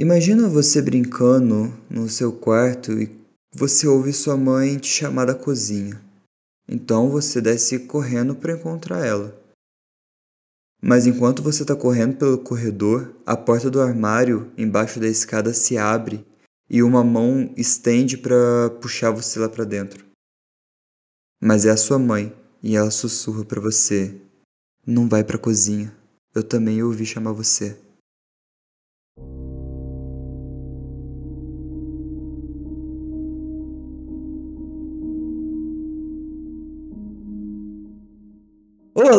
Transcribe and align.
Imagina 0.00 0.48
você 0.48 0.80
brincando 0.80 1.70
no 1.90 2.08
seu 2.08 2.32
quarto 2.32 2.92
e 2.92 3.14
você 3.52 3.86
ouve 3.86 4.14
sua 4.14 4.34
mãe 4.34 4.78
te 4.78 4.86
chamar 4.86 5.26
da 5.26 5.34
cozinha. 5.34 6.02
Então 6.66 7.10
você 7.10 7.38
desce 7.38 7.80
correndo 7.80 8.34
para 8.34 8.54
encontrar 8.54 9.04
ela. 9.04 9.38
Mas 10.82 11.06
enquanto 11.06 11.42
você 11.42 11.60
está 11.60 11.76
correndo 11.76 12.16
pelo 12.16 12.38
corredor, 12.38 13.14
a 13.26 13.36
porta 13.36 13.70
do 13.70 13.78
armário 13.78 14.50
embaixo 14.56 14.98
da 14.98 15.06
escada 15.06 15.52
se 15.52 15.76
abre 15.76 16.24
e 16.70 16.82
uma 16.82 17.04
mão 17.04 17.52
estende 17.54 18.16
para 18.16 18.70
puxar 18.80 19.10
você 19.10 19.38
lá 19.38 19.50
para 19.50 19.64
dentro. 19.64 20.06
Mas 21.38 21.66
é 21.66 21.70
a 21.70 21.76
sua 21.76 21.98
mãe 21.98 22.34
e 22.62 22.74
ela 22.74 22.90
sussurra 22.90 23.44
para 23.44 23.60
você: 23.60 24.18
Não 24.86 25.06
vai 25.06 25.22
para 25.22 25.36
a 25.36 25.38
cozinha. 25.38 25.94
Eu 26.34 26.42
também 26.42 26.82
ouvi 26.82 27.04
chamar 27.04 27.32
você. 27.32 27.76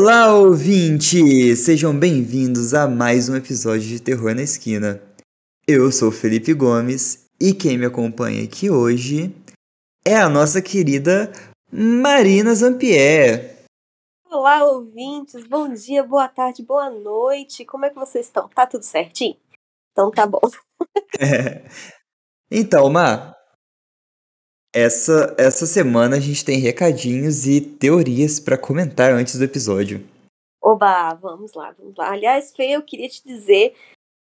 Olá, 0.04 0.34
ouvintes! 0.34 1.60
Sejam 1.60 1.96
bem-vindos 1.96 2.74
a 2.74 2.88
mais 2.88 3.30
um 3.30 3.36
episódio 3.36 3.88
de 3.88 4.02
Terror 4.02 4.34
na 4.34 4.42
Esquina. 4.42 5.00
Eu 5.68 5.92
sou 5.92 6.12
Felipe 6.12 6.56
Gomes 6.56 7.28
e 7.40 7.54
quem 7.54 7.78
me 7.78 7.86
acompanha 7.86 8.44
aqui 8.44 8.68
hoje 8.68 9.32
é 10.04 10.16
a 10.16 10.28
nossa 10.28 10.60
querida 10.60 11.32
Marina 11.72 12.56
Zampier. 12.56 13.64
Olá, 14.26 14.66
ouvintes! 14.66 15.48
Bom 15.48 15.72
dia, 15.72 16.02
boa 16.02 16.28
tarde, 16.28 16.64
boa 16.64 16.90
noite! 16.90 17.64
Como 17.64 17.86
é 17.86 17.92
que 17.92 17.96
vocês 17.96 18.26
estão? 18.26 18.50
Tá 18.50 18.66
tudo 18.66 18.84
certinho? 18.84 19.38
Então 19.92 20.10
tá 20.10 20.26
bom. 20.26 20.42
É. 21.20 21.62
Então, 22.54 22.90
Mar, 22.90 23.34
essa, 24.74 25.36
essa 25.38 25.66
semana 25.66 26.16
a 26.18 26.20
gente 26.20 26.46
tem 26.46 26.58
recadinhos 26.58 27.46
e 27.46 27.60
teorias 27.60 28.40
para 28.40 28.58
comentar 28.58 29.12
antes 29.12 29.38
do 29.38 29.44
episódio. 29.44 30.06
Oba, 30.62 31.14
vamos 31.16 31.54
lá, 31.54 31.74
vamos 31.78 31.96
lá. 31.98 32.12
Aliás, 32.12 32.54
Fê, 32.56 32.72
eu 32.72 32.82
queria 32.82 33.10
te 33.10 33.26
dizer 33.26 33.76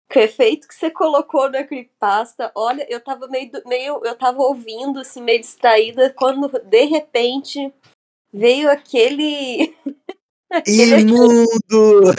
que 0.09 0.19
o 0.19 0.23
efeito 0.23 0.67
que 0.67 0.75
você 0.75 0.91
colocou 0.91 1.49
na 1.51 1.63
creepypasta, 1.63 2.51
olha, 2.55 2.85
eu 2.91 3.01
tava 3.01 3.29
meio, 3.29 3.51
meio 3.67 4.05
eu 4.05 4.17
tava 4.17 4.43
ouvindo, 4.43 5.01
assim, 5.01 5.23
meio 5.23 5.41
distraída, 5.41 6.13
quando 6.17 6.49
de 6.49 6.85
repente 6.85 7.73
veio 8.33 8.71
aquele... 8.71 9.77
Imundo! 10.67 12.13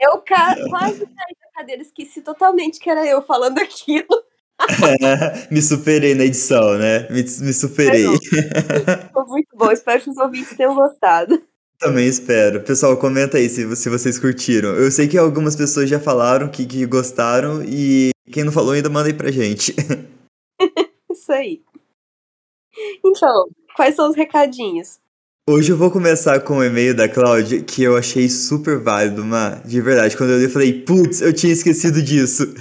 Eu 0.00 0.22
quase 0.22 1.06
caí 1.06 1.36
da 1.40 1.50
cadeira, 1.54 1.82
esqueci 1.82 2.22
totalmente 2.22 2.78
que 2.78 2.88
era 2.88 3.04
eu 3.04 3.20
falando 3.20 3.58
aquilo. 3.60 4.24
me 5.50 5.62
superei 5.62 6.14
na 6.14 6.24
edição, 6.24 6.76
né? 6.78 7.08
Me, 7.10 7.22
me 7.22 7.52
superei. 7.52 8.04
Foi 9.12 9.24
muito 9.24 9.48
bom, 9.56 9.70
espero 9.70 10.02
que 10.02 10.10
os 10.10 10.16
ouvintes 10.16 10.56
tenham 10.56 10.74
gostado. 10.74 11.42
Também 11.78 12.08
espero. 12.08 12.60
Pessoal, 12.62 12.96
comenta 12.96 13.38
aí 13.38 13.48
se, 13.48 13.76
se 13.76 13.88
vocês 13.88 14.18
curtiram. 14.18 14.70
Eu 14.70 14.90
sei 14.90 15.06
que 15.06 15.16
algumas 15.16 15.54
pessoas 15.54 15.88
já 15.88 16.00
falaram 16.00 16.48
que, 16.48 16.66
que 16.66 16.84
gostaram 16.84 17.62
e 17.64 18.10
quem 18.32 18.42
não 18.42 18.52
falou 18.52 18.72
ainda 18.72 18.88
manda 18.88 19.08
aí 19.08 19.14
pra 19.14 19.30
gente. 19.30 19.74
Isso 21.10 21.32
aí. 21.32 21.62
Então, 23.04 23.48
quais 23.76 23.94
são 23.94 24.10
os 24.10 24.16
recadinhos? 24.16 24.98
Hoje 25.48 25.72
eu 25.72 25.76
vou 25.76 25.90
começar 25.90 26.40
com 26.40 26.54
o 26.54 26.56
um 26.58 26.64
e-mail 26.64 26.94
da 26.94 27.08
Cláudia 27.08 27.62
que 27.62 27.82
eu 27.82 27.96
achei 27.96 28.28
super 28.28 28.78
válido, 28.78 29.24
mas 29.24 29.62
de 29.62 29.80
verdade. 29.80 30.16
Quando 30.16 30.30
eu 30.30 30.38
li, 30.38 30.44
eu 30.44 30.50
falei, 30.50 30.82
putz, 30.82 31.22
eu 31.22 31.32
tinha 31.32 31.52
esquecido 31.52 32.02
disso. 32.02 32.54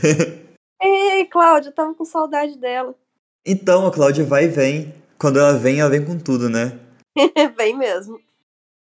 Cláudia, 1.28 1.70
eu 1.70 1.74
tava 1.74 1.94
com 1.94 2.06
saudade 2.06 2.58
dela. 2.58 2.96
Então, 3.50 3.88
a 3.88 3.92
Cláudia 3.94 4.26
vai 4.26 4.44
e 4.44 4.50
vem. 4.50 4.94
Quando 5.18 5.40
ela 5.40 5.54
vem, 5.54 5.80
ela 5.80 5.90
vem 5.90 6.04
com 6.04 6.20
tudo, 6.20 6.50
né? 6.50 6.78
vem 7.56 7.78
mesmo. 7.78 8.20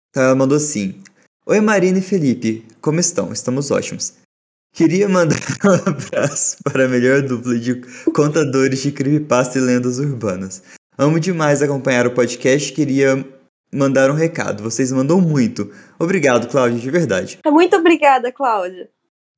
Então 0.09 0.24
ela 0.24 0.35
mandou 0.35 0.57
assim: 0.57 1.01
Oi 1.46 1.59
Marina 1.59 1.97
e 1.97 2.01
Felipe, 2.01 2.66
como 2.80 3.00
estão? 3.00 3.34
Estamos 3.34 3.72
ótimos. 3.72 4.13
Queria 4.74 5.09
mandar 5.09 5.40
um 5.66 5.90
abraço 5.90 6.57
para 6.63 6.85
a 6.85 6.88
melhor 6.88 7.22
dupla 7.22 7.57
de 7.57 7.81
contadores 8.13 8.81
de 8.81 8.91
creepypasta 8.91 9.57
e 9.57 9.62
lendas 9.62 10.00
urbanas. 10.00 10.63
Amo 10.97 11.19
demais 11.19 11.62
acompanhar 11.62 12.06
o 12.06 12.13
podcast 12.13 12.72
queria 12.72 13.25
mandar 13.74 14.12
um 14.12 14.13
recado. 14.13 14.63
Vocês 14.63 14.91
mandam 14.91 15.19
muito. 15.19 15.72
Obrigado, 15.97 16.47
Cláudia, 16.47 16.80
de 16.80 16.91
verdade. 16.91 17.40
Muito 17.46 17.75
obrigada, 17.75 18.31
Cláudia. 18.31 18.90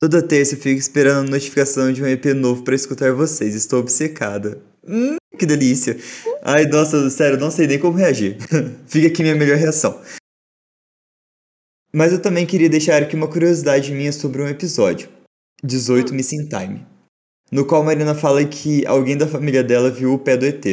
Toda 0.04 0.20
terça 0.20 0.54
eu 0.54 0.58
fico 0.58 0.78
esperando 0.78 1.28
a 1.28 1.30
notificação 1.30 1.90
de 1.90 2.02
um 2.02 2.06
EP 2.06 2.26
novo 2.36 2.62
para 2.62 2.74
escutar 2.74 3.14
vocês. 3.14 3.54
Estou 3.54 3.80
obcecada. 3.80 4.60
Hum, 4.86 5.16
que 5.38 5.46
delícia. 5.46 5.96
Ai, 6.42 6.66
nossa, 6.66 7.08
sério, 7.08 7.40
não 7.40 7.50
sei 7.50 7.66
nem 7.66 7.78
como 7.78 7.96
reagir. 7.96 8.36
Fica 8.86 9.06
aqui 9.06 9.22
minha 9.22 9.34
melhor 9.34 9.56
reação. 9.56 9.98
Mas 11.90 12.12
eu 12.12 12.20
também 12.20 12.44
queria 12.44 12.68
deixar 12.68 13.02
aqui 13.02 13.16
uma 13.16 13.28
curiosidade 13.28 13.92
minha 13.92 14.12
sobre 14.12 14.42
um 14.42 14.46
episódio. 14.46 15.08
18 15.64 16.12
hum. 16.12 16.16
Missing 16.16 16.48
Time. 16.50 16.86
No 17.50 17.64
qual 17.64 17.82
Marina 17.82 18.14
fala 18.14 18.44
que 18.44 18.86
alguém 18.86 19.16
da 19.16 19.26
família 19.26 19.64
dela 19.64 19.90
viu 19.90 20.12
o 20.12 20.18
pé 20.18 20.36
do 20.36 20.44
ET. 20.44 20.66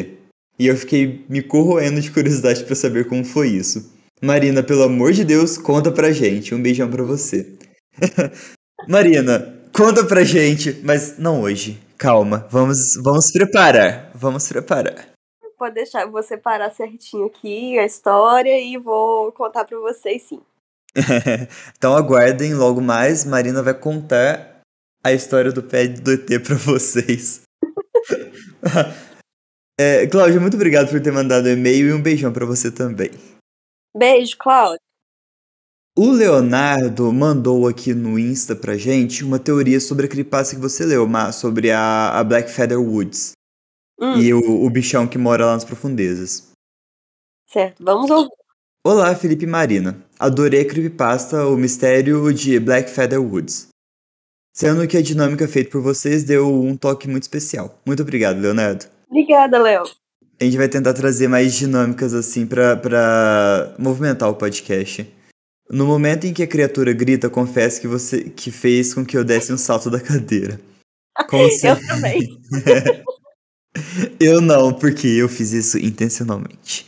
E 0.59 0.67
eu 0.67 0.75
fiquei 0.75 1.23
me 1.29 1.41
corroendo 1.41 2.01
de 2.01 2.11
curiosidade 2.11 2.65
para 2.65 2.75
saber 2.75 3.07
como 3.07 3.23
foi 3.23 3.47
isso. 3.47 3.93
Marina, 4.21 4.61
pelo 4.61 4.83
amor 4.83 5.13
de 5.13 5.23
Deus, 5.23 5.57
conta 5.57 5.89
pra 5.89 6.11
gente. 6.11 6.53
Um 6.53 6.61
beijão 6.61 6.91
pra 6.91 7.01
você. 7.01 7.47
Marina, 8.87 9.53
conta 9.73 10.05
pra 10.05 10.23
gente, 10.23 10.81
mas 10.83 11.17
não 11.17 11.41
hoje. 11.41 11.79
Calma, 11.97 12.47
vamos, 12.49 12.95
vamos 13.01 13.31
preparar. 13.31 14.11
Vamos 14.15 14.47
preparar. 14.47 15.09
Pode 15.57 15.75
deixar, 15.75 16.07
vou 16.07 16.23
separar 16.23 16.71
certinho 16.71 17.27
aqui 17.27 17.77
a 17.77 17.85
história 17.85 18.59
e 18.59 18.77
vou 18.77 19.31
contar 19.31 19.63
pra 19.65 19.77
vocês 19.77 20.23
sim. 20.23 20.41
então 21.77 21.95
aguardem, 21.95 22.55
logo 22.55 22.81
mais, 22.81 23.23
Marina 23.23 23.61
vai 23.61 23.73
contar 23.73 24.61
a 25.03 25.13
história 25.13 25.51
do 25.51 25.61
pé 25.61 25.87
do 25.87 26.11
ET 26.11 26.27
pra 26.43 26.55
vocês. 26.55 27.43
é, 29.79 30.07
Cláudia, 30.07 30.39
muito 30.39 30.55
obrigado 30.55 30.89
por 30.89 30.99
ter 30.99 31.11
mandado 31.11 31.45
o 31.45 31.49
e-mail 31.49 31.89
e 31.89 31.93
um 31.93 32.01
beijão 32.01 32.33
para 32.33 32.45
você 32.45 32.71
também. 32.71 33.11
Beijo, 33.95 34.35
Cláudia. 34.39 34.90
O 35.97 36.09
Leonardo 36.09 37.11
mandou 37.11 37.67
aqui 37.67 37.93
no 37.93 38.17
Insta 38.17 38.55
pra 38.55 38.77
gente 38.77 39.25
uma 39.25 39.37
teoria 39.37 39.77
sobre 39.79 40.05
a 40.05 40.09
creepypasta 40.09 40.55
que 40.55 40.61
você 40.61 40.85
leu, 40.85 41.05
Má, 41.05 41.33
sobre 41.33 41.69
a, 41.69 42.17
a 42.17 42.23
Black 42.23 42.49
Feather 42.49 42.79
Woods. 42.79 43.33
Hum. 43.99 44.17
E 44.17 44.33
o, 44.33 44.63
o 44.63 44.69
bichão 44.69 45.05
que 45.05 45.17
mora 45.17 45.45
lá 45.45 45.53
nas 45.53 45.65
profundezas. 45.65 46.51
Certo, 47.45 47.83
vamos 47.83 48.09
ouvir. 48.09 48.29
Olá, 48.85 49.13
Felipe 49.13 49.45
Marina. 49.45 50.01
Adorei 50.17 50.61
a 50.61 50.65
creepypasta 50.65 51.45
O 51.45 51.57
Mistério 51.57 52.33
de 52.33 52.57
Black 52.57 52.89
Feather 52.89 53.21
Woods. 53.21 53.67
Sendo 54.53 54.87
que 54.87 54.97
a 54.97 55.01
dinâmica 55.01 55.47
feita 55.47 55.71
por 55.71 55.81
vocês 55.81 56.23
deu 56.23 56.47
um 56.47 56.75
toque 56.75 57.07
muito 57.07 57.23
especial. 57.23 57.79
Muito 57.85 58.01
obrigado, 58.01 58.39
Leonardo. 58.39 58.85
Obrigada, 59.09 59.59
Léo. 59.59 59.83
A 60.39 60.43
gente 60.43 60.57
vai 60.57 60.69
tentar 60.69 60.93
trazer 60.93 61.27
mais 61.27 61.53
dinâmicas 61.53 62.13
assim 62.13 62.47
para 62.47 63.75
movimentar 63.77 64.29
o 64.29 64.35
podcast. 64.35 65.05
No 65.71 65.85
momento 65.85 66.27
em 66.27 66.33
que 66.33 66.43
a 66.43 66.47
criatura 66.47 66.91
grita, 66.91 67.29
confesso 67.29 67.79
que 67.79 67.87
você 67.87 68.25
que 68.25 68.51
fez 68.51 68.93
com 68.93 69.05
que 69.05 69.17
eu 69.17 69.23
desse 69.23 69.53
um 69.53 69.57
salto 69.57 69.89
da 69.89 70.01
cadeira. 70.01 70.59
Como 71.29 71.49
se... 71.49 71.65
eu 71.65 71.87
também. 71.87 72.19
eu 74.19 74.41
não, 74.41 74.73
porque 74.73 75.07
eu 75.07 75.29
fiz 75.29 75.53
isso 75.53 75.77
intencionalmente. 75.77 76.85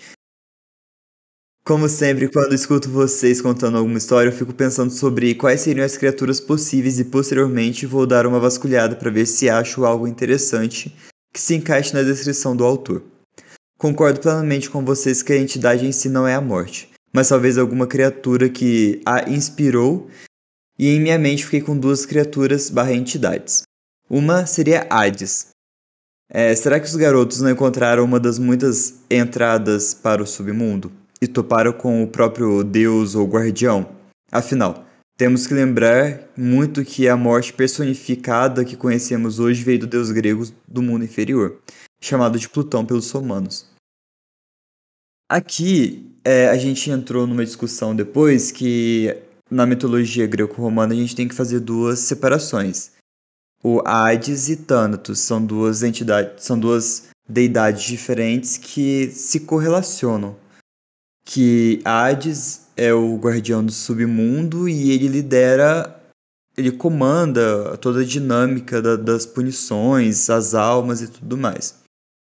Como 1.65 1.87
sempre, 1.87 2.27
quando 2.27 2.53
escuto 2.53 2.89
vocês 2.89 3.41
contando 3.41 3.77
alguma 3.77 3.97
história, 3.97 4.27
eu 4.27 4.35
fico 4.35 4.53
pensando 4.53 4.91
sobre 4.91 5.33
quais 5.33 5.61
seriam 5.61 5.85
as 5.85 5.95
criaturas 5.95 6.41
possíveis 6.41 6.99
e 6.99 7.05
posteriormente 7.05 7.85
vou 7.85 8.05
dar 8.05 8.27
uma 8.27 8.37
vasculhada 8.37 8.97
para 8.97 9.09
ver 9.09 9.25
se 9.25 9.49
acho 9.49 9.85
algo 9.85 10.05
interessante 10.05 10.93
que 11.33 11.39
se 11.39 11.55
encaixe 11.55 11.93
na 11.93 12.03
descrição 12.03 12.53
do 12.53 12.65
autor. 12.65 13.01
Concordo 13.77 14.19
plenamente 14.19 14.69
com 14.69 14.83
vocês 14.83 15.23
que 15.23 15.31
a 15.31 15.37
entidade 15.37 15.85
em 15.85 15.93
si 15.93 16.09
não 16.09 16.27
é 16.27 16.35
a 16.35 16.41
morte 16.41 16.92
mas 17.13 17.29
talvez 17.29 17.57
alguma 17.57 17.85
criatura 17.85 18.49
que 18.49 19.01
a 19.05 19.29
inspirou, 19.29 20.09
e 20.77 20.89
em 20.89 20.99
minha 20.99 21.19
mente 21.19 21.45
fiquei 21.45 21.61
com 21.61 21.77
duas 21.77 22.05
criaturas 22.05 22.69
barra 22.69 22.93
entidades. 22.93 23.61
Uma 24.09 24.45
seria 24.45 24.87
Hades. 24.89 25.47
É, 26.29 26.55
será 26.55 26.79
que 26.79 26.87
os 26.87 26.95
garotos 26.95 27.41
não 27.41 27.51
encontraram 27.51 28.03
uma 28.03 28.19
das 28.19 28.39
muitas 28.39 29.01
entradas 29.09 29.93
para 29.93 30.23
o 30.23 30.27
submundo 30.27 30.91
e 31.21 31.27
toparam 31.27 31.71
com 31.71 32.03
o 32.03 32.07
próprio 32.07 32.63
deus 32.63 33.13
ou 33.13 33.27
guardião? 33.27 33.87
Afinal, 34.31 34.83
temos 35.15 35.45
que 35.45 35.53
lembrar 35.53 36.27
muito 36.35 36.83
que 36.83 37.07
a 37.07 37.15
morte 37.15 37.53
personificada 37.53 38.65
que 38.65 38.75
conhecemos 38.75 39.39
hoje 39.39 39.63
veio 39.63 39.79
do 39.79 39.87
deus 39.87 40.09
grego 40.09 40.43
do 40.67 40.81
mundo 40.81 41.05
inferior, 41.05 41.59
chamado 42.01 42.39
de 42.39 42.49
Plutão 42.49 42.83
pelos 42.83 43.11
romanos. 43.11 43.71
Aqui 45.33 46.15
é, 46.23 46.47
a 46.49 46.57
gente 46.57 46.91
entrou 46.91 47.25
numa 47.25 47.43
discussão 47.43 47.95
depois 47.95 48.51
que 48.51 49.17
na 49.49 49.65
mitologia 49.65 50.27
greco-romana 50.27 50.93
a 50.93 50.95
gente 50.95 51.15
tem 51.15 51.27
que 51.27 51.33
fazer 51.33 51.59
duas 51.59 51.97
separações. 52.01 52.91
O 53.63 53.81
Hades 53.83 54.47
e 54.49 54.57
Thanatos 54.57 55.21
são 55.21 55.43
duas 55.43 55.81
entidades, 55.81 56.45
são 56.45 56.59
duas 56.59 57.07
deidades 57.27 57.81
diferentes 57.81 58.57
que 58.57 59.09
se 59.09 59.39
correlacionam. 59.39 60.35
Que 61.25 61.81
Hades 61.83 62.67
é 62.77 62.93
o 62.93 63.17
guardião 63.17 63.65
do 63.65 63.71
submundo 63.71 64.69
e 64.69 64.91
ele 64.91 65.07
lidera, 65.07 65.99
ele 66.55 66.71
comanda 66.71 67.75
toda 67.77 68.01
a 68.01 68.05
dinâmica 68.05 68.79
da, 68.83 68.95
das 68.95 69.25
punições, 69.25 70.29
as 70.29 70.53
almas 70.53 71.01
e 71.01 71.07
tudo 71.07 71.35
mais. 71.35 71.81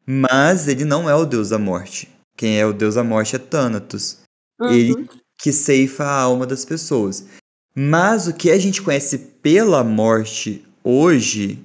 Mas 0.07 0.67
ele 0.67 0.87
não 0.87 1.11
é 1.11 1.15
o 1.15 1.27
deus 1.27 1.51
da 1.51 1.59
morte. 1.59 2.16
Quem 2.37 2.59
é 2.59 2.67
o 2.67 2.73
deus 2.73 2.95
da 2.97 3.05
morte 3.05 3.35
é 3.37 3.39
Thanatos. 3.39 4.19
Uhum. 4.61 4.71
Ele 4.71 5.09
que 5.39 5.53
ceifa 5.53 6.05
a 6.05 6.21
alma 6.21 6.47
das 6.47 6.65
pessoas. 6.65 7.27
Mas 7.75 8.27
o 8.27 8.35
que 8.35 8.51
a 8.51 8.59
gente 8.59 8.83
conhece 8.83 9.19
pela 9.19 9.85
morte 9.85 10.65
hoje 10.83 11.59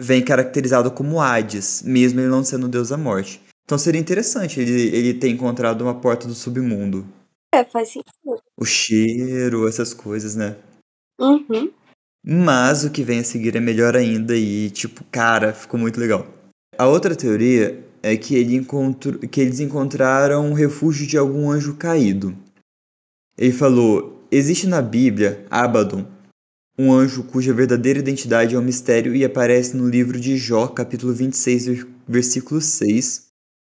vem 0.00 0.24
caracterizado 0.24 0.90
como 0.90 1.20
Hades, 1.20 1.82
mesmo 1.82 2.20
ele 2.20 2.28
não 2.28 2.44
sendo 2.44 2.66
o 2.66 2.68
deus 2.68 2.90
da 2.90 2.96
morte. 2.96 3.40
Então 3.64 3.76
seria 3.76 4.00
interessante 4.00 4.60
ele, 4.60 4.96
ele 4.96 5.14
ter 5.14 5.28
encontrado 5.28 5.82
uma 5.82 5.94
porta 5.94 6.26
do 6.26 6.34
submundo. 6.34 7.04
É, 7.52 7.64
faz 7.64 7.88
sentido. 7.88 8.40
O 8.56 8.64
cheiro, 8.64 9.66
essas 9.66 9.92
coisas, 9.92 10.36
né? 10.36 10.56
Uhum. 11.20 11.72
Mas 12.24 12.84
o 12.84 12.90
que 12.90 13.02
vem 13.02 13.20
a 13.20 13.24
seguir 13.24 13.56
é 13.56 13.60
melhor 13.60 13.96
ainda 13.96 14.36
e, 14.36 14.70
tipo, 14.70 15.02
cara, 15.10 15.52
ficou 15.52 15.78
muito 15.78 15.98
legal. 15.98 16.26
A 16.76 16.86
outra 16.86 17.16
teoria 17.16 17.84
é 18.08 18.16
que, 18.16 18.34
ele 18.34 18.66
que 19.30 19.40
eles 19.40 19.60
encontraram 19.60 20.50
um 20.50 20.52
refúgio 20.52 21.06
de 21.06 21.16
algum 21.16 21.50
anjo 21.50 21.76
caído. 21.76 22.36
Ele 23.36 23.52
falou: 23.52 24.26
existe 24.30 24.66
na 24.66 24.82
Bíblia, 24.82 25.46
Abaddon, 25.50 26.06
um 26.78 26.92
anjo 26.92 27.24
cuja 27.24 27.52
verdadeira 27.52 27.98
identidade 27.98 28.54
é 28.54 28.58
um 28.58 28.62
mistério 28.62 29.14
e 29.14 29.24
aparece 29.24 29.76
no 29.76 29.88
livro 29.88 30.20
de 30.20 30.36
Jó, 30.36 30.68
capítulo 30.68 31.12
26, 31.12 31.84
versículo 32.06 32.60
6, 32.60 33.26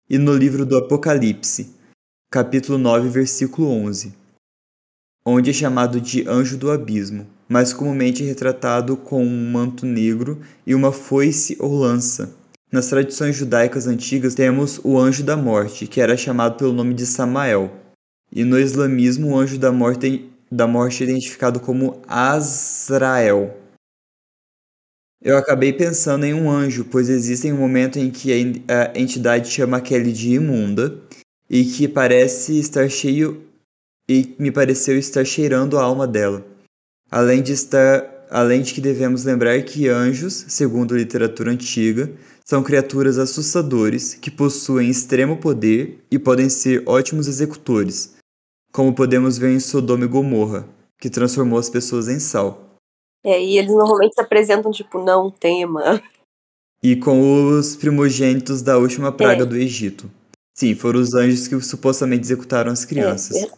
e 0.08 0.18
no 0.18 0.36
livro 0.36 0.66
do 0.66 0.76
Apocalipse, 0.76 1.70
capítulo 2.30 2.76
9, 2.76 3.08
versículo 3.08 3.68
11, 3.68 4.12
onde 5.24 5.48
é 5.48 5.52
chamado 5.52 5.98
de 5.98 6.28
anjo 6.28 6.58
do 6.58 6.70
abismo, 6.70 7.26
mas 7.48 7.72
comumente 7.72 8.22
retratado 8.22 8.96
com 8.98 9.24
um 9.24 9.50
manto 9.50 9.86
negro 9.86 10.38
e 10.66 10.74
uma 10.74 10.92
foice 10.92 11.56
ou 11.58 11.74
lança. 11.74 12.38
Nas 12.72 12.86
tradições 12.86 13.34
judaicas 13.34 13.88
antigas 13.88 14.36
temos 14.36 14.80
o 14.84 14.96
anjo 14.96 15.24
da 15.24 15.36
morte, 15.36 15.88
que 15.88 16.00
era 16.00 16.16
chamado 16.16 16.56
pelo 16.56 16.72
nome 16.72 16.94
de 16.94 17.04
Samael. 17.04 17.72
E 18.30 18.44
no 18.44 18.56
islamismo, 18.56 19.30
o 19.30 19.36
anjo 19.36 19.58
da 19.58 19.72
morte, 19.72 20.30
da 20.50 20.68
morte 20.68 21.02
é 21.02 21.06
identificado 21.08 21.58
como 21.58 22.00
Azrael. 22.06 23.58
Eu 25.20 25.36
acabei 25.36 25.72
pensando 25.72 26.24
em 26.24 26.32
um 26.32 26.48
anjo, 26.48 26.84
pois 26.84 27.08
existe 27.08 27.50
um 27.52 27.56
momento 27.56 27.98
em 27.98 28.08
que 28.08 28.32
a 28.32 28.98
entidade 28.98 29.50
chama 29.50 29.78
aquele 29.78 30.12
de 30.12 30.34
imunda 30.34 30.96
e 31.48 31.64
que 31.64 31.88
parece 31.88 32.58
estar 32.60 32.88
cheio 32.88 33.44
e 34.08 34.34
me 34.38 34.52
pareceu 34.52 34.96
estar 34.96 35.24
cheirando 35.24 35.76
a 35.76 35.82
alma 35.82 36.06
dela. 36.06 36.46
Além 37.10 37.42
de 37.42 37.52
estar, 37.52 38.26
além 38.30 38.62
de 38.62 38.72
que 38.72 38.80
devemos 38.80 39.24
lembrar 39.24 39.60
que 39.62 39.88
anjos, 39.88 40.44
segundo 40.48 40.94
a 40.94 40.98
literatura 40.98 41.50
antiga, 41.50 42.10
são 42.50 42.64
criaturas 42.64 43.16
assustadoras 43.16 44.14
que 44.14 44.28
possuem 44.28 44.90
extremo 44.90 45.36
poder 45.36 46.04
e 46.10 46.18
podem 46.18 46.48
ser 46.48 46.82
ótimos 46.84 47.28
executores, 47.28 48.16
como 48.72 48.92
podemos 48.92 49.38
ver 49.38 49.52
em 49.52 49.60
Sodoma 49.60 50.04
e 50.04 50.08
Gomorra, 50.08 50.68
que 51.00 51.08
transformou 51.08 51.60
as 51.60 51.70
pessoas 51.70 52.08
em 52.08 52.18
sal. 52.18 52.76
É, 53.24 53.40
e 53.40 53.56
eles 53.56 53.70
normalmente 53.70 54.14
se 54.14 54.20
apresentam 54.20 54.72
tipo, 54.72 55.00
não 55.00 55.30
tema. 55.30 56.02
E 56.82 56.96
com 56.96 57.56
os 57.56 57.76
primogênitos 57.76 58.62
da 58.62 58.78
última 58.78 59.12
praga 59.12 59.44
É. 59.44 59.46
do 59.46 59.56
Egito. 59.56 60.10
Sim, 60.52 60.74
foram 60.74 60.98
os 60.98 61.14
anjos 61.14 61.46
que 61.46 61.60
supostamente 61.60 62.24
executaram 62.24 62.72
as 62.72 62.84
crianças. 62.84 63.36
É, 63.36 63.50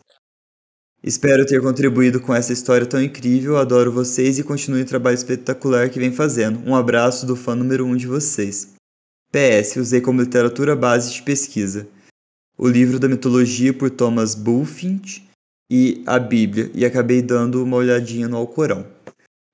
Espero 1.02 1.46
ter 1.46 1.62
contribuído 1.62 2.20
com 2.20 2.34
essa 2.34 2.52
história 2.52 2.86
tão 2.86 3.02
incrível. 3.02 3.56
Adoro 3.56 3.90
vocês 3.90 4.38
e 4.38 4.44
continue 4.44 4.82
o 4.82 4.86
trabalho 4.86 5.14
espetacular 5.14 5.88
que 5.88 5.98
vem 5.98 6.12
fazendo. 6.12 6.60
Um 6.68 6.76
abraço 6.76 7.24
do 7.24 7.34
fã 7.34 7.54
número 7.54 7.86
1 7.86 7.88
um 7.88 7.96
de 7.96 8.06
vocês. 8.06 8.71
PS, 9.32 9.76
usei 9.76 10.00
como 10.00 10.20
literatura 10.20 10.76
base 10.76 11.12
de 11.12 11.22
pesquisa 11.22 11.88
o 12.56 12.68
livro 12.68 12.98
da 13.00 13.08
mitologia 13.08 13.74
por 13.74 13.90
Thomas 13.90 14.36
Bulfinch 14.36 15.28
e 15.68 16.02
a 16.06 16.18
Bíblia, 16.18 16.70
e 16.74 16.84
acabei 16.84 17.20
dando 17.20 17.62
uma 17.62 17.76
olhadinha 17.76 18.28
no 18.28 18.36
Alcorão. 18.36 18.86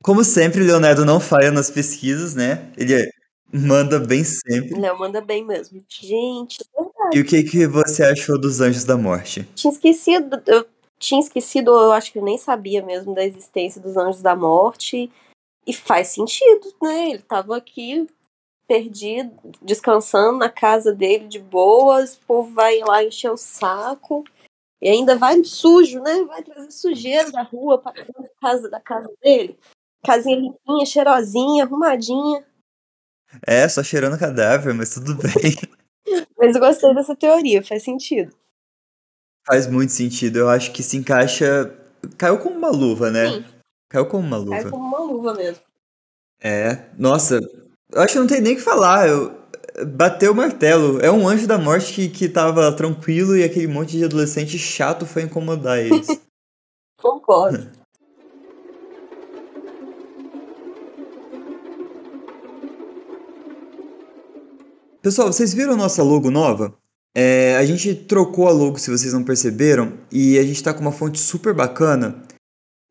Como 0.02 0.22
sempre, 0.22 0.62
Leonardo 0.62 1.06
não 1.06 1.18
falha 1.18 1.50
nas 1.50 1.70
pesquisas, 1.70 2.34
né? 2.34 2.70
Ele 2.76 3.10
manda 3.50 3.98
bem 3.98 4.24
sempre. 4.24 4.78
Léo 4.78 4.98
manda 4.98 5.20
bem 5.20 5.42
mesmo. 5.42 5.82
Gente, 5.88 6.58
é 6.60 6.82
verdade. 6.82 7.16
E 7.16 7.20
o 7.20 7.24
que, 7.24 7.42
que 7.44 7.66
você 7.66 8.02
achou 8.02 8.38
dos 8.38 8.60
Anjos 8.60 8.84
da 8.84 8.96
Morte? 8.96 9.48
tinha 9.54 9.72
esquecido, 9.72 10.42
eu 10.46 10.66
tinha 10.98 11.20
esquecido, 11.20 11.70
eu 11.70 11.92
acho 11.92 12.12
que 12.12 12.18
eu 12.18 12.24
nem 12.24 12.36
sabia 12.36 12.82
mesmo 12.82 13.14
da 13.14 13.24
existência 13.24 13.80
dos 13.80 13.96
anjos 13.96 14.20
da 14.20 14.36
morte. 14.36 15.10
E 15.66 15.72
faz 15.72 16.08
sentido, 16.08 16.74
né? 16.82 17.10
Ele 17.10 17.22
tava 17.22 17.56
aqui 17.56 18.06
perdido, 18.68 19.34
descansando 19.62 20.38
na 20.38 20.50
casa 20.50 20.92
dele 20.92 21.26
de 21.26 21.38
boas, 21.38 22.16
o 22.16 22.20
povo 22.26 22.54
vai 22.54 22.78
lá 22.80 23.02
encher 23.02 23.30
o 23.30 23.36
saco. 23.36 24.22
E 24.80 24.88
ainda 24.88 25.16
vai 25.16 25.42
sujo, 25.42 26.00
né? 26.00 26.22
Vai 26.24 26.42
trazer 26.44 26.70
sujeira 26.70 27.32
da 27.32 27.42
rua 27.42 27.82
da 27.82 28.28
casa, 28.40 28.70
da 28.70 28.78
casa 28.78 29.10
dele. 29.20 29.58
Casinha 30.04 30.36
limpinha, 30.36 30.86
cheirosinha, 30.86 31.64
arrumadinha. 31.64 32.46
É, 33.44 33.68
só 33.68 33.82
cheirando 33.82 34.18
cadáver, 34.18 34.72
mas 34.74 34.94
tudo 34.94 35.16
bem. 35.18 35.56
Mas 36.38 36.54
eu 36.54 36.60
gostei 36.60 36.94
dessa 36.94 37.16
teoria, 37.16 37.64
faz 37.64 37.82
sentido. 37.82 38.32
Faz 39.44 39.66
muito 39.66 39.92
sentido. 39.92 40.38
Eu 40.38 40.48
acho 40.48 40.72
que 40.72 40.82
se 40.82 40.96
encaixa. 40.96 41.74
Caiu 42.16 42.38
como 42.38 42.56
uma 42.56 42.70
luva, 42.70 43.10
né? 43.10 43.28
Sim. 43.28 43.44
Caiu 43.88 44.06
como 44.06 44.24
uma 44.24 44.36
luva. 44.36 44.70
como 44.70 44.84
uma 44.84 45.00
luva 45.00 45.34
mesmo. 45.34 45.64
É. 46.40 46.88
Nossa, 46.96 47.40
eu 47.92 48.02
acho 48.02 48.14
que 48.14 48.18
não 48.18 48.26
tem 48.26 48.40
nem 48.40 48.54
o 48.54 48.56
que 48.56 48.62
falar. 48.62 49.08
Eu... 49.08 49.36
Bateu 49.86 50.32
o 50.32 50.34
martelo. 50.34 51.00
É 51.00 51.10
um 51.10 51.28
anjo 51.28 51.46
da 51.46 51.56
morte 51.56 51.92
que, 51.92 52.08
que 52.08 52.28
tava 52.28 52.70
tranquilo 52.72 53.36
e 53.36 53.44
aquele 53.44 53.68
monte 53.68 53.96
de 53.96 54.04
adolescente 54.04 54.58
chato 54.58 55.06
foi 55.06 55.22
incomodar 55.22 55.78
eles. 55.78 56.06
Concordo. 57.00 57.78
Pessoal, 65.00 65.32
vocês 65.32 65.54
viram 65.54 65.74
a 65.74 65.76
nossa 65.76 66.02
logo 66.02 66.28
nova? 66.30 66.74
É, 67.16 67.56
a 67.56 67.64
gente 67.64 67.94
trocou 67.94 68.48
a 68.48 68.50
logo, 68.50 68.78
se 68.78 68.90
vocês 68.90 69.12
não 69.12 69.24
perceberam, 69.24 69.92
e 70.10 70.38
a 70.38 70.42
gente 70.42 70.62
tá 70.62 70.74
com 70.74 70.80
uma 70.80 70.92
fonte 70.92 71.18
super 71.18 71.54
bacana. 71.54 72.22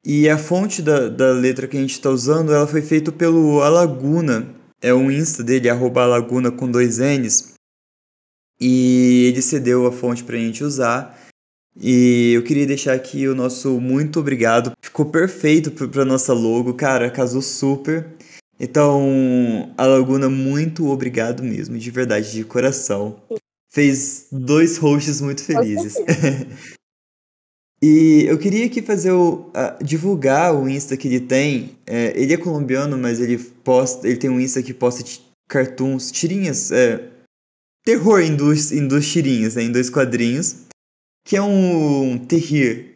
E 0.05 0.29
a 0.29 0.37
fonte 0.37 0.81
da, 0.81 1.09
da 1.09 1.31
letra 1.31 1.67
que 1.67 1.77
a 1.77 1.79
gente 1.79 1.99
tá 1.99 2.09
usando, 2.09 2.53
ela 2.53 2.65
foi 2.65 2.81
feita 2.81 3.11
pelo 3.11 3.61
Alaguna. 3.61 4.56
É 4.81 4.93
um 4.93 5.11
Insta 5.11 5.43
dele, 5.43 5.69
arroba 5.69 6.03
Alaguna 6.03 6.51
com 6.51 6.69
dois 6.69 6.99
N's. 6.99 7.53
E 8.59 9.25
ele 9.27 9.41
cedeu 9.41 9.85
a 9.85 9.91
fonte 9.91 10.23
pra 10.23 10.37
gente 10.37 10.63
usar. 10.63 11.17
E 11.79 12.33
eu 12.33 12.43
queria 12.43 12.65
deixar 12.65 12.93
aqui 12.93 13.27
o 13.27 13.35
nosso 13.35 13.79
muito 13.79 14.19
obrigado. 14.19 14.71
Ficou 14.81 15.05
perfeito 15.05 15.71
pra 15.71 15.87
pra 15.87 16.05
nossa 16.05 16.33
logo, 16.33 16.73
cara, 16.73 17.09
casou 17.11 17.41
super. 17.41 18.07
Então, 18.59 19.71
a 19.77 19.85
Laguna, 19.85 20.29
muito 20.29 20.87
obrigado 20.87 21.43
mesmo, 21.43 21.77
de 21.77 21.91
verdade, 21.91 22.31
de 22.31 22.43
coração. 22.43 23.21
Fez 23.69 24.27
dois 24.31 24.77
hosts 24.77 25.21
muito 25.21 25.43
felizes. 25.43 25.95
e 27.81 28.25
eu 28.27 28.37
queria 28.39 28.65
aqui 28.65 28.81
fazer 28.81 29.11
o. 29.11 29.51
ah, 29.53 29.77
divulgar 29.81 30.55
o 30.55 30.67
Insta 30.67 30.97
que 30.97 31.07
ele 31.07 31.19
tem. 31.19 31.77
É, 31.85 32.13
ele 32.19 32.33
é 32.33 32.37
colombiano, 32.37 32.97
mas 32.97 33.19
ele 33.19 33.37
posta. 33.37 34.07
Ele 34.07 34.17
tem 34.17 34.29
um 34.29 34.39
Insta 34.39 34.63
que 34.63 34.73
posta 34.73 35.03
cartoons, 35.47 36.11
tirinhas. 36.11 36.71
É, 36.71 37.07
terror 37.85 38.19
em 38.21 38.35
dois, 38.35 38.71
em 38.71 38.87
dois 38.87 39.07
tirinhas, 39.09 39.55
né, 39.55 39.63
em 39.63 39.71
dois 39.71 39.89
quadrinhos. 39.89 40.65
Que 41.25 41.37
é 41.37 41.41
um 41.41 42.17
terrir. 42.17 42.93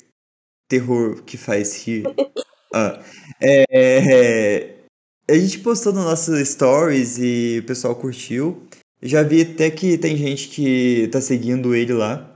Terror 0.67 1.21
que 1.23 1.37
faz 1.37 1.85
rir. 1.85 2.03
Ah, 2.73 3.03
é, 3.41 3.65
é, 3.69 4.75
a 5.29 5.37
gente 5.37 5.59
postou 5.59 5.91
no 5.91 6.05
nosso 6.05 6.33
stories 6.45 7.17
e 7.17 7.59
o 7.59 7.65
pessoal 7.65 7.93
curtiu. 7.93 8.63
Já 9.01 9.23
vi 9.23 9.41
até 9.41 9.69
que 9.69 9.97
tem 9.97 10.15
gente 10.15 10.47
que 10.47 11.09
tá 11.11 11.19
seguindo 11.19 11.75
ele 11.75 11.91
lá. 11.91 12.30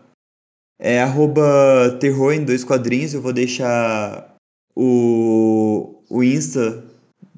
É 0.79 1.01
arroba 1.01 1.97
terror 1.99 2.33
em 2.33 2.43
dois 2.43 2.63
quadrinhos. 2.63 3.13
Eu 3.13 3.21
vou 3.21 3.31
deixar 3.33 4.35
o, 4.75 6.01
o 6.09 6.23
Insta, 6.23 6.83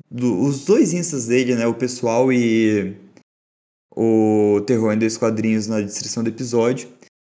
do- 0.10 0.42
os 0.42 0.66
dois 0.66 0.94
Instas 0.94 1.28
dele, 1.28 1.56
né? 1.56 1.68
O 1.68 1.74
pessoal 1.74 2.32
e 2.34 2.96
o 3.96 4.62
terror 4.66 4.94
em 4.94 4.98
dois 5.00 5.18
quadrinhos 5.18 5.68
na 5.68 5.82
descrição 5.82 6.24
do 6.24 6.30
episódio. 6.30 6.90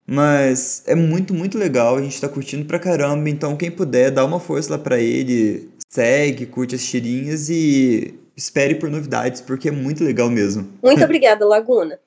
Mas 0.07 0.83
é 0.87 0.95
muito, 0.97 1.33
muito 1.33 1.57
legal. 1.57 1.97
A 1.97 2.03
gente 2.03 2.21
tá 2.21 2.29
curtindo 2.29 2.65
pra 2.65 2.79
caramba. 2.81 3.29
Então, 3.31 3.57
quem 3.57 3.71
puder, 3.71 4.11
dá 4.11 4.25
uma 4.25 4.41
força 4.41 4.73
lá 4.73 4.79
pra 4.79 4.99
ele. 4.99 5.71
Segue, 5.89 6.47
curte 6.47 6.75
as 6.75 6.85
tirinhas 6.85 7.49
e 7.51 8.19
espere 8.37 8.75
por 8.75 8.91
novidades, 8.91 9.41
porque 9.43 9.69
é 9.69 9.73
muito 9.73 10.03
legal 10.03 10.29
mesmo. 10.31 10.69
Muito 10.83 11.03
obrigada, 11.05 11.47
Laguna. 11.47 12.01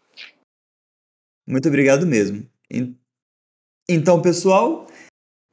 Muito 1.47 1.67
obrigado 1.69 2.05
mesmo. 2.05 2.45
Então, 3.87 4.21
pessoal, 4.21 4.87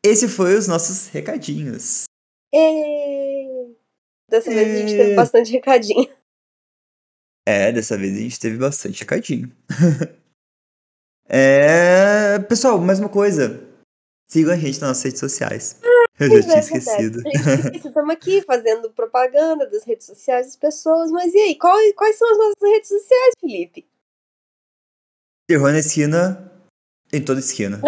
esse 0.04 0.26
foi 0.26 0.56
os 0.56 0.66
nossos 0.66 1.08
recadinhos. 1.08 2.04
E... 2.52 3.74
Dessa 4.28 4.50
e... 4.50 4.54
vez 4.54 4.68
a 4.68 4.78
gente 4.78 4.96
teve 4.96 5.14
bastante 5.14 5.52
recadinho. 5.52 6.08
É, 7.46 7.72
dessa 7.72 7.98
vez 7.98 8.16
a 8.16 8.20
gente 8.20 8.40
teve 8.40 8.56
bastante 8.56 9.00
recadinho. 9.00 9.52
é... 11.28 12.38
Pessoal, 12.48 12.78
mais 12.78 12.98
uma 12.98 13.10
coisa. 13.10 13.68
Sigam 14.30 14.54
a 14.54 14.56
gente 14.56 14.80
nas 14.80 14.88
nossas 14.88 15.04
redes 15.04 15.20
sociais. 15.20 15.80
Eu 16.18 16.30
já 16.30 16.42
tinha 16.42 16.56
é 16.56 16.60
esquecido. 16.60 17.22
Estamos 17.74 18.10
aqui 18.10 18.40
fazendo 18.42 18.90
propaganda 18.92 19.68
das 19.68 19.84
redes 19.84 20.06
sociais 20.06 20.46
das 20.46 20.56
pessoas, 20.56 21.10
mas 21.10 21.34
e 21.34 21.38
aí, 21.38 21.54
quais, 21.56 21.92
quais 21.94 22.16
são 22.16 22.30
as 22.30 22.38
nossas 22.38 22.62
redes 22.62 22.88
sociais, 22.88 23.34
Felipe? 23.38 23.86
Terror 25.46 25.72
na 25.72 25.80
esquina 25.80 26.51
em 27.12 27.20
toda 27.20 27.40
esquina. 27.40 27.80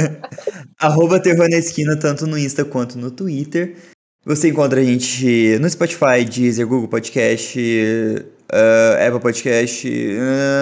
Arroba 0.78 1.20
Terror 1.20 1.48
na 1.48 1.56
esquina, 1.56 1.96
tanto 1.96 2.26
no 2.26 2.38
Insta 2.38 2.64
quanto 2.64 2.98
no 2.98 3.10
Twitter. 3.10 3.76
Você 4.24 4.48
encontra 4.48 4.80
a 4.80 4.84
gente 4.84 5.58
no 5.58 5.68
Spotify, 5.68 6.24
Deezer, 6.24 6.66
Google 6.66 6.88
Podcast, 6.88 7.58
uh, 7.58 9.06
Apple 9.06 9.20
Podcast. 9.20 9.88
Uh, 9.88 10.60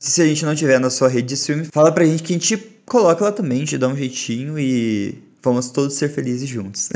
se 0.00 0.22
a 0.22 0.26
gente 0.26 0.44
não 0.44 0.54
tiver 0.54 0.78
na 0.78 0.88
sua 0.88 1.08
rede 1.08 1.28
de 1.28 1.34
streaming, 1.34 1.68
fala 1.72 1.92
pra 1.92 2.04
gente 2.04 2.22
que 2.22 2.32
a 2.32 2.38
gente 2.38 2.56
coloca 2.86 3.24
lá 3.24 3.32
também, 3.32 3.64
te 3.64 3.76
dá 3.76 3.88
um 3.88 3.96
jeitinho 3.96 4.58
e 4.58 5.22
vamos 5.42 5.70
todos 5.70 5.94
ser 5.94 6.08
felizes 6.08 6.48
juntos. 6.48 6.88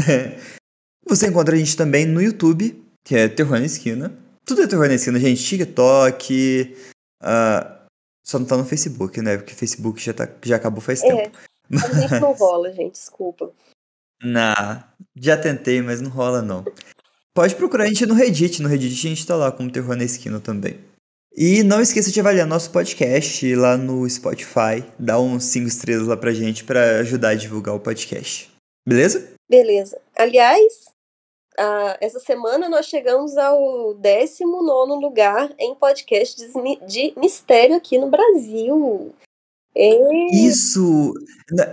Você 1.09 1.27
encontra 1.27 1.55
a 1.55 1.59
gente 1.59 1.77
também 1.77 2.07
no 2.07 2.23
YouTube, 2.23 2.83
que 3.05 3.17
é 3.17 3.29
Terror 3.29 3.59
na 3.59 3.67
Esquina. 3.67 4.17
Tudo 4.45 4.63
é 4.63 4.67
Terror 4.67 4.87
na 4.87 4.95
Esquina, 4.95 5.19
gente. 5.19 5.43
TikTok. 5.43 6.77
Uh, 7.23 7.80
só 8.25 8.39
não 8.39 8.47
tá 8.47 8.57
no 8.57 8.65
Facebook, 8.65 9.21
né? 9.21 9.37
Porque 9.37 9.55
o 9.55 9.57
Facebook 9.57 10.01
já, 10.01 10.13
tá, 10.13 10.29
já 10.43 10.57
acabou 10.57 10.81
faz 10.81 11.03
é, 11.03 11.07
tempo. 11.09 11.39
A 11.73 12.01
gente 12.01 12.21
não 12.21 12.33
rola, 12.35 12.73
gente, 12.73 12.93
desculpa. 12.93 13.53
Não, 14.23 14.85
já 15.17 15.37
tentei, 15.37 15.81
mas 15.81 16.01
não 16.01 16.11
rola 16.11 16.43
não. 16.43 16.65
Pode 17.35 17.55
procurar 17.55 17.85
a 17.85 17.87
gente 17.87 18.05
no 18.07 18.15
Reddit. 18.15 18.61
No 18.61 18.69
Reddit 18.69 19.07
a 19.07 19.09
gente 19.09 19.27
tá 19.27 19.37
lá 19.37 19.51
como 19.51 19.71
Terror 19.71 19.97
na 19.97 20.05
Esquina 20.05 20.41
também. 20.41 20.79
E 21.35 21.63
não 21.63 21.81
esqueça 21.81 22.11
de 22.11 22.19
avaliar 22.19 22.47
nosso 22.47 22.71
podcast 22.71 23.55
lá 23.55 23.77
no 23.77 24.09
Spotify. 24.09 24.85
Dá 24.99 25.19
uns 25.19 25.45
5 25.45 25.69
estrelas 25.69 26.09
lá 26.09 26.17
pra 26.17 26.33
gente 26.33 26.65
para 26.65 26.99
ajudar 26.99 27.31
a 27.31 27.35
divulgar 27.35 27.75
o 27.75 27.81
podcast. 27.81 28.51
Beleza? 28.87 29.33
Beleza. 29.49 29.99
Aliás, 30.17 30.90
uh, 31.61 31.97
essa 32.01 32.19
semana 32.19 32.69
nós 32.69 32.87
chegamos 32.87 33.37
ao 33.37 33.95
19 33.95 35.03
lugar 35.03 35.53
em 35.59 35.75
podcast 35.75 36.37
de 36.87 37.13
mistério 37.17 37.77
aqui 37.77 37.99
no 37.99 38.09
Brasil. 38.09 39.15
É... 39.75 40.35
Isso! 40.35 41.13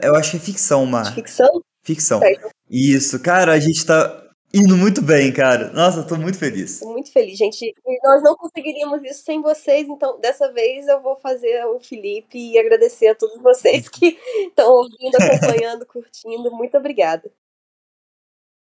Eu 0.03 0.15
é 0.15 0.23
ficção, 0.23 0.85
Mar. 0.85 1.13
Ficção? 1.15 1.61
Ficção. 1.83 2.19
Certo. 2.19 2.49
Isso, 2.69 3.19
cara, 3.21 3.53
a 3.53 3.59
gente 3.59 3.85
tá 3.85 4.27
Indo 4.53 4.77
muito 4.77 5.01
bem, 5.01 5.31
cara. 5.33 5.71
Nossa, 5.73 6.03
tô 6.03 6.15
muito 6.15 6.39
feliz. 6.39 6.79
Muito 6.81 7.11
feliz, 7.11 7.37
gente. 7.37 7.65
E 7.65 7.99
nós 8.01 8.23
não 8.23 8.33
conseguiríamos 8.35 9.03
isso 9.03 9.23
sem 9.23 9.41
vocês, 9.41 9.87
então 9.89 10.19
dessa 10.21 10.51
vez 10.53 10.87
eu 10.87 11.01
vou 11.01 11.17
fazer 11.17 11.65
o 11.65 11.79
Felipe 11.81 12.37
e 12.37 12.57
agradecer 12.57 13.07
a 13.07 13.15
todos 13.15 13.41
vocês 13.41 13.87
que 13.89 14.17
estão 14.47 14.71
ouvindo, 14.71 15.15
acompanhando, 15.15 15.85
curtindo. 15.85 16.49
Muito 16.51 16.77
obrigada. 16.77 17.29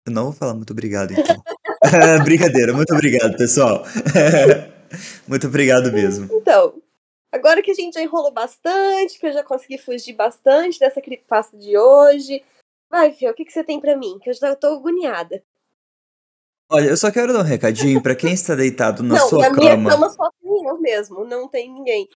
Eu 0.09 0.13
não 0.13 0.23
vou 0.25 0.33
falar 0.33 0.55
muito 0.55 0.71
obrigado, 0.71 1.11
então. 1.11 1.43
Brincadeira, 2.25 2.73
muito 2.73 2.91
obrigado, 2.93 3.37
pessoal. 3.37 3.83
muito 5.27 5.45
obrigado 5.45 5.91
mesmo. 5.91 6.27
Então, 6.33 6.73
agora 7.31 7.61
que 7.61 7.69
a 7.69 7.75
gente 7.75 7.93
já 7.93 8.01
enrolou 8.01 8.31
bastante, 8.31 9.19
que 9.19 9.27
eu 9.27 9.31
já 9.31 9.43
consegui 9.43 9.77
fugir 9.77 10.13
bastante 10.13 10.79
dessa 10.79 10.99
creepypasta 10.99 11.55
de 11.55 11.77
hoje. 11.77 12.43
Vai, 12.89 13.11
Fio, 13.11 13.29
o 13.29 13.33
que, 13.35 13.45
que 13.45 13.53
você 13.53 13.63
tem 13.63 13.79
para 13.79 13.95
mim? 13.95 14.17
Que 14.19 14.31
eu 14.31 14.33
já 14.33 14.55
tô 14.55 14.67
agoniada. 14.77 15.43
Olha, 16.71 16.89
eu 16.89 16.97
só 16.97 17.11
quero 17.11 17.31
dar 17.31 17.39
um 17.39 17.43
recadinho 17.43 18.01
para 18.01 18.15
quem 18.15 18.33
está 18.33 18.55
deitado 18.55 19.03
na 19.03 19.15
não, 19.15 19.29
sua 19.29 19.49
na 19.49 19.55
cama. 19.55 19.77
Minha 19.77 19.91
cama 19.91 20.09
só 20.09 20.27
tem 20.41 20.65
eu 20.65 20.81
mesmo, 20.81 21.23
não 21.23 21.47
tem 21.47 21.71
ninguém. 21.71 22.09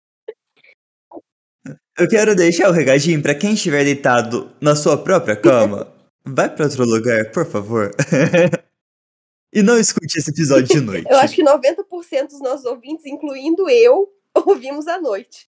Eu 1.96 2.10
quero 2.10 2.36
deixar 2.36 2.70
o 2.70 2.72
um 2.72 2.76
recadinho 2.76 3.22
para 3.22 3.36
quem 3.36 3.54
estiver 3.54 3.84
deitado 3.84 4.52
na 4.60 4.76
sua 4.76 4.98
própria 4.98 5.36
cama. 5.36 5.94
Vai 6.26 6.54
para 6.54 6.66
outro 6.66 6.86
lugar, 6.86 7.32
por 7.32 7.46
favor. 7.46 7.92
e 9.54 9.62
não 9.62 9.78
escute 9.78 10.18
esse 10.18 10.32
episódio 10.32 10.68
de 10.68 10.80
noite. 10.82 11.08
Eu 11.10 11.18
acho 11.18 11.36
que 11.36 11.44
90% 11.44 12.28
dos 12.28 12.40
nossos 12.40 12.66
ouvintes, 12.66 13.06
incluindo 13.06 13.70
eu, 13.70 14.14
ouvimos 14.46 14.88
à 14.88 15.00
noite. 15.00 15.50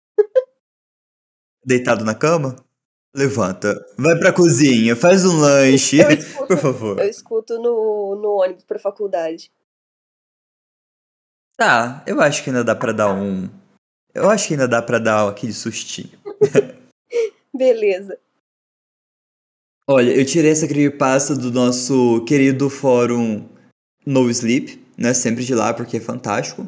Deitado 1.63 2.03
na 2.03 2.13
cama? 2.13 2.55
Levanta, 3.15 3.73
vai 3.97 4.15
pra 4.19 4.31
cozinha, 4.31 4.95
faz 4.95 5.25
um 5.25 5.39
lanche, 5.39 5.97
escuto, 5.97 6.47
por 6.47 6.57
favor. 6.57 6.99
Eu 6.99 7.09
escuto 7.09 7.57
no, 7.57 8.15
no 8.15 8.29
ônibus 8.43 8.63
pra 8.63 8.77
faculdade. 8.77 9.51
Tá, 11.55 12.03
eu 12.05 12.21
acho 12.21 12.43
que 12.43 12.51
ainda 12.51 12.63
dá 12.63 12.75
pra 12.75 12.91
dar 12.91 13.11
um. 13.11 13.49
Eu 14.13 14.29
acho 14.29 14.47
que 14.47 14.53
ainda 14.53 14.67
dá 14.67 14.81
pra 14.83 14.99
dar 14.99 15.27
aquele 15.27 15.53
sustinho. 15.53 16.11
Beleza. 17.51 18.19
Olha, 19.89 20.11
eu 20.11 20.25
tirei 20.25 20.51
essa 20.51 20.67
creepypasta 20.67 21.33
do 21.33 21.49
nosso 21.49 22.21
querido 22.25 22.69
fórum 22.69 23.47
No 24.05 24.29
Sleep, 24.29 24.83
né? 24.97 25.13
Sempre 25.13 25.45
de 25.45 25.55
lá, 25.55 25.73
porque 25.73 25.95
é 25.95 26.01
fantástico. 26.01 26.67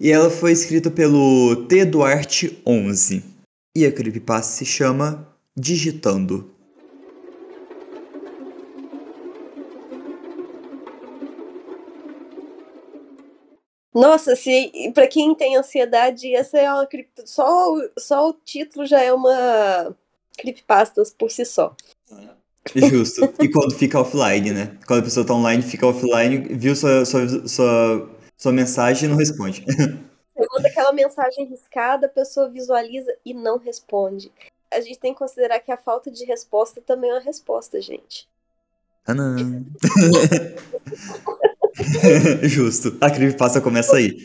E 0.00 0.10
ela 0.10 0.30
foi 0.30 0.52
escrita 0.52 0.90
pelo 0.90 1.66
T. 1.66 1.84
Duarte 1.84 2.58
11. 2.66 3.22
E 3.76 3.84
a 3.84 3.92
creepypasta 3.92 4.54
se 4.54 4.64
chama 4.64 5.28
digitando 5.54 6.50
Nossa, 13.92 14.34
se 14.34 14.90
para 14.94 15.06
quem 15.06 15.34
tem 15.34 15.56
ansiedade, 15.56 16.34
essa 16.34 16.58
é 16.58 16.72
uma 16.72 16.88
só 17.26 17.74
só 17.98 18.30
o 18.30 18.32
título 18.32 18.86
já 18.86 19.02
é 19.02 19.12
uma 19.12 19.94
creepypasta 20.38 21.02
por 21.18 21.30
si 21.30 21.44
só. 21.44 21.76
Justo. 22.74 23.32
e 23.40 23.48
quando 23.48 23.74
fica 23.74 24.00
offline, 24.00 24.52
né? 24.52 24.76
Quando 24.86 25.00
a 25.00 25.04
pessoa 25.04 25.26
tá 25.26 25.34
online, 25.34 25.62
fica 25.62 25.86
offline, 25.86 26.38
viu 26.38 26.74
sua, 26.74 27.04
sua, 27.04 27.48
sua, 27.48 28.10
sua 28.36 28.52
mensagem 28.52 29.06
e 29.06 29.10
não 29.10 29.18
responde. 29.18 29.64
Você 29.66 30.46
manda 30.52 30.68
aquela 30.68 30.92
mensagem 30.92 31.46
riscada, 31.46 32.06
a 32.06 32.10
pessoa 32.10 32.48
visualiza 32.48 33.14
e 33.24 33.32
não 33.32 33.58
responde 33.58 34.30
a 34.72 34.80
gente 34.80 34.98
tem 34.98 35.12
que 35.12 35.18
considerar 35.18 35.60
que 35.60 35.70
a 35.72 35.76
falta 35.76 36.10
de 36.10 36.24
resposta 36.24 36.80
também 36.80 37.10
é 37.10 37.14
uma 37.14 37.20
resposta, 37.20 37.80
gente. 37.80 38.28
Ah, 39.06 39.14
não. 39.14 39.36
Justo. 42.42 42.96
A 43.00 43.10
creepypasta 43.10 43.60
começa 43.60 43.96
aí. 43.96 44.16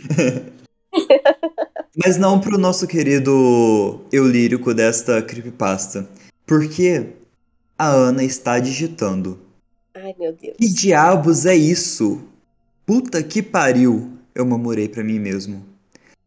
Mas 2.04 2.18
não 2.18 2.40
pro 2.40 2.58
nosso 2.58 2.88
querido 2.88 4.02
eu 4.12 4.26
lírico 4.28 4.74
desta 4.74 5.22
creepypasta. 5.22 6.08
Porque 6.46 7.14
a 7.82 7.88
Ana 7.88 8.24
está 8.24 8.60
digitando. 8.60 9.40
Ai, 9.96 10.14
meu 10.20 10.32
Deus. 10.34 10.56
Que 10.56 10.70
diabos 10.70 11.48
é 11.48 11.56
isso? 11.56 12.22
Puta 12.86 13.24
que 13.24 13.42
pariu, 13.42 14.12
eu 14.36 14.46
murmurei 14.46 14.88
para 14.88 15.04
mim 15.04 15.18
mesmo. 15.18 15.66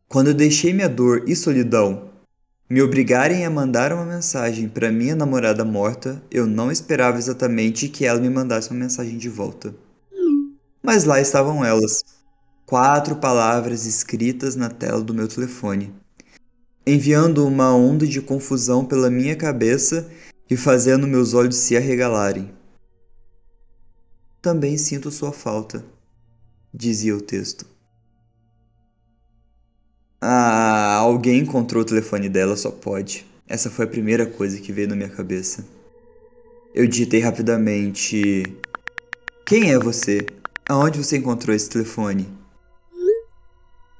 Quando 0.08 0.28
eu 0.28 0.34
deixei 0.34 0.72
minha 0.72 0.88
dor 0.88 1.22
e 1.28 1.36
solidão 1.36 2.10
me 2.68 2.82
obrigarem 2.82 3.46
a 3.46 3.50
mandar 3.50 3.92
uma 3.92 4.04
mensagem 4.04 4.68
para 4.68 4.90
minha 4.90 5.14
namorada 5.14 5.64
morta, 5.64 6.20
eu 6.28 6.44
não 6.44 6.72
esperava 6.72 7.18
exatamente 7.18 7.88
que 7.88 8.04
ela 8.04 8.18
me 8.18 8.28
mandasse 8.28 8.72
uma 8.72 8.80
mensagem 8.80 9.16
de 9.16 9.28
volta. 9.28 9.72
Mas 10.82 11.04
lá 11.04 11.20
estavam 11.20 11.64
elas. 11.64 12.02
Quatro 12.66 13.14
palavras 13.14 13.86
escritas 13.86 14.56
na 14.56 14.70
tela 14.70 15.02
do 15.02 15.14
meu 15.14 15.28
telefone, 15.28 15.94
enviando 16.84 17.46
uma 17.46 17.72
onda 17.72 18.08
de 18.08 18.20
confusão 18.20 18.84
pela 18.84 19.08
minha 19.08 19.36
cabeça 19.36 20.10
e 20.48 20.56
fazendo 20.56 21.06
meus 21.06 21.34
olhos 21.34 21.56
se 21.56 21.76
arregalarem. 21.76 22.52
Também 24.42 24.76
sinto 24.76 25.10
sua 25.10 25.32
falta, 25.32 25.84
dizia 26.72 27.16
o 27.16 27.20
texto. 27.20 27.66
Ah, 30.20 30.96
alguém 30.96 31.40
encontrou 31.40 31.82
o 31.82 31.86
telefone 31.86 32.28
dela, 32.28 32.56
só 32.56 32.70
pode. 32.70 33.26
Essa 33.46 33.70
foi 33.70 33.84
a 33.84 33.88
primeira 33.88 34.26
coisa 34.26 34.58
que 34.60 34.72
veio 34.72 34.88
na 34.88 34.96
minha 34.96 35.08
cabeça. 35.08 35.66
Eu 36.74 36.86
digitei 36.86 37.20
rapidamente: 37.20 38.42
Quem 39.44 39.70
é 39.70 39.78
você? 39.78 40.26
Aonde 40.68 40.96
você 40.96 41.18
encontrou 41.18 41.54
esse 41.54 41.68
telefone? 41.68 42.26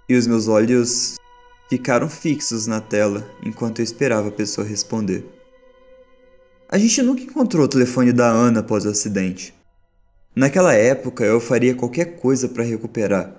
E 0.09 0.17
os 0.17 0.27
meus 0.27 0.49
olhos 0.49 1.17
ficaram 1.69 2.09
fixos 2.09 2.67
na 2.67 2.81
tela 2.81 3.29
enquanto 3.43 3.81
eu 3.81 3.85
esperava 3.85 4.29
a 4.29 4.33
pessoa 4.33 4.67
responder. 4.67 5.34
A 6.75 6.79
gente 6.79 7.01
nunca 7.03 7.23
encontrou 7.23 7.67
o 7.67 7.69
telefone 7.69 8.13
da 8.13 8.29
Ana 8.29 8.59
após 8.59 8.85
o 8.85 8.89
acidente. 8.89 9.55
Naquela 10.35 10.75
época 10.75 11.25
eu 11.25 11.41
faria 11.41 11.73
qualquer 11.73 12.17
coisa 12.17 12.49
para 12.49 12.65
recuperar. 12.65 13.33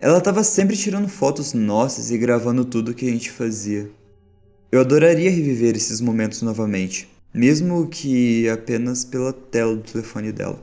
Ela 0.00 0.18
estava 0.18 0.42
sempre 0.42 0.76
tirando 0.76 1.06
fotos 1.06 1.52
nossas 1.52 2.10
e 2.10 2.18
gravando 2.18 2.64
tudo 2.64 2.92
que 2.92 3.06
a 3.06 3.12
gente 3.12 3.30
fazia. 3.30 3.88
Eu 4.72 4.80
adoraria 4.80 5.30
reviver 5.30 5.76
esses 5.76 6.00
momentos 6.00 6.42
novamente, 6.42 7.08
mesmo 7.32 7.86
que 7.86 8.48
apenas 8.48 9.04
pela 9.04 9.32
tela 9.32 9.76
do 9.76 9.84
telefone 9.84 10.32
dela. 10.32 10.60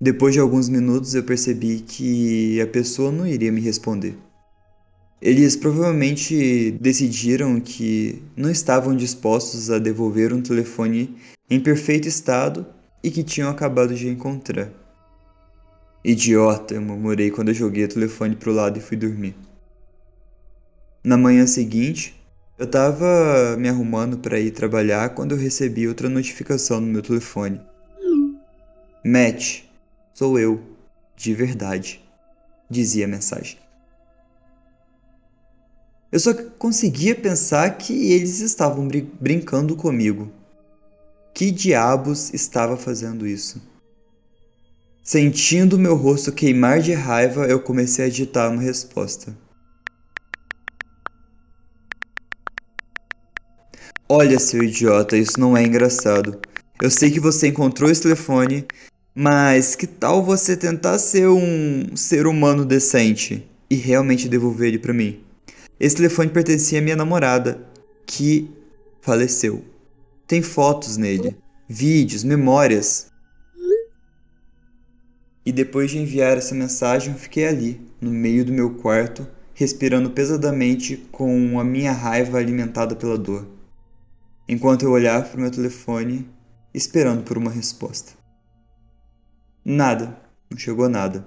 Depois 0.00 0.34
de 0.34 0.38
alguns 0.38 0.68
minutos 0.68 1.16
eu 1.16 1.24
percebi 1.24 1.80
que 1.80 2.60
a 2.60 2.66
pessoa 2.68 3.10
não 3.10 3.26
iria 3.26 3.50
me 3.50 3.60
responder. 3.60 4.16
Eles 5.24 5.56
provavelmente 5.56 6.72
decidiram 6.72 7.58
que 7.58 8.22
não 8.36 8.50
estavam 8.50 8.94
dispostos 8.94 9.70
a 9.70 9.78
devolver 9.78 10.34
um 10.34 10.42
telefone 10.42 11.16
em 11.48 11.58
perfeito 11.58 12.06
estado 12.06 12.66
e 13.02 13.10
que 13.10 13.24
tinham 13.24 13.48
acabado 13.48 13.94
de 13.94 14.06
encontrar. 14.06 14.68
Idiota, 16.04 16.74
eu 16.74 16.82
murmurei 16.82 17.30
quando 17.30 17.48
eu 17.48 17.54
joguei 17.54 17.84
o 17.86 17.88
telefone 17.88 18.36
pro 18.36 18.52
lado 18.52 18.78
e 18.78 18.82
fui 18.82 18.98
dormir. 18.98 19.34
Na 21.02 21.16
manhã 21.16 21.46
seguinte, 21.46 22.22
eu 22.58 22.66
tava 22.66 23.56
me 23.58 23.70
arrumando 23.70 24.18
para 24.18 24.38
ir 24.38 24.50
trabalhar 24.50 25.14
quando 25.14 25.32
eu 25.32 25.38
recebi 25.38 25.88
outra 25.88 26.10
notificação 26.10 26.82
no 26.82 26.86
meu 26.86 27.00
telefone. 27.00 27.62
Matt, 29.02 29.62
sou 30.12 30.38
eu, 30.38 30.60
de 31.16 31.32
verdade, 31.32 32.04
dizia 32.68 33.06
a 33.06 33.08
mensagem. 33.08 33.63
Eu 36.14 36.20
só 36.20 36.32
conseguia 36.32 37.12
pensar 37.12 37.76
que 37.76 38.12
eles 38.12 38.38
estavam 38.38 38.86
brin 38.86 39.10
brincando 39.20 39.74
comigo. 39.74 40.30
Que 41.34 41.50
diabos 41.50 42.32
estava 42.32 42.76
fazendo 42.76 43.26
isso? 43.26 43.60
Sentindo 45.02 45.76
meu 45.76 45.96
rosto 45.96 46.30
queimar 46.30 46.78
de 46.78 46.92
raiva, 46.92 47.48
eu 47.48 47.58
comecei 47.58 48.04
a 48.04 48.08
digitar 48.08 48.48
uma 48.48 48.62
resposta. 48.62 49.36
Olha, 54.08 54.38
seu 54.38 54.62
idiota, 54.62 55.16
isso 55.16 55.40
não 55.40 55.56
é 55.56 55.64
engraçado. 55.64 56.40
Eu 56.80 56.92
sei 56.92 57.10
que 57.10 57.18
você 57.18 57.48
encontrou 57.48 57.90
esse 57.90 58.02
telefone, 58.02 58.64
mas 59.12 59.74
que 59.74 59.88
tal 59.88 60.22
você 60.22 60.56
tentar 60.56 61.00
ser 61.00 61.26
um 61.26 61.96
ser 61.96 62.28
humano 62.28 62.64
decente 62.64 63.44
e 63.68 63.74
realmente 63.74 64.28
devolver 64.28 64.68
ele 64.68 64.78
para 64.78 64.92
mim? 64.92 65.24
Esse 65.78 65.96
telefone 65.96 66.30
pertencia 66.30 66.78
à 66.78 66.82
minha 66.82 66.96
namorada, 66.96 67.66
que 68.06 68.50
faleceu. 69.00 69.64
Tem 70.26 70.42
fotos 70.42 70.96
nele, 70.96 71.36
vídeos, 71.68 72.24
memórias. 72.24 73.08
E 75.44 75.52
depois 75.52 75.90
de 75.90 75.98
enviar 75.98 76.38
essa 76.38 76.54
mensagem, 76.54 77.12
eu 77.12 77.18
fiquei 77.18 77.46
ali, 77.46 77.80
no 78.00 78.10
meio 78.10 78.44
do 78.44 78.52
meu 78.52 78.76
quarto, 78.76 79.26
respirando 79.52 80.10
pesadamente 80.10 80.96
com 81.12 81.58
a 81.60 81.64
minha 81.64 81.92
raiva 81.92 82.38
alimentada 82.38 82.96
pela 82.96 83.18
dor 83.18 83.54
enquanto 84.48 84.82
eu 84.82 84.92
olhava 84.92 85.26
para 85.26 85.38
o 85.38 85.40
meu 85.40 85.50
telefone, 85.50 86.28
esperando 86.72 87.22
por 87.22 87.38
uma 87.38 87.50
resposta. 87.50 88.12
Nada, 89.64 90.18
não 90.50 90.58
chegou 90.58 90.88
nada. 90.88 91.26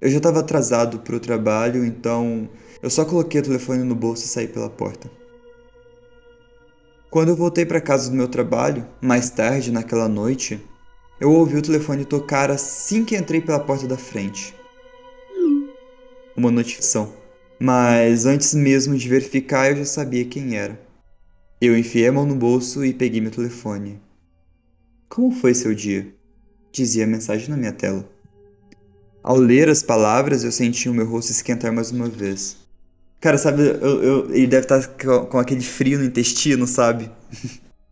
Eu 0.00 0.10
já 0.10 0.18
estava 0.18 0.40
atrasado 0.40 1.00
para 1.00 1.16
o 1.16 1.20
trabalho, 1.20 1.84
então 1.84 2.48
eu 2.82 2.90
só 2.90 3.04
coloquei 3.04 3.40
o 3.40 3.44
telefone 3.44 3.82
no 3.82 3.94
bolso 3.94 4.24
e 4.24 4.28
saí 4.28 4.48
pela 4.48 4.70
porta. 4.70 5.10
Quando 7.10 7.30
eu 7.30 7.36
voltei 7.36 7.64
para 7.64 7.80
casa 7.80 8.10
do 8.10 8.16
meu 8.16 8.28
trabalho, 8.28 8.86
mais 9.00 9.30
tarde 9.30 9.72
naquela 9.72 10.08
noite, 10.08 10.60
eu 11.18 11.32
ouvi 11.32 11.56
o 11.56 11.62
telefone 11.62 12.04
tocar 12.04 12.50
assim 12.50 13.04
que 13.04 13.16
entrei 13.16 13.40
pela 13.40 13.60
porta 13.60 13.86
da 13.86 13.96
frente. 13.96 14.54
Uma 16.36 16.50
notificação. 16.50 17.12
Mas 17.58 18.26
antes 18.26 18.52
mesmo 18.52 18.96
de 18.96 19.08
verificar, 19.08 19.70
eu 19.70 19.78
já 19.78 19.84
sabia 19.86 20.26
quem 20.26 20.56
era. 20.56 20.78
Eu 21.58 21.78
enfiei 21.78 22.08
a 22.08 22.12
mão 22.12 22.26
no 22.26 22.34
bolso 22.34 22.84
e 22.84 22.92
peguei 22.92 23.18
meu 23.18 23.30
telefone. 23.30 23.98
Como 25.08 25.30
foi 25.30 25.54
seu 25.54 25.74
dia? 25.74 26.14
Dizia 26.70 27.04
a 27.04 27.06
mensagem 27.06 27.48
na 27.48 27.56
minha 27.56 27.72
tela. 27.72 28.06
Ao 29.22 29.36
ler 29.36 29.70
as 29.70 29.82
palavras, 29.82 30.44
eu 30.44 30.52
senti 30.52 30.88
o 30.90 30.94
meu 30.94 31.06
rosto 31.06 31.32
esquentar 31.32 31.72
mais 31.72 31.90
uma 31.90 32.10
vez. 32.10 32.65
Cara, 33.20 33.38
sabe, 33.38 33.62
eu, 33.62 34.02
eu, 34.02 34.34
ele 34.34 34.46
deve 34.46 34.64
estar 34.64 34.86
com, 34.86 35.26
com 35.26 35.38
aquele 35.38 35.62
frio 35.62 35.98
no 35.98 36.04
intestino, 36.04 36.66
sabe? 36.66 37.10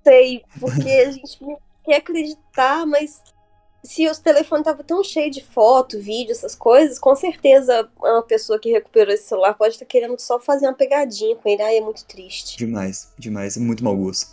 Sei, 0.05 0.43
porque 0.61 0.89
a 0.89 1.11
gente 1.11 1.39
quer 1.85 1.97
acreditar, 1.97 2.87
mas 2.87 3.21
se 3.85 4.09
os 4.09 4.19
telefones 4.19 4.67
estavam 4.67 4.85
tão 4.85 5.05
cheios 5.05 5.35
de 5.37 5.45
foto, 5.45 6.01
vídeo, 6.01 6.33
essas 6.33 6.55
coisas, 6.55 6.99
com 6.99 7.15
certeza 7.15 7.89
uma 7.99 8.23
pessoa 8.23 8.59
que 8.59 8.71
recuperou 8.71 9.13
esse 9.13 9.29
celular 9.29 9.55
pode 9.55 9.75
estar 9.75 9.85
querendo 9.85 10.19
só 10.19 10.41
fazer 10.41 10.67
uma 10.67 10.75
pegadinha 10.75 11.37
com 11.37 11.49
ele. 11.49 11.63
Ai, 11.63 11.77
é 11.77 11.81
muito 11.81 12.05
triste. 12.07 12.57
Demais, 12.57 13.09
demais. 13.19 13.57
É 13.57 13.61
muito 13.61 13.85
mau 13.85 13.95
gosto. 13.95 14.33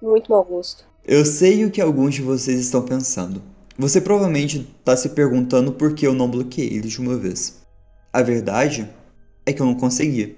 Muito 0.00 0.30
mau 0.30 0.44
gosto. 0.44 0.84
Eu 1.04 1.24
sei 1.24 1.64
o 1.64 1.70
que 1.70 1.80
alguns 1.80 2.14
de 2.14 2.22
vocês 2.22 2.60
estão 2.60 2.82
pensando. 2.82 3.42
Você 3.78 4.00
provavelmente 4.00 4.68
está 4.78 4.96
se 4.96 5.10
perguntando 5.10 5.72
por 5.72 5.94
que 5.94 6.06
eu 6.06 6.12
não 6.12 6.30
bloqueei 6.30 6.68
ele 6.68 6.88
de 6.88 7.00
uma 7.00 7.16
vez. 7.16 7.62
A 8.12 8.22
verdade 8.22 8.88
é 9.46 9.52
que 9.52 9.62
eu 9.62 9.66
não 9.66 9.76
consegui. 9.76 10.36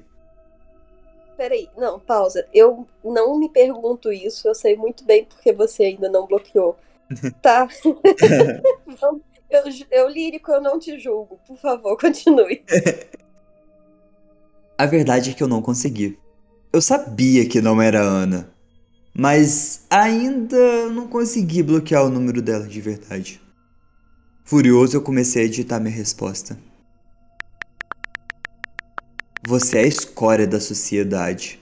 Peraí, 1.37 1.69
não, 1.77 1.99
pausa. 1.99 2.47
Eu 2.53 2.87
não 3.03 3.39
me 3.39 3.49
pergunto 3.49 4.13
isso, 4.13 4.47
eu 4.47 4.55
sei 4.55 4.77
muito 4.77 5.05
bem 5.05 5.25
porque 5.25 5.53
você 5.53 5.85
ainda 5.85 6.09
não 6.11 6.27
bloqueou. 6.27 6.77
Tá. 7.41 7.67
eu, 9.49 9.65
eu 9.91 10.09
lírico, 10.09 10.53
eu 10.53 10.61
não 10.61 10.79
te 10.79 10.99
julgo. 10.99 11.39
Por 11.47 11.57
favor, 11.57 11.97
continue. 11.99 12.63
A 14.77 14.85
verdade 14.85 15.31
é 15.31 15.33
que 15.33 15.43
eu 15.43 15.49
não 15.49 15.63
consegui. 15.63 16.19
Eu 16.71 16.83
sabia 16.83 17.49
que 17.49 17.63
não 17.63 17.81
era 17.81 18.01
Ana, 18.01 18.53
mas 19.15 19.87
ainda 19.89 20.91
não 20.91 21.09
consegui 21.09 21.63
bloquear 21.63 22.05
o 22.05 22.11
número 22.11 22.43
dela 22.43 22.67
de 22.67 22.81
verdade. 22.81 23.41
Furioso, 24.45 24.97
eu 24.97 25.03
comecei 25.03 25.43
a 25.43 25.47
editar 25.47 25.81
minha 25.81 25.95
resposta. 25.95 26.59
Você 29.49 29.79
é 29.79 29.85
a 29.85 29.87
escória 29.87 30.47
da 30.47 30.61
sociedade. 30.61 31.59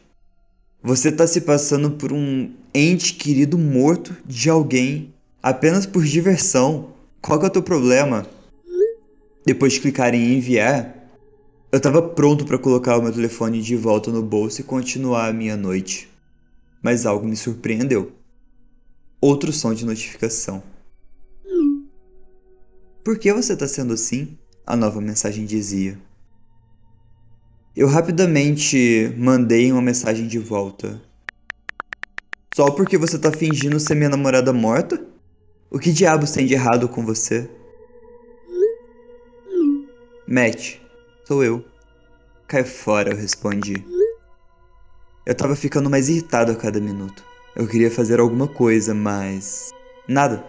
Você 0.83 1.13
tá 1.13 1.25
se 1.25 1.43
passando 1.43 1.93
por 1.93 2.13
um 2.13 2.53
ente 2.75 3.15
querido 3.15 3.57
morto 3.57 4.13
de 4.27 4.51
alguém 4.51 5.15
apenas 5.41 5.87
por 5.87 6.03
diversão. 6.03 6.95
Qual 7.23 7.39
que 7.39 7.45
é 7.45 7.49
o 7.49 7.53
teu 7.53 7.63
problema? 7.63 8.27
Depois 9.47 9.75
de 9.75 9.81
clicar 9.83 10.13
em 10.17 10.35
enviar, 10.35 11.09
eu 11.71 11.77
estava 11.77 12.03
pronto 12.03 12.45
para 12.45 12.59
colocar 12.59 12.99
o 12.99 13.03
meu 13.03 13.13
telefone 13.13 13.63
de 13.63 13.77
volta 13.77 14.11
no 14.11 14.21
bolso 14.21 14.61
e 14.61 14.65
continuar 14.65 15.29
a 15.29 15.33
minha 15.33 15.57
noite. 15.57 16.09
Mas 16.83 17.07
algo 17.07 17.25
me 17.25 17.37
surpreendeu. 17.37 18.11
Outro 19.21 19.53
som 19.53 19.73
de 19.73 19.87
notificação. 19.87 20.61
Por 23.05 23.17
que 23.17 23.33
você 23.33 23.53
está 23.53 23.69
sendo 23.69 23.95
assim? 23.95 24.37
A 24.67 24.75
nova 24.75 25.01
mensagem 25.01 25.47
dizia. 25.47 25.97
Eu 27.77 27.89
rapidamente 27.89 29.13
mandei 29.19 29.71
uma 29.71 29.83
mensagem 29.83 30.27
de 30.27 30.39
volta. 30.39 30.99
Só 32.55 32.71
porque 32.71 32.97
você 32.97 33.19
tá 33.19 33.31
fingindo 33.31 33.79
ser 33.79 33.95
minha 33.95 34.09
namorada 34.09 34.51
morta? 34.51 35.05
O 35.71 35.79
que 35.79 35.93
diabos 35.93 36.31
tem 36.31 36.47
de 36.47 36.55
errado 36.55 36.89
com 36.89 37.05
você? 37.05 37.51
Matt, 40.27 40.77
sou 41.29 41.45
eu. 41.45 41.63
Cai 42.49 42.65
fora, 42.65 43.11
eu 43.11 43.17
respondi. 43.19 43.85
Eu 45.27 45.35
tava 45.35 45.55
ficando 45.55 45.91
mais 45.91 46.09
irritado 46.09 46.53
a 46.53 46.57
cada 46.57 46.81
minuto. 46.81 47.23
Eu 47.55 47.69
queria 47.69 47.91
fazer 47.91 48.21
alguma 48.21 48.49
coisa, 48.49 48.95
mas. 48.95 49.71
Nada. 50.09 50.43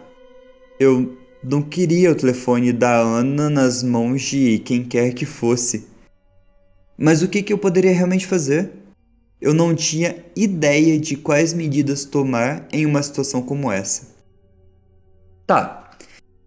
Eu 0.79 1.17
não 1.43 1.61
queria 1.61 2.09
o 2.09 2.15
telefone 2.15 2.71
da 2.71 2.95
Ana 2.95 3.49
nas 3.49 3.83
mãos 3.83 4.21
de 4.21 4.59
quem 4.59 4.81
quer 4.81 5.13
que 5.13 5.25
fosse. 5.25 5.96
Mas 6.97 7.21
o 7.21 7.27
que, 7.27 7.43
que 7.43 7.53
eu 7.53 7.57
poderia 7.57 7.93
realmente 7.93 8.25
fazer? 8.25 8.71
Eu 9.39 9.53
não 9.53 9.75
tinha 9.75 10.25
ideia 10.36 10.99
de 10.99 11.15
quais 11.15 11.53
medidas 11.53 12.05
tomar 12.05 12.67
em 12.73 12.86
uma 12.88 13.03
situação 13.03 13.41
como 13.41 13.71
essa. 13.71 14.07
Tá. 15.45 15.91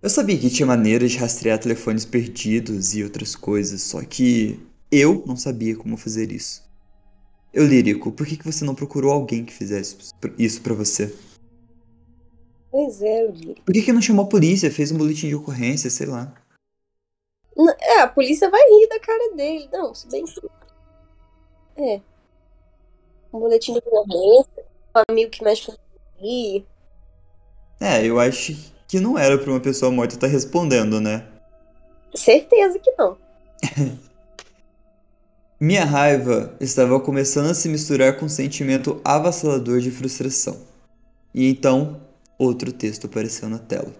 Eu 0.03 0.11
sabia 0.11 0.37
que 0.37 0.51
tinha 0.51 0.67
maneiras 0.67 1.13
de 1.13 1.19
rastrear 1.19 1.59
telefones 1.59 2.05
perdidos 2.05 2.95
e 2.95 3.05
outras 3.05 3.37
coisas, 3.37 3.83
só 3.83 4.03
que 4.03 4.59
eu 4.91 5.23
não 5.27 5.37
sabia 5.37 5.77
como 5.77 5.97
fazer 5.97 6.33
isso. 6.33 6.69
Eu, 7.53 7.67
Lírico, 7.67 8.11
por 8.11 8.27
que, 8.27 8.37
que 8.37 8.45
você 8.45 8.65
não 8.65 8.75
procurou 8.75 9.13
alguém 9.13 9.45
que 9.45 9.53
fizesse 9.53 9.97
isso 10.39 10.61
para 10.63 10.75
você? 10.75 11.15
Pois 12.71 13.01
é, 13.03 13.27
Lírico. 13.27 13.63
Por 13.63 13.73
que, 13.73 13.83
que 13.83 13.93
não 13.93 14.03
chamou 14.03 14.25
a 14.25 14.29
polícia, 14.29 14.71
fez 14.71 14.91
um 14.91 14.97
boletim 14.97 15.29
de 15.29 15.35
ocorrência, 15.35 15.91
sei 15.91 16.07
lá? 16.07 16.35
É, 17.81 18.01
a 18.01 18.09
polícia 18.09 18.49
vai 18.51 18.61
rir 18.61 18.89
da 18.89 19.01
cara 19.01 19.35
dele. 19.35 19.69
Não, 19.73 19.95
se 19.95 20.09
bem 20.09 20.25
que. 20.25 20.41
É. 21.77 22.01
Um 23.33 23.39
boletim 23.39 23.73
de 23.73 23.79
ocorrência, 23.79 24.65
um 24.97 25.03
amigo 25.09 25.31
que 25.31 25.45
mexe 25.45 25.67
com 25.67 25.77
É, 27.81 28.05
eu 28.05 28.19
acho 28.19 28.57
que 28.89 28.99
não 28.99 29.17
era 29.17 29.39
pra 29.39 29.51
uma 29.51 29.61
pessoa 29.61 29.91
morta 29.91 30.15
estar 30.15 30.27
tá 30.27 30.33
respondendo, 30.33 31.01
né? 31.01 31.27
Certeza 32.15 32.79
que 32.79 32.91
não. 32.99 33.17
Minha 35.61 35.85
raiva 35.85 36.57
estava 36.59 36.99
começando 36.99 37.51
a 37.51 37.55
se 37.55 37.69
misturar 37.69 38.17
com 38.19 38.25
um 38.25 38.31
sentimento 38.31 39.01
avassalador 39.05 39.81
de 39.81 39.91
frustração. 39.91 40.59
E 41.35 41.49
então, 41.49 42.01
outro 42.39 42.73
texto 42.73 43.07
apareceu 43.07 43.49
na 43.49 43.59
tela. 43.59 43.93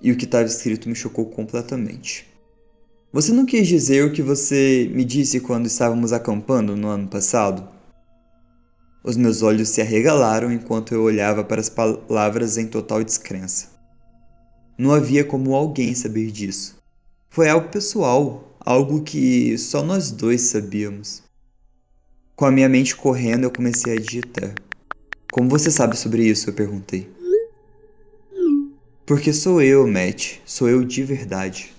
E 0.00 0.10
o 0.10 0.16
que 0.16 0.24
estava 0.24 0.44
escrito 0.44 0.88
me 0.88 0.94
chocou 0.94 1.26
completamente. 1.26 2.26
Você 3.12 3.32
não 3.32 3.44
quis 3.44 3.66
dizer 3.66 4.04
o 4.04 4.12
que 4.12 4.22
você 4.22 4.88
me 4.94 5.04
disse 5.04 5.40
quando 5.40 5.66
estávamos 5.66 6.12
acampando 6.12 6.76
no 6.76 6.88
ano 6.88 7.08
passado? 7.08 7.68
Os 9.02 9.16
meus 9.16 9.42
olhos 9.42 9.70
se 9.70 9.80
arregalaram 9.80 10.52
enquanto 10.52 10.92
eu 10.92 11.02
olhava 11.02 11.42
para 11.42 11.60
as 11.60 11.68
palavras 11.68 12.56
em 12.56 12.66
total 12.66 13.02
descrença. 13.02 13.68
Não 14.78 14.92
havia 14.92 15.24
como 15.24 15.54
alguém 15.54 15.94
saber 15.94 16.30
disso. 16.30 16.78
Foi 17.28 17.48
algo 17.48 17.68
pessoal, 17.68 18.56
algo 18.60 19.02
que 19.02 19.58
só 19.58 19.82
nós 19.82 20.10
dois 20.10 20.42
sabíamos. 20.42 21.22
Com 22.36 22.44
a 22.44 22.50
minha 22.50 22.68
mente 22.68 22.94
correndo, 22.94 23.44
eu 23.44 23.50
comecei 23.50 23.96
a 23.96 24.00
digitar. 24.00 24.54
Como 25.32 25.48
você 25.48 25.70
sabe 25.70 25.96
sobre 25.98 26.24
isso? 26.24 26.48
Eu 26.48 26.54
perguntei. 26.54 27.10
Porque 29.10 29.32
sou 29.32 29.60
eu, 29.60 29.88
Matt. 29.88 30.36
Sou 30.46 30.68
eu 30.68 30.84
de 30.84 31.02
verdade. 31.02 31.72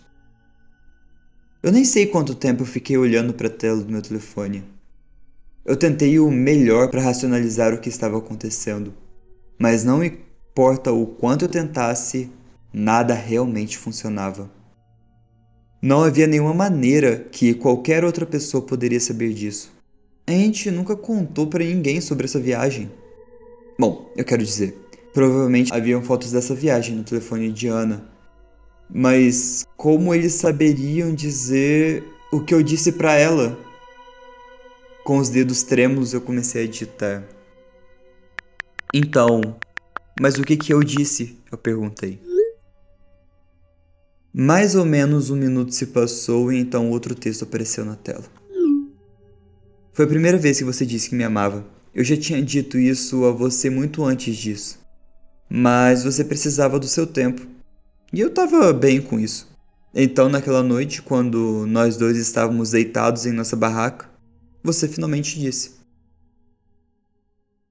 Eu 1.63 1.71
nem 1.71 1.85
sei 1.85 2.05
quanto 2.05 2.35
tempo 2.35 2.63
eu 2.63 2.67
fiquei 2.67 2.97
olhando 2.97 3.33
para 3.33 3.47
a 3.47 3.49
tela 3.49 3.81
do 3.81 3.89
meu 3.89 4.01
telefone. 4.01 4.65
Eu 5.63 5.77
tentei 5.77 6.19
o 6.19 6.29
melhor 6.29 6.89
para 6.89 7.01
racionalizar 7.01 7.73
o 7.73 7.79
que 7.79 7.87
estava 7.87 8.17
acontecendo, 8.17 8.93
mas 9.57 9.85
não 9.85 10.03
importa 10.03 10.91
o 10.91 11.07
quanto 11.07 11.45
eu 11.45 11.47
tentasse, 11.47 12.29
nada 12.73 13.13
realmente 13.13 13.77
funcionava. 13.77 14.51
Não 15.81 16.03
havia 16.03 16.27
nenhuma 16.27 16.53
maneira 16.53 17.29
que 17.31 17.53
qualquer 17.53 18.03
outra 18.03 18.25
pessoa 18.25 18.61
poderia 18.61 18.99
saber 18.99 19.31
disso. 19.31 19.71
A 20.27 20.31
gente 20.33 20.69
nunca 20.69 20.97
contou 20.97 21.47
para 21.47 21.63
ninguém 21.63 22.01
sobre 22.01 22.25
essa 22.25 22.41
viagem. 22.41 22.91
Bom, 23.79 24.11
eu 24.17 24.25
quero 24.25 24.43
dizer, 24.43 24.80
provavelmente 25.13 25.73
haviam 25.73 26.01
fotos 26.01 26.31
dessa 26.31 26.55
viagem 26.55 26.95
no 26.95 27.03
telefone 27.03 27.51
de 27.51 27.67
Ana. 27.67 28.09
Mas 28.89 29.65
como 29.77 30.13
eles 30.13 30.33
saberiam 30.33 31.13
dizer 31.13 32.03
o 32.31 32.41
que 32.41 32.53
eu 32.53 32.61
disse 32.61 32.91
para 32.91 33.13
ela? 33.13 33.57
Com 35.03 35.17
os 35.17 35.29
dedos 35.29 35.63
trêmulos 35.63 36.13
eu 36.13 36.21
comecei 36.21 36.65
a 36.65 36.67
digitar. 36.67 37.23
Então, 38.93 39.55
mas 40.19 40.37
o 40.37 40.43
que 40.43 40.57
que 40.57 40.73
eu 40.73 40.83
disse? 40.83 41.37
Eu 41.51 41.57
perguntei. 41.57 42.21
Mais 44.33 44.75
ou 44.75 44.85
menos 44.85 45.29
um 45.29 45.35
minuto 45.35 45.73
se 45.73 45.87
passou 45.87 46.51
e 46.51 46.57
então 46.57 46.89
outro 46.89 47.15
texto 47.15 47.43
apareceu 47.43 47.83
na 47.83 47.95
tela. 47.95 48.23
Foi 49.93 50.05
a 50.05 50.07
primeira 50.07 50.37
vez 50.37 50.57
que 50.57 50.63
você 50.63 50.85
disse 50.85 51.09
que 51.09 51.15
me 51.15 51.23
amava. 51.23 51.65
Eu 51.93 52.03
já 52.03 52.15
tinha 52.15 52.41
dito 52.41 52.77
isso 52.77 53.25
a 53.25 53.31
você 53.31 53.69
muito 53.69 54.03
antes 54.03 54.35
disso. 54.35 54.80
Mas 55.53 56.05
você 56.05 56.23
precisava 56.23 56.79
do 56.79 56.87
seu 56.87 57.05
tempo. 57.05 57.45
E 58.13 58.21
eu 58.21 58.29
estava 58.29 58.71
bem 58.71 59.01
com 59.01 59.19
isso. 59.19 59.51
Então, 59.93 60.29
naquela 60.29 60.63
noite, 60.63 61.01
quando 61.01 61.65
nós 61.67 61.97
dois 61.97 62.15
estávamos 62.15 62.71
deitados 62.71 63.25
em 63.25 63.33
nossa 63.33 63.57
barraca, 63.57 64.09
você 64.63 64.87
finalmente 64.87 65.37
disse. 65.37 65.71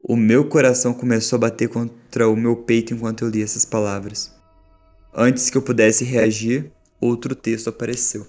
O 0.03 0.14
meu 0.14 0.47
coração 0.47 0.93
começou 0.93 1.38
a 1.38 1.40
bater 1.40 1.71
contra 1.71 2.29
o 2.29 2.37
meu 2.37 2.55
peito 2.55 2.93
enquanto 2.93 3.25
eu 3.25 3.31
li 3.31 3.43
essas 3.43 3.64
palavras. 3.64 4.31
Antes 5.14 5.49
que 5.49 5.57
eu 5.57 5.62
pudesse 5.62 6.05
reagir, 6.05 6.71
outro 7.01 7.35
texto 7.35 7.71
apareceu. 7.71 8.27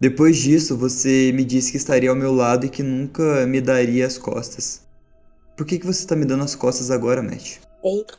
Depois 0.00 0.36
disso, 0.36 0.76
você 0.76 1.30
me 1.32 1.44
disse 1.44 1.70
que 1.70 1.76
estaria 1.76 2.10
ao 2.10 2.16
meu 2.16 2.34
lado 2.34 2.66
e 2.66 2.68
que 2.68 2.82
nunca 2.82 3.46
me 3.46 3.60
daria 3.60 4.08
as 4.08 4.18
costas. 4.18 4.87
Por 5.58 5.66
que, 5.66 5.76
que 5.76 5.86
você 5.86 5.98
está 5.98 6.14
me 6.14 6.24
dando 6.24 6.44
as 6.44 6.54
costas 6.54 6.88
agora, 6.88 7.20
Matt? 7.20 7.56
Eita. 7.82 8.16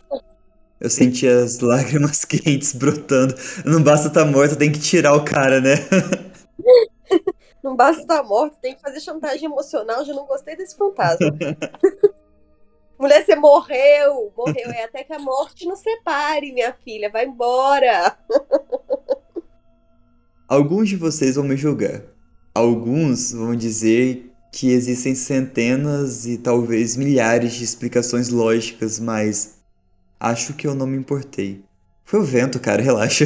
Eu 0.78 0.89
senti 0.89 1.25
as 1.25 1.60
lágrimas 1.60 2.25
quentes 2.28 2.73
brotando. 2.73 3.34
Não 3.65 3.82
basta 3.82 4.10
estar 4.10 4.25
tá 4.25 4.30
morto, 4.30 4.58
tem 4.58 4.69
que 4.69 4.80
tirar 4.80 5.13
o 5.13 5.23
cara, 5.23 5.62
né? 5.62 5.75
Não 7.63 7.78
basta 7.78 8.02
estar 8.02 8.17
tá 8.17 8.23
morto, 8.23 8.58
tem 8.62 8.75
que 8.75 8.82
fazer 8.82 8.99
chantagem 8.99 9.45
emocional. 9.45 10.04
Já 10.04 10.13
não 10.13 10.25
gostei 10.25 10.56
desse 10.56 10.78
fantasma. 10.78 11.28
Mulher, 12.97 13.25
você 13.25 13.36
morreu, 13.36 14.34
morreu. 14.36 14.71
É 14.71 14.84
até 14.84 15.04
que 15.04 15.13
a 15.13 15.19
morte 15.19 15.65
nos 15.65 15.80
separe, 15.80 16.54
minha 16.54 16.73
filha. 16.86 17.10
Vai 17.10 17.25
embora. 17.25 18.17
Alguns 20.47 20.88
de 20.89 20.95
vocês 20.95 21.36
vão 21.36 21.43
me 21.43 21.58
julgar. 21.58 22.02
Alguns 22.54 23.34
vão 23.34 23.56
dizer 23.56 24.29
que 24.52 24.72
existem 24.72 25.16
centenas 25.16 26.26
e 26.26 26.38
talvez 26.38 26.96
milhares 26.96 27.54
de 27.54 27.64
explicações 27.64 28.30
lógicas, 28.30 29.00
mas 29.00 29.60
acho 30.20 30.54
que 30.54 30.68
eu 30.68 30.74
não 30.74 30.88
me 30.88 30.98
importei. 30.98 31.64
Foi 32.04 32.20
o 32.20 32.24
vento, 32.24 32.60
cara, 32.60 32.82
relaxa. 32.84 33.26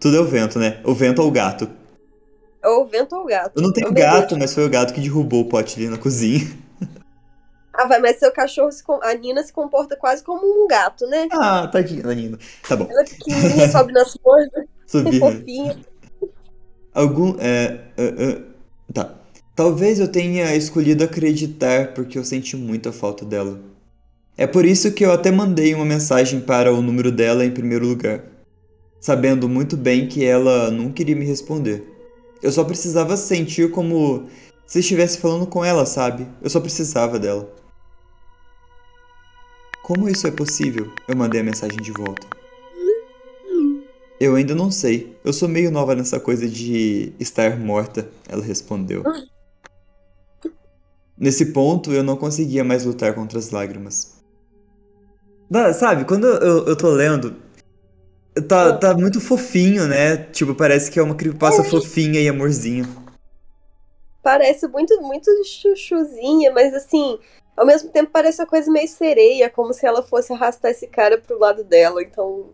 Tudo 0.00 0.16
é 0.16 0.20
o 0.20 0.26
vento, 0.26 0.58
né? 0.58 0.80
O 0.84 0.94
vento 0.94 1.22
ou 1.22 1.28
o 1.28 1.30
gato. 1.30 1.70
Ou 2.64 2.82
o 2.82 2.86
vento 2.86 3.14
ou 3.14 3.22
o 3.22 3.26
gato. 3.26 3.52
Eu 3.56 3.62
não 3.62 3.72
tenho 3.72 3.92
gato, 3.92 4.36
mas 4.36 4.52
foi 4.52 4.66
o 4.66 4.70
gato 4.70 4.92
que 4.92 5.00
derrubou 5.00 5.42
o 5.42 5.48
pote 5.48 5.78
ali 5.78 5.88
na 5.88 5.98
cozinha. 5.98 6.46
Ah, 7.72 7.86
vai, 7.86 8.00
mas 8.00 8.18
seu 8.18 8.32
cachorro, 8.32 8.72
se, 8.72 8.82
a 9.02 9.14
Nina 9.14 9.42
se 9.42 9.52
comporta 9.52 9.96
quase 9.96 10.24
como 10.24 10.44
um 10.46 10.66
gato, 10.66 11.06
né? 11.06 11.28
Ah, 11.30 11.68
tadinha 11.68 12.02
da 12.02 12.14
Nina. 12.14 12.38
Tá 12.66 12.74
bom. 12.74 12.88
Ela 12.90 13.02
é 13.02 13.04
pequenininha, 13.04 13.70
sobe 13.70 13.92
nas 13.92 14.14
coisas. 14.14 14.64
Subir. 14.86 15.20
Fofinha. 15.20 15.78
Algum. 16.94 17.36
É, 17.38 17.80
é, 17.98 18.04
é, 18.04 18.42
tá. 18.92 19.14
Talvez 19.54 19.98
eu 19.98 20.08
tenha 20.08 20.54
escolhido 20.54 21.02
acreditar 21.04 21.94
porque 21.94 22.18
eu 22.18 22.24
senti 22.24 22.56
muita 22.56 22.92
falta 22.92 23.24
dela. 23.24 23.60
É 24.36 24.46
por 24.46 24.66
isso 24.66 24.92
que 24.92 25.04
eu 25.04 25.12
até 25.12 25.30
mandei 25.30 25.74
uma 25.74 25.84
mensagem 25.84 26.40
para 26.40 26.72
o 26.72 26.82
número 26.82 27.10
dela 27.10 27.44
em 27.44 27.50
primeiro 27.50 27.86
lugar, 27.86 28.22
sabendo 29.00 29.48
muito 29.48 29.76
bem 29.76 30.08
que 30.08 30.24
ela 30.24 30.70
não 30.70 30.92
queria 30.92 31.16
me 31.16 31.24
responder. 31.24 31.90
Eu 32.42 32.52
só 32.52 32.62
precisava 32.62 33.16
sentir 33.16 33.70
como 33.70 34.26
se 34.66 34.80
estivesse 34.80 35.18
falando 35.18 35.46
com 35.46 35.64
ela, 35.64 35.86
sabe? 35.86 36.26
Eu 36.42 36.50
só 36.50 36.60
precisava 36.60 37.18
dela. 37.18 37.50
Como 39.82 40.08
isso 40.08 40.26
é 40.26 40.30
possível? 40.30 40.92
Eu 41.08 41.16
mandei 41.16 41.40
a 41.40 41.44
mensagem 41.44 41.80
de 41.80 41.92
volta. 41.92 42.26
Eu 44.18 44.34
ainda 44.34 44.54
não 44.54 44.70
sei. 44.70 45.16
Eu 45.24 45.32
sou 45.32 45.48
meio 45.48 45.70
nova 45.70 45.94
nessa 45.94 46.18
coisa 46.18 46.48
de 46.48 47.12
estar 47.18 47.58
morta, 47.58 48.08
ela 48.28 48.42
respondeu. 48.42 49.02
Nesse 51.18 51.46
ponto, 51.46 51.92
eu 51.92 52.02
não 52.02 52.16
conseguia 52.16 52.64
mais 52.64 52.84
lutar 52.84 53.14
contra 53.14 53.38
as 53.38 53.50
lágrimas. 53.50 54.16
sabe, 55.74 56.04
quando 56.04 56.26
eu, 56.26 56.66
eu 56.66 56.76
tô 56.76 56.90
lendo, 56.90 57.36
tá, 58.48 58.76
tá 58.76 58.94
muito 58.94 59.20
fofinho, 59.20 59.86
né? 59.86 60.16
Tipo, 60.16 60.54
parece 60.54 60.90
que 60.90 60.98
é 60.98 61.02
uma 61.02 61.14
creepypasta 61.14 61.64
fofinha 61.64 62.20
e 62.20 62.28
amorzinho. 62.28 62.86
Parece 64.22 64.66
muito, 64.66 65.00
muito 65.02 65.30
chuchuzinha, 65.44 66.52
mas 66.52 66.74
assim, 66.74 67.18
ao 67.56 67.64
mesmo 67.64 67.90
tempo 67.90 68.10
parece 68.12 68.42
uma 68.42 68.46
coisa 68.46 68.70
meio 68.70 68.88
sereia, 68.88 69.48
como 69.48 69.72
se 69.72 69.86
ela 69.86 70.02
fosse 70.02 70.32
arrastar 70.32 70.70
esse 70.70 70.86
cara 70.86 71.16
pro 71.16 71.38
lado 71.38 71.64
dela, 71.64 72.02
então. 72.02 72.50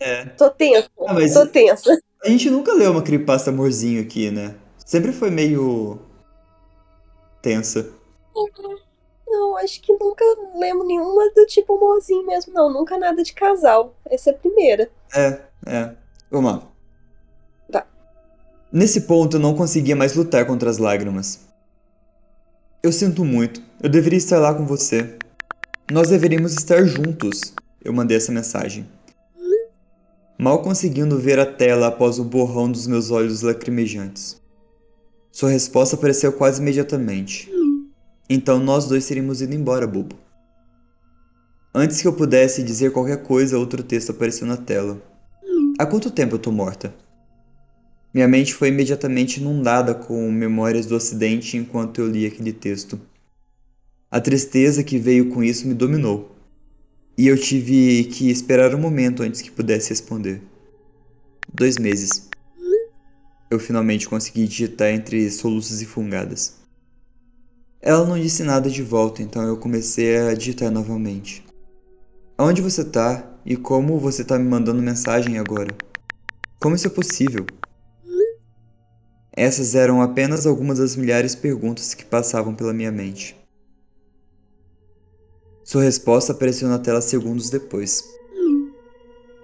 É. 0.00 0.24
Tô 0.26 0.50
tensa. 0.50 0.88
Ah, 1.06 1.14
tô 1.32 1.46
tensa. 1.46 2.00
A 2.22 2.28
gente 2.28 2.50
nunca 2.50 2.72
leu 2.72 2.92
uma 2.92 3.02
creepypasta 3.02 3.50
amorzinho 3.50 4.00
aqui, 4.00 4.30
né? 4.30 4.54
Sempre 4.84 5.12
foi 5.12 5.30
meio. 5.30 5.98
tensa. 7.42 7.90
Não, 9.26 9.56
acho 9.58 9.80
que 9.82 9.92
nunca 9.92 10.24
lembro 10.54 10.86
nenhuma 10.86 11.30
do 11.34 11.44
tipo 11.46 11.74
amorzinho 11.76 12.26
mesmo, 12.26 12.52
não. 12.52 12.72
Nunca 12.72 12.96
nada 12.98 13.22
de 13.22 13.32
casal. 13.32 13.94
Essa 14.08 14.30
é 14.30 14.32
a 14.32 14.36
primeira. 14.36 14.90
É, 15.14 15.40
é. 15.66 15.94
Vamos 16.30 16.52
lá. 16.52 16.62
Tá. 17.70 17.86
Nesse 18.72 19.02
ponto 19.02 19.36
eu 19.36 19.40
não 19.40 19.54
conseguia 19.54 19.94
mais 19.94 20.14
lutar 20.14 20.46
contra 20.46 20.70
as 20.70 20.78
lágrimas. 20.78 21.46
Eu 22.82 22.92
sinto 22.92 23.24
muito. 23.24 23.60
Eu 23.82 23.90
deveria 23.90 24.16
estar 24.16 24.38
lá 24.38 24.54
com 24.54 24.64
você. 24.64 25.18
Nós 25.90 26.08
deveríamos 26.08 26.52
estar 26.52 26.84
juntos. 26.84 27.52
Eu 27.84 27.92
mandei 27.92 28.16
essa 28.16 28.32
mensagem. 28.32 28.88
Mal 30.40 30.62
conseguindo 30.62 31.18
ver 31.18 31.40
a 31.40 31.44
tela 31.44 31.88
após 31.88 32.20
o 32.20 32.24
borrão 32.24 32.70
dos 32.70 32.86
meus 32.86 33.10
olhos 33.10 33.42
lacrimejantes. 33.42 34.40
Sua 35.32 35.50
resposta 35.50 35.96
apareceu 35.96 36.32
quase 36.32 36.62
imediatamente. 36.62 37.50
Então 38.30 38.60
nós 38.60 38.86
dois 38.86 39.04
teríamos 39.04 39.42
ido 39.42 39.52
embora, 39.52 39.84
bobo. 39.84 40.14
Antes 41.74 42.00
que 42.00 42.06
eu 42.06 42.12
pudesse 42.12 42.62
dizer 42.62 42.92
qualquer 42.92 43.24
coisa, 43.24 43.58
outro 43.58 43.82
texto 43.82 44.10
apareceu 44.10 44.46
na 44.46 44.56
tela. 44.56 45.02
Há 45.76 45.84
quanto 45.84 46.08
tempo 46.08 46.36
eu 46.36 46.38
tô 46.38 46.52
morta? 46.52 46.94
Minha 48.14 48.28
mente 48.28 48.54
foi 48.54 48.68
imediatamente 48.68 49.40
inundada 49.40 49.92
com 49.92 50.30
memórias 50.30 50.86
do 50.86 50.94
acidente 50.94 51.56
enquanto 51.56 52.00
eu 52.00 52.08
li 52.08 52.24
aquele 52.24 52.52
texto. 52.52 53.00
A 54.08 54.20
tristeza 54.20 54.84
que 54.84 54.98
veio 54.98 55.30
com 55.30 55.42
isso 55.42 55.66
me 55.66 55.74
dominou, 55.74 56.37
e 57.18 57.26
eu 57.26 57.36
tive 57.36 58.04
que 58.04 58.30
esperar 58.30 58.72
um 58.76 58.78
momento 58.78 59.24
antes 59.24 59.42
que 59.42 59.50
pudesse 59.50 59.88
responder. 59.88 60.40
Dois 61.52 61.76
meses. 61.76 62.28
Eu 63.50 63.58
finalmente 63.58 64.08
consegui 64.08 64.46
digitar 64.46 64.90
entre 64.90 65.28
soluços 65.28 65.82
e 65.82 65.84
fungadas. 65.84 66.58
Ela 67.82 68.06
não 68.06 68.20
disse 68.20 68.44
nada 68.44 68.70
de 68.70 68.84
volta, 68.84 69.20
então 69.20 69.42
eu 69.42 69.56
comecei 69.56 70.16
a 70.16 70.34
digitar 70.34 70.70
novamente. 70.70 71.44
Onde 72.38 72.62
você 72.62 72.84
tá 72.84 73.28
e 73.44 73.56
como 73.56 73.98
você 73.98 74.24
tá 74.24 74.38
me 74.38 74.48
mandando 74.48 74.80
mensagem 74.80 75.38
agora? 75.38 75.74
Como 76.60 76.76
isso 76.76 76.86
é 76.86 76.90
possível? 76.90 77.44
Essas 79.32 79.74
eram 79.74 80.00
apenas 80.02 80.46
algumas 80.46 80.78
das 80.78 80.94
milhares 80.94 81.32
de 81.32 81.38
perguntas 81.38 81.94
que 81.94 82.04
passavam 82.04 82.54
pela 82.54 82.72
minha 82.72 82.92
mente. 82.92 83.37
Sua 85.68 85.82
resposta 85.82 86.32
apareceu 86.32 86.66
na 86.66 86.78
tela 86.78 87.02
segundos 87.02 87.50
depois. 87.50 88.02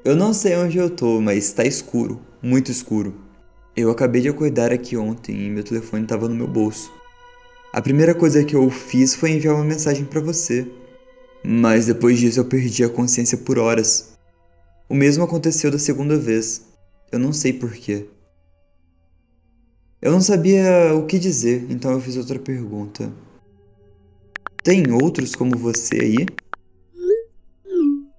Eu 0.02 0.16
não 0.16 0.32
sei 0.32 0.56
onde 0.56 0.78
eu 0.78 0.88
tô, 0.88 1.20
mas 1.20 1.44
está 1.44 1.66
escuro, 1.66 2.18
muito 2.40 2.70
escuro. 2.70 3.14
Eu 3.76 3.90
acabei 3.90 4.22
de 4.22 4.30
acordar 4.30 4.72
aqui 4.72 4.96
ontem 4.96 5.44
e 5.44 5.50
meu 5.50 5.62
telefone 5.62 6.04
estava 6.04 6.26
no 6.26 6.34
meu 6.34 6.48
bolso. 6.48 6.90
A 7.74 7.82
primeira 7.82 8.14
coisa 8.14 8.42
que 8.42 8.56
eu 8.56 8.70
fiz 8.70 9.14
foi 9.14 9.32
enviar 9.32 9.54
uma 9.54 9.66
mensagem 9.66 10.06
para 10.06 10.22
você. 10.22 10.66
Mas 11.44 11.88
depois 11.88 12.18
disso 12.18 12.40
eu 12.40 12.46
perdi 12.46 12.82
a 12.82 12.88
consciência 12.88 13.36
por 13.36 13.58
horas. 13.58 14.14
O 14.88 14.94
mesmo 14.94 15.24
aconteceu 15.24 15.70
da 15.70 15.78
segunda 15.78 16.16
vez. 16.16 16.62
Eu 17.12 17.18
não 17.18 17.34
sei 17.34 17.52
porquê. 17.52 18.06
Eu 20.00 20.10
não 20.10 20.22
sabia 20.22 20.94
o 20.94 21.04
que 21.04 21.18
dizer, 21.18 21.66
então 21.68 21.92
eu 21.92 22.00
fiz 22.00 22.16
outra 22.16 22.38
pergunta. 22.38 23.12
Tem 24.64 24.90
outros 24.90 25.34
como 25.34 25.58
você 25.58 26.00
aí? 26.00 26.26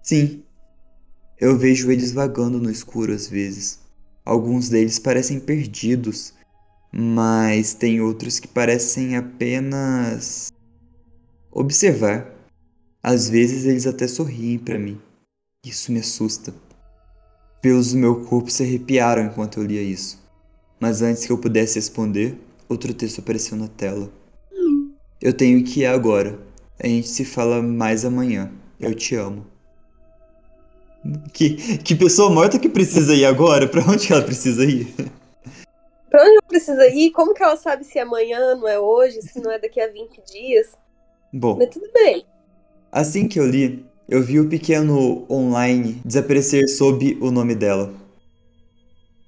Sim. 0.04 0.44
Eu 1.40 1.58
vejo 1.58 1.90
eles 1.90 2.12
vagando 2.12 2.60
no 2.60 2.70
escuro 2.70 3.12
às 3.12 3.28
vezes. 3.28 3.80
Alguns 4.24 4.70
deles 4.70 5.00
parecem 5.00 5.40
perdidos, 5.40 6.36
mas 6.94 7.74
tem 7.74 8.00
outros 8.00 8.40
que 8.40 8.48
parecem 8.48 9.18
apenas 9.18 10.54
observar. 11.52 12.32
Às 13.02 13.28
vezes 13.28 13.66
eles 13.66 13.88
até 13.88 14.08
sorriem 14.08 14.60
para 14.60 14.78
mim. 14.78 15.02
Isso 15.66 15.92
me 15.92 16.00
assusta. 16.00 16.54
Pelos 17.60 17.94
do 17.94 17.98
meu 17.98 18.24
corpo 18.24 18.52
se 18.52 18.62
arrepiaram 18.62 19.26
enquanto 19.26 19.60
eu 19.60 19.66
lia 19.66 19.82
isso. 19.82 20.24
Mas 20.80 21.02
antes 21.02 21.26
que 21.26 21.32
eu 21.32 21.40
pudesse 21.40 21.80
responder, 21.80 22.38
outro 22.70 22.94
texto 22.94 23.18
apareceu 23.18 23.58
na 23.58 23.68
tela. 23.68 24.12
Eu 25.22 25.34
tenho 25.34 25.64
que 25.64 25.82
ir 25.82 25.86
agora. 25.86 26.38
A 26.80 26.88
gente 26.88 27.08
se 27.08 27.24
fala 27.24 27.62
mais 27.62 28.04
amanhã. 28.06 28.52
Eu 28.80 28.94
te 28.94 29.16
amo. 29.16 29.46
Que, 31.34 31.78
que 31.78 31.96
pessoa 31.96 32.30
morta 32.30 32.58
que 32.58 32.68
precisa 32.68 33.14
ir 33.14 33.26
agora? 33.26 33.68
Pra 33.68 33.82
onde 33.84 34.12
ela 34.12 34.24
precisa 34.24 34.66
ir? 34.66 34.94
Pra 36.10 36.22
onde 36.24 36.32
ela 36.32 36.48
precisa 36.48 36.88
ir? 36.88 37.12
Como 37.12 37.34
que 37.34 37.44
ela 37.44 37.58
sabe 37.58 37.84
se 37.84 38.00
é 38.00 38.02
amanhã, 38.02 38.56
não 38.56 38.68
é 38.68 38.80
hoje, 38.80 39.22
se 39.22 39.42
não 39.42 39.52
é 39.52 39.60
daqui 39.60 39.82
a 39.82 39.88
20 39.88 40.22
dias? 40.32 40.72
Bom. 41.34 41.58
Mas 41.58 41.70
tudo 41.70 41.90
bem. 41.94 42.26
Assim 42.90 43.28
que 43.28 43.38
eu 43.38 43.46
li, 43.46 43.86
eu 44.08 44.24
vi 44.24 44.40
o 44.40 44.48
pequeno 44.48 45.26
online 45.30 46.00
desaparecer 46.06 46.70
sob 46.70 47.18
o 47.20 47.32
nome 47.32 47.54
dela. 47.54 47.94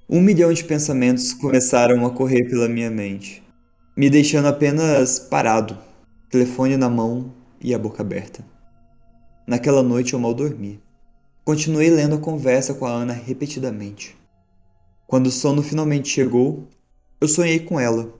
Um 0.09 0.21
milhão 0.21 0.53
de 0.53 0.63
pensamentos 0.63 1.33
começaram 1.33 2.05
a 2.05 2.09
correr 2.09 2.45
pela 2.45 2.69
minha 2.69 2.89
mente, 2.89 3.43
me 3.97 4.11
deixando 4.11 4.47
apenas 4.47 5.17
parado, 5.17 5.75
telefone 6.29 6.77
na 6.77 6.87
mão 6.87 7.33
e 7.59 7.73
a 7.73 7.79
boca 7.79 8.03
aberta. 8.03 8.45
Naquela 9.47 9.81
noite 9.81 10.13
eu 10.13 10.19
mal 10.19 10.35
dormi. 10.35 10.79
Continuei 11.43 11.89
lendo 11.89 12.13
a 12.13 12.19
conversa 12.19 12.75
com 12.75 12.85
a 12.85 12.91
Ana 12.91 13.13
repetidamente. 13.13 14.15
Quando 15.07 15.27
o 15.27 15.31
sono 15.31 15.63
finalmente 15.63 16.09
chegou, 16.09 16.67
eu 17.19 17.27
sonhei 17.27 17.59
com 17.59 17.79
ela. 17.79 18.13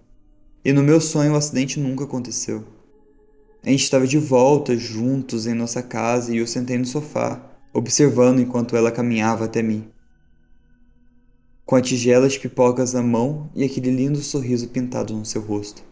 E 0.66 0.74
no 0.74 0.82
meu 0.82 1.00
sonho 1.00 1.34
o 1.34 1.36
acidente 1.36 1.80
nunca 1.80 2.06
aconteceu. 2.06 2.64
A 3.64 3.70
gente 3.70 3.84
estava 3.84 4.08
de 4.08 4.18
volta, 4.18 4.76
juntos 4.76 5.46
em 5.46 5.54
nossa 5.54 5.84
casa, 5.84 6.34
e 6.34 6.38
eu 6.38 6.48
sentei 6.48 6.80
no 6.80 6.86
sofá, 6.86 7.40
observando 7.72 8.40
enquanto 8.40 8.76
ela 8.76 8.92
caminhava 8.92 9.46
até 9.46 9.62
mim. 9.62 9.88
Com 11.68 11.76
a 11.76 11.82
tigela 11.82 12.30
de 12.30 12.40
pipocas 12.40 12.94
na 12.94 13.04
mão 13.04 13.50
e 13.54 13.62
aquele 13.62 13.92
lindo 13.92 14.20
sorriso 14.20 14.70
pintado 14.70 15.14
no 15.14 15.26
seu 15.26 15.42
rosto. 15.42 15.84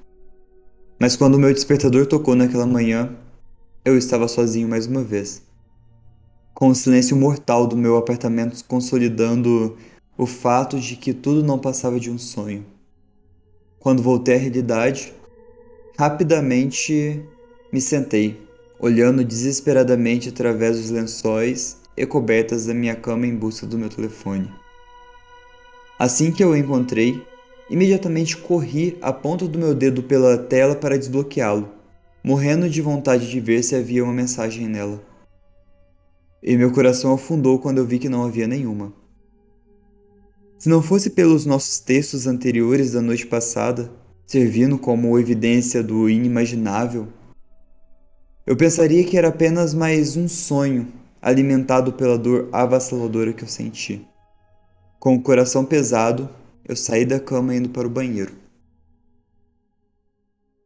Mas 0.98 1.18
quando 1.18 1.36
o 1.36 1.38
meu 1.38 1.54
despertador 1.54 2.06
tocou 2.06 2.34
naquela 2.34 2.66
manhã, 2.66 3.14
eu 3.84 3.98
estava 3.98 4.26
sozinho 4.30 4.70
mais 4.70 4.88
uma 4.88 5.04
vez. 5.04 5.44
Com 6.54 6.70
o 6.70 6.76
silêncio 6.76 7.18
mortal 7.18 7.68
do 7.68 7.76
meu 7.76 7.98
apartamento 7.98 8.64
consolidando 8.64 9.76
o 10.18 10.26
fato 10.26 10.80
de 10.80 10.96
que 10.96 11.14
tudo 11.14 11.44
não 11.44 11.60
passava 11.60 12.00
de 12.00 12.10
um 12.10 12.18
sonho. 12.18 12.66
Quando 13.78 14.02
voltei 14.02 14.36
à 14.36 14.40
realidade, 14.40 15.14
rapidamente 16.00 17.22
me 17.70 17.82
sentei, 17.82 18.42
olhando 18.80 19.26
desesperadamente 19.26 20.30
através 20.30 20.78
dos 20.78 20.90
lençóis 20.90 21.76
e 21.98 22.06
cobertas 22.06 22.66
da 22.66 22.74
minha 22.74 22.96
cama 22.96 23.28
em 23.28 23.36
busca 23.36 23.68
do 23.68 23.78
meu 23.78 23.90
telefone. 23.90 24.50
Assim 25.98 26.32
que 26.32 26.44
eu 26.44 26.50
o 26.50 26.58
encontrei, 26.58 27.26
imediatamente 27.70 28.36
corri 28.36 28.98
a 29.02 29.14
ponta 29.14 29.48
do 29.48 29.58
meu 29.58 29.74
dedo 29.74 30.04
pela 30.04 30.38
tela 30.38 30.76
para 30.76 30.98
desbloqueá-lo, 30.98 31.70
morrendo 32.22 32.70
de 32.70 32.82
vontade 32.82 33.30
de 33.30 33.40
ver 33.40 33.64
se 33.64 33.76
havia 33.76 34.04
uma 34.04 34.12
mensagem 34.12 34.68
nela. 34.68 35.02
E 36.44 36.58
meu 36.58 36.72
coração 36.72 37.14
afundou 37.14 37.60
quando 37.60 37.78
eu 37.78 37.86
vi 37.86 37.98
que 37.98 38.10
não 38.10 38.26
havia 38.26 38.46
nenhuma. 38.46 38.94
Se 40.60 40.68
não 40.68 40.82
fosse 40.82 41.12
pelos 41.12 41.46
nossos 41.46 41.80
textos 41.80 42.28
anteriores 42.28 42.92
da 42.92 43.02
noite 43.02 43.26
passada, 43.26 43.90
servindo 44.28 44.78
como 44.78 45.18
evidência 45.18 45.82
do 45.82 46.10
inimaginável, 46.10 47.08
eu 48.46 48.56
pensaria 48.56 49.04
que 49.04 49.18
era 49.18 49.30
apenas 49.30 49.74
mais 49.74 50.18
um 50.18 50.28
sonho 50.28 50.92
alimentado 51.22 51.94
pela 51.94 52.18
dor 52.18 52.50
avassaladora 52.52 53.34
que 53.34 53.44
eu 53.44 53.48
senti. 53.48 54.06
Com 55.00 55.16
o 55.16 55.22
coração 55.22 55.64
pesado, 55.64 56.30
eu 56.68 56.76
saí 56.76 57.06
da 57.06 57.20
cama 57.20 57.56
indo 57.56 57.70
para 57.70 57.88
o 57.88 57.90
banheiro. 57.90 58.34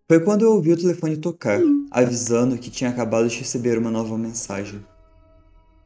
Foi 0.07 0.19
quando 0.19 0.43
eu 0.43 0.53
ouvi 0.53 0.71
o 0.71 0.77
telefone 0.77 1.17
tocar, 1.17 1.59
avisando 1.91 2.57
que 2.57 2.71
tinha 2.71 2.89
acabado 2.89 3.27
de 3.27 3.37
receber 3.37 3.77
uma 3.77 3.91
nova 3.91 4.17
mensagem. 4.17 4.83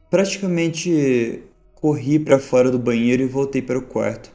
Praticamente 0.08 1.42
corri 1.74 2.18
para 2.18 2.38
fora 2.38 2.70
do 2.70 2.78
banheiro 2.78 3.22
e 3.22 3.26
voltei 3.26 3.60
para 3.60 3.78
o 3.78 3.82
quarto, 3.82 4.32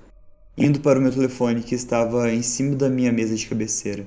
indo 0.56 0.80
para 0.80 1.00
o 1.00 1.02
meu 1.02 1.12
telefone 1.12 1.64
que 1.64 1.74
estava 1.74 2.32
em 2.32 2.44
cima 2.44 2.76
da 2.76 2.90
minha 2.90 3.12
mesa 3.12 3.36
de 3.36 3.48
cabeceira. 3.48 4.06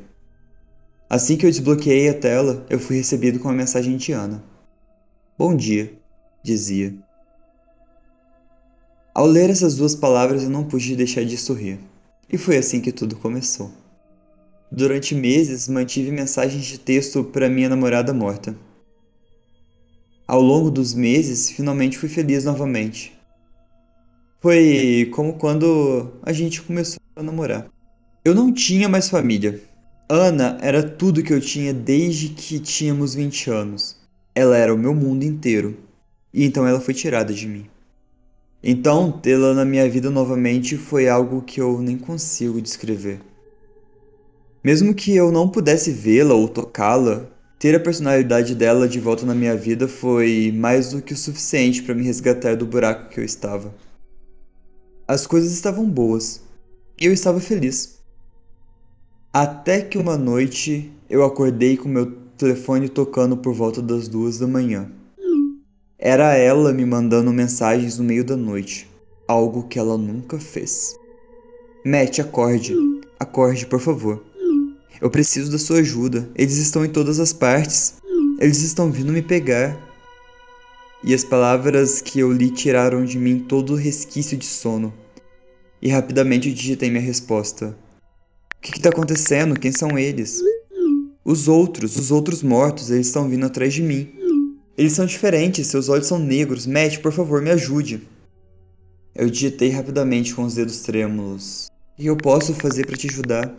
Assim 1.10 1.36
que 1.36 1.44
eu 1.44 1.50
desbloqueei 1.50 2.08
a 2.08 2.14
tela, 2.14 2.64
eu 2.70 2.78
fui 2.78 2.96
recebido 2.96 3.40
com 3.40 3.48
uma 3.48 3.54
mensagem 3.54 3.96
de 3.96 4.12
Ana. 4.12 4.44
Bom 5.36 5.56
dia, 5.56 5.92
dizia. 6.44 6.94
Ao 9.14 9.26
ler 9.26 9.50
essas 9.50 9.76
duas 9.76 9.94
palavras, 9.94 10.42
eu 10.42 10.50
não 10.50 10.64
pude 10.64 10.96
deixar 10.96 11.24
de 11.24 11.36
sorrir. 11.36 11.78
E 12.30 12.38
foi 12.38 12.56
assim 12.56 12.80
que 12.80 12.92
tudo 12.92 13.16
começou. 13.16 13.70
Durante 14.70 15.14
meses, 15.14 15.68
mantive 15.68 16.10
mensagens 16.10 16.64
de 16.64 16.78
texto 16.78 17.22
para 17.22 17.48
minha 17.48 17.68
namorada 17.68 18.14
morta. 18.14 18.56
Ao 20.26 20.40
longo 20.40 20.70
dos 20.70 20.94
meses, 20.94 21.50
finalmente 21.50 21.98
fui 21.98 22.08
feliz 22.08 22.44
novamente. 22.44 23.12
Foi 24.40 25.10
como 25.14 25.34
quando 25.34 26.10
a 26.22 26.32
gente 26.32 26.62
começou 26.62 27.00
a 27.14 27.22
namorar. 27.22 27.68
Eu 28.24 28.34
não 28.34 28.52
tinha 28.52 28.88
mais 28.88 29.08
família, 29.10 29.60
Ana 30.14 30.58
era 30.60 30.82
tudo 30.82 31.22
que 31.22 31.32
eu 31.32 31.40
tinha 31.40 31.72
desde 31.72 32.28
que 32.28 32.60
tínhamos 32.60 33.14
20 33.14 33.50
anos. 33.50 33.96
Ela 34.34 34.58
era 34.58 34.74
o 34.74 34.76
meu 34.76 34.94
mundo 34.94 35.24
inteiro. 35.24 35.74
E 36.34 36.44
então 36.44 36.66
ela 36.66 36.78
foi 36.80 36.92
tirada 36.92 37.32
de 37.32 37.48
mim. 37.48 37.64
Então, 38.62 39.10
tê-la 39.10 39.54
na 39.54 39.64
minha 39.64 39.88
vida 39.90 40.08
novamente 40.08 40.76
foi 40.76 41.08
algo 41.08 41.42
que 41.42 41.60
eu 41.60 41.80
nem 41.80 41.98
consigo 41.98 42.62
descrever. 42.62 43.20
Mesmo 44.62 44.94
que 44.94 45.16
eu 45.16 45.32
não 45.32 45.48
pudesse 45.48 45.90
vê-la 45.90 46.34
ou 46.34 46.48
tocá-la, 46.48 47.26
ter 47.58 47.74
a 47.74 47.80
personalidade 47.80 48.54
dela 48.54 48.88
de 48.88 49.00
volta 49.00 49.26
na 49.26 49.34
minha 49.34 49.56
vida 49.56 49.88
foi 49.88 50.52
mais 50.54 50.90
do 50.90 51.02
que 51.02 51.12
o 51.12 51.16
suficiente 51.16 51.82
para 51.82 51.94
me 51.94 52.04
resgatar 52.04 52.56
do 52.56 52.64
buraco 52.64 53.08
que 53.08 53.18
eu 53.18 53.24
estava. 53.24 53.74
As 55.08 55.26
coisas 55.26 55.52
estavam 55.52 55.88
boas 55.88 56.40
e 57.00 57.06
eu 57.06 57.12
estava 57.12 57.40
feliz. 57.40 57.98
Até 59.32 59.80
que 59.80 59.98
uma 59.98 60.16
noite 60.16 60.92
eu 61.10 61.24
acordei 61.24 61.76
com 61.76 61.88
meu 61.88 62.12
telefone 62.36 62.88
tocando 62.88 63.36
por 63.36 63.52
volta 63.52 63.82
das 63.82 64.06
duas 64.06 64.38
da 64.38 64.46
manhã. 64.46 64.90
Era 66.04 66.34
ela 66.34 66.72
me 66.72 66.84
mandando 66.84 67.32
mensagens 67.32 67.96
no 67.96 68.02
meio 68.02 68.24
da 68.24 68.36
noite, 68.36 68.90
algo 69.28 69.68
que 69.68 69.78
ela 69.78 69.96
nunca 69.96 70.36
fez. 70.36 70.96
Matt, 71.86 72.18
acorde. 72.18 72.74
Acorde, 73.20 73.66
por 73.66 73.78
favor. 73.78 74.20
Eu 75.00 75.08
preciso 75.08 75.52
da 75.52 75.60
sua 75.60 75.78
ajuda. 75.78 76.28
Eles 76.34 76.56
estão 76.56 76.84
em 76.84 76.88
todas 76.88 77.20
as 77.20 77.32
partes. 77.32 77.94
Eles 78.40 78.62
estão 78.62 78.90
vindo 78.90 79.12
me 79.12 79.22
pegar. 79.22 79.78
E 81.04 81.14
as 81.14 81.22
palavras 81.22 82.00
que 82.00 82.18
eu 82.18 82.32
li 82.32 82.50
tiraram 82.50 83.04
de 83.04 83.16
mim 83.16 83.38
todo 83.38 83.74
o 83.74 83.76
resquício 83.76 84.36
de 84.36 84.46
sono. 84.46 84.92
e 85.80 85.88
rapidamente 85.88 86.52
digitei 86.52 86.90
minha 86.90 87.00
resposta. 87.00 87.78
O 88.58 88.60
que 88.60 88.76
está 88.76 88.88
acontecendo? 88.88 89.58
Quem 89.58 89.70
são 89.70 89.96
eles? 89.96 90.40
Os 91.24 91.46
outros, 91.46 91.96
os 91.96 92.10
outros 92.10 92.42
mortos, 92.42 92.90
eles 92.90 93.06
estão 93.06 93.28
vindo 93.28 93.46
atrás 93.46 93.72
de 93.72 93.82
mim. 93.82 94.12
Eles 94.76 94.92
são 94.92 95.04
diferentes, 95.04 95.66
seus 95.66 95.88
olhos 95.88 96.06
são 96.06 96.18
negros. 96.18 96.66
Matt, 96.66 96.98
por 96.98 97.12
favor, 97.12 97.42
me 97.42 97.50
ajude. 97.50 98.06
Eu 99.14 99.28
digitei 99.28 99.68
rapidamente 99.68 100.34
com 100.34 100.44
os 100.44 100.54
dedos 100.54 100.80
trêmulos. 100.80 101.66
O 101.98 102.02
que 102.02 102.06
eu 102.06 102.16
posso 102.16 102.54
fazer 102.54 102.86
para 102.86 102.96
te 102.96 103.08
ajudar? 103.08 103.54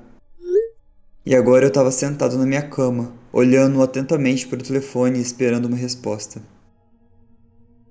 E 1.25 1.35
agora 1.35 1.65
eu 1.65 1.69
estava 1.69 1.91
sentado 1.91 2.37
na 2.37 2.45
minha 2.45 2.67
cama, 2.67 3.13
olhando 3.31 3.81
atentamente 3.81 4.47
para 4.47 4.59
o 4.59 4.63
telefone 4.63 5.19
e 5.19 5.21
esperando 5.21 5.65
uma 5.65 5.77
resposta. 5.77 6.41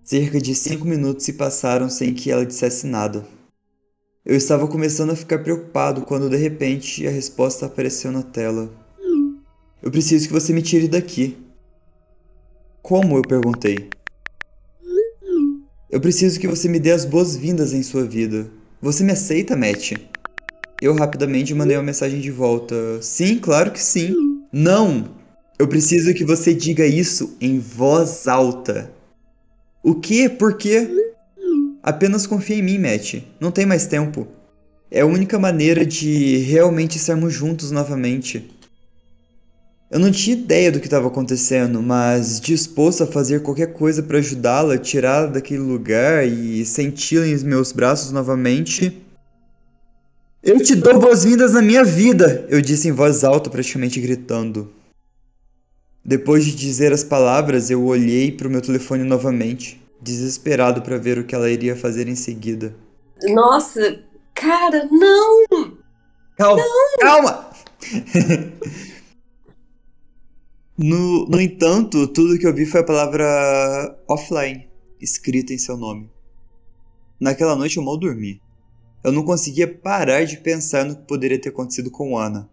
Cerca 0.04 0.40
de 0.40 0.54
cinco 0.54 0.84
minutos 0.84 1.24
se 1.24 1.34
passaram 1.34 1.88
sem 1.88 2.12
que 2.12 2.30
ela 2.30 2.44
dissesse 2.44 2.86
nada. 2.86 3.24
Eu 4.26 4.36
estava 4.36 4.66
começando 4.66 5.10
a 5.10 5.16
ficar 5.16 5.38
preocupado 5.38 6.02
quando 6.02 6.28
de 6.28 6.36
repente 6.36 7.06
a 7.06 7.10
resposta 7.10 7.66
apareceu 7.66 8.12
na 8.12 8.22
tela. 8.22 8.70
Eu 9.80 9.90
preciso 9.90 10.26
que 10.26 10.32
você 10.32 10.52
me 10.52 10.60
tire 10.60 10.88
daqui. 10.88 11.36
Como? 12.82 13.16
Eu 13.16 13.22
perguntei. 13.22 13.88
Eu 15.88 16.00
preciso 16.00 16.40
que 16.40 16.48
você 16.48 16.68
me 16.68 16.80
dê 16.80 16.90
as 16.90 17.04
boas-vindas 17.04 17.72
em 17.72 17.82
sua 17.82 18.04
vida. 18.04 18.50
Você 18.80 19.04
me 19.04 19.12
aceita, 19.12 19.56
Matt? 19.56 19.92
Eu 20.80 20.94
rapidamente 20.94 21.54
mandei 21.54 21.76
uma 21.76 21.82
mensagem 21.84 22.20
de 22.20 22.30
volta. 22.30 23.00
Sim, 23.00 23.38
claro 23.38 23.70
que 23.70 23.80
sim. 23.80 24.12
Não! 24.52 25.04
Eu 25.58 25.68
preciso 25.68 26.12
que 26.12 26.24
você 26.24 26.52
diga 26.52 26.84
isso 26.84 27.36
em 27.40 27.60
voz 27.60 28.26
alta. 28.26 28.90
O 29.80 29.94
quê? 29.94 30.28
Por 30.28 30.56
quê? 30.56 30.88
Apenas 31.82 32.26
confia 32.26 32.56
em 32.56 32.62
mim, 32.62 32.78
Matt. 32.78 33.22
Não 33.38 33.52
tem 33.52 33.64
mais 33.64 33.86
tempo. 33.86 34.26
É 34.90 35.02
a 35.02 35.06
única 35.06 35.38
maneira 35.38 35.86
de 35.86 36.38
realmente 36.38 36.96
estarmos 36.96 37.32
juntos 37.32 37.70
novamente. 37.70 38.50
Eu 39.92 39.98
não 39.98 40.10
tinha 40.10 40.34
ideia 40.34 40.72
do 40.72 40.80
que 40.80 40.86
estava 40.86 41.06
acontecendo, 41.06 41.82
mas 41.82 42.40
disposto 42.40 43.02
a 43.02 43.06
fazer 43.06 43.42
qualquer 43.42 43.74
coisa 43.74 44.02
para 44.02 44.16
ajudá-la 44.16 44.72
a 44.72 44.78
tirar 44.78 45.26
daquele 45.26 45.60
lugar 45.60 46.26
e 46.26 46.64
senti-la 46.64 47.26
em 47.26 47.36
meus 47.44 47.72
braços 47.72 48.10
novamente. 48.10 49.04
Eu 50.42 50.58
te 50.62 50.74
dou 50.74 50.98
boas-vindas 50.98 51.52
na 51.52 51.60
minha 51.60 51.84
vida, 51.84 52.46
eu 52.48 52.62
disse 52.62 52.88
em 52.88 52.92
voz 52.92 53.22
alta, 53.22 53.50
praticamente 53.50 54.00
gritando. 54.00 54.72
Depois 56.02 56.46
de 56.46 56.54
dizer 56.54 56.90
as 56.90 57.04
palavras, 57.04 57.68
eu 57.68 57.84
olhei 57.84 58.32
para 58.32 58.48
o 58.48 58.50
meu 58.50 58.62
telefone 58.62 59.04
novamente, 59.04 59.78
desesperado 60.00 60.80
para 60.80 60.96
ver 60.96 61.18
o 61.18 61.24
que 61.24 61.34
ela 61.34 61.50
iria 61.50 61.76
fazer 61.76 62.08
em 62.08 62.16
seguida. 62.16 62.74
Nossa, 63.24 64.00
cara, 64.32 64.88
não! 64.90 65.76
Calma, 66.38 66.62
não. 66.62 66.98
calma! 66.98 67.50
no, 70.82 71.26
no 71.26 71.40
entanto, 71.40 72.06
tudo 72.08 72.38
que 72.38 72.46
eu 72.46 72.54
vi 72.54 72.66
foi 72.66 72.80
a 72.80 72.84
palavra 72.84 73.98
offline 74.08 74.68
escrita 75.00 75.52
em 75.52 75.58
seu 75.58 75.76
nome. 75.76 76.10
Naquela 77.20 77.54
noite 77.54 77.76
eu 77.76 77.82
mal 77.82 77.96
dormi. 77.96 78.40
Eu 79.04 79.12
não 79.12 79.24
conseguia 79.24 79.66
parar 79.66 80.24
de 80.24 80.38
pensar 80.38 80.84
no 80.84 80.96
que 80.96 81.02
poderia 81.02 81.40
ter 81.40 81.50
acontecido 81.50 81.90
com 81.90 82.18
Ana. 82.18 82.50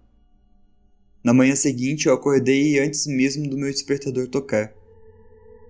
Na 1.24 1.34
manhã 1.34 1.56
seguinte, 1.56 2.08
eu 2.08 2.14
acordei 2.14 2.80
antes 2.80 3.06
mesmo 3.06 3.48
do 3.50 3.58
meu 3.58 3.72
despertador 3.72 4.28
tocar. 4.28 4.74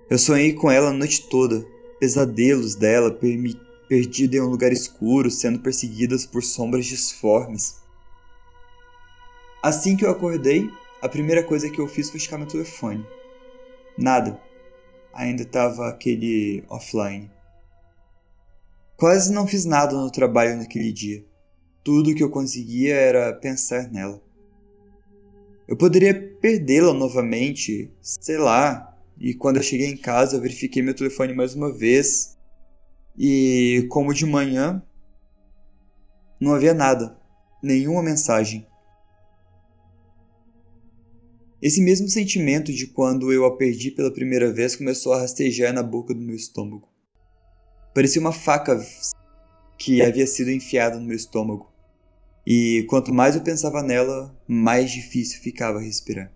Eu 0.09 0.17
sonhei 0.17 0.53
com 0.53 0.69
ela 0.69 0.89
a 0.89 0.93
noite 0.93 1.27
toda, 1.29 1.65
pesadelos 1.99 2.75
dela, 2.75 3.17
perdida 3.87 4.37
em 4.37 4.41
um 4.41 4.49
lugar 4.49 4.71
escuro, 4.71 5.31
sendo 5.31 5.59
perseguidas 5.59 6.25
por 6.25 6.43
sombras 6.43 6.85
disformes. 6.85 7.77
Assim 9.61 9.97
que 9.97 10.05
eu 10.05 10.09
acordei, 10.09 10.69
a 11.01 11.07
primeira 11.07 11.43
coisa 11.43 11.69
que 11.69 11.79
eu 11.79 11.87
fiz 11.87 12.09
foi 12.09 12.19
checar 12.19 12.37
meu 12.37 12.47
telefone. 12.47 13.05
Nada. 13.97 14.39
Ainda 15.13 15.43
estava 15.43 15.87
aquele 15.87 16.63
offline. 16.69 17.31
Quase 18.97 19.31
não 19.31 19.47
fiz 19.47 19.65
nada 19.65 19.95
no 19.95 20.11
trabalho 20.11 20.57
naquele 20.57 20.91
dia. 20.91 21.25
Tudo 21.83 22.13
que 22.13 22.23
eu 22.23 22.29
conseguia 22.29 22.95
era 22.95 23.33
pensar 23.33 23.89
nela. 23.89 24.21
Eu 25.67 25.77
poderia 25.77 26.13
perdê-la 26.41 26.93
novamente, 26.93 27.91
sei 28.01 28.37
lá. 28.37 28.97
E 29.17 29.33
quando 29.33 29.57
eu 29.57 29.63
cheguei 29.63 29.87
em 29.87 29.97
casa, 29.97 30.35
eu 30.35 30.41
verifiquei 30.41 30.81
meu 30.81 30.93
telefone 30.93 31.33
mais 31.33 31.55
uma 31.55 31.71
vez. 31.71 32.37
E 33.17 33.87
como 33.89 34.13
de 34.13 34.25
manhã, 34.25 34.81
não 36.39 36.53
havia 36.53 36.73
nada, 36.73 37.17
nenhuma 37.61 38.01
mensagem. 38.01 38.65
Esse 41.61 41.81
mesmo 41.81 42.07
sentimento 42.07 42.71
de 42.71 42.87
quando 42.87 43.33
eu 43.33 43.45
a 43.45 43.57
perdi 43.57 43.91
pela 43.91 44.13
primeira 44.13 44.51
vez 44.51 44.77
começou 44.77 45.11
a 45.11 45.19
rastejar 45.19 45.73
na 45.73 45.83
boca 45.83 46.13
do 46.13 46.21
meu 46.21 46.35
estômago. 46.35 46.87
Parecia 47.93 48.21
uma 48.21 48.31
faca 48.31 48.81
que 49.77 50.01
havia 50.01 50.25
sido 50.25 50.51
enfiada 50.51 50.97
no 50.97 51.05
meu 51.05 51.17
estômago. 51.17 51.69
E 52.47 52.85
quanto 52.89 53.13
mais 53.13 53.35
eu 53.35 53.41
pensava 53.41 53.83
nela, 53.83 54.33
mais 54.47 54.89
difícil 54.89 55.41
ficava 55.41 55.81
respirar. 55.81 56.31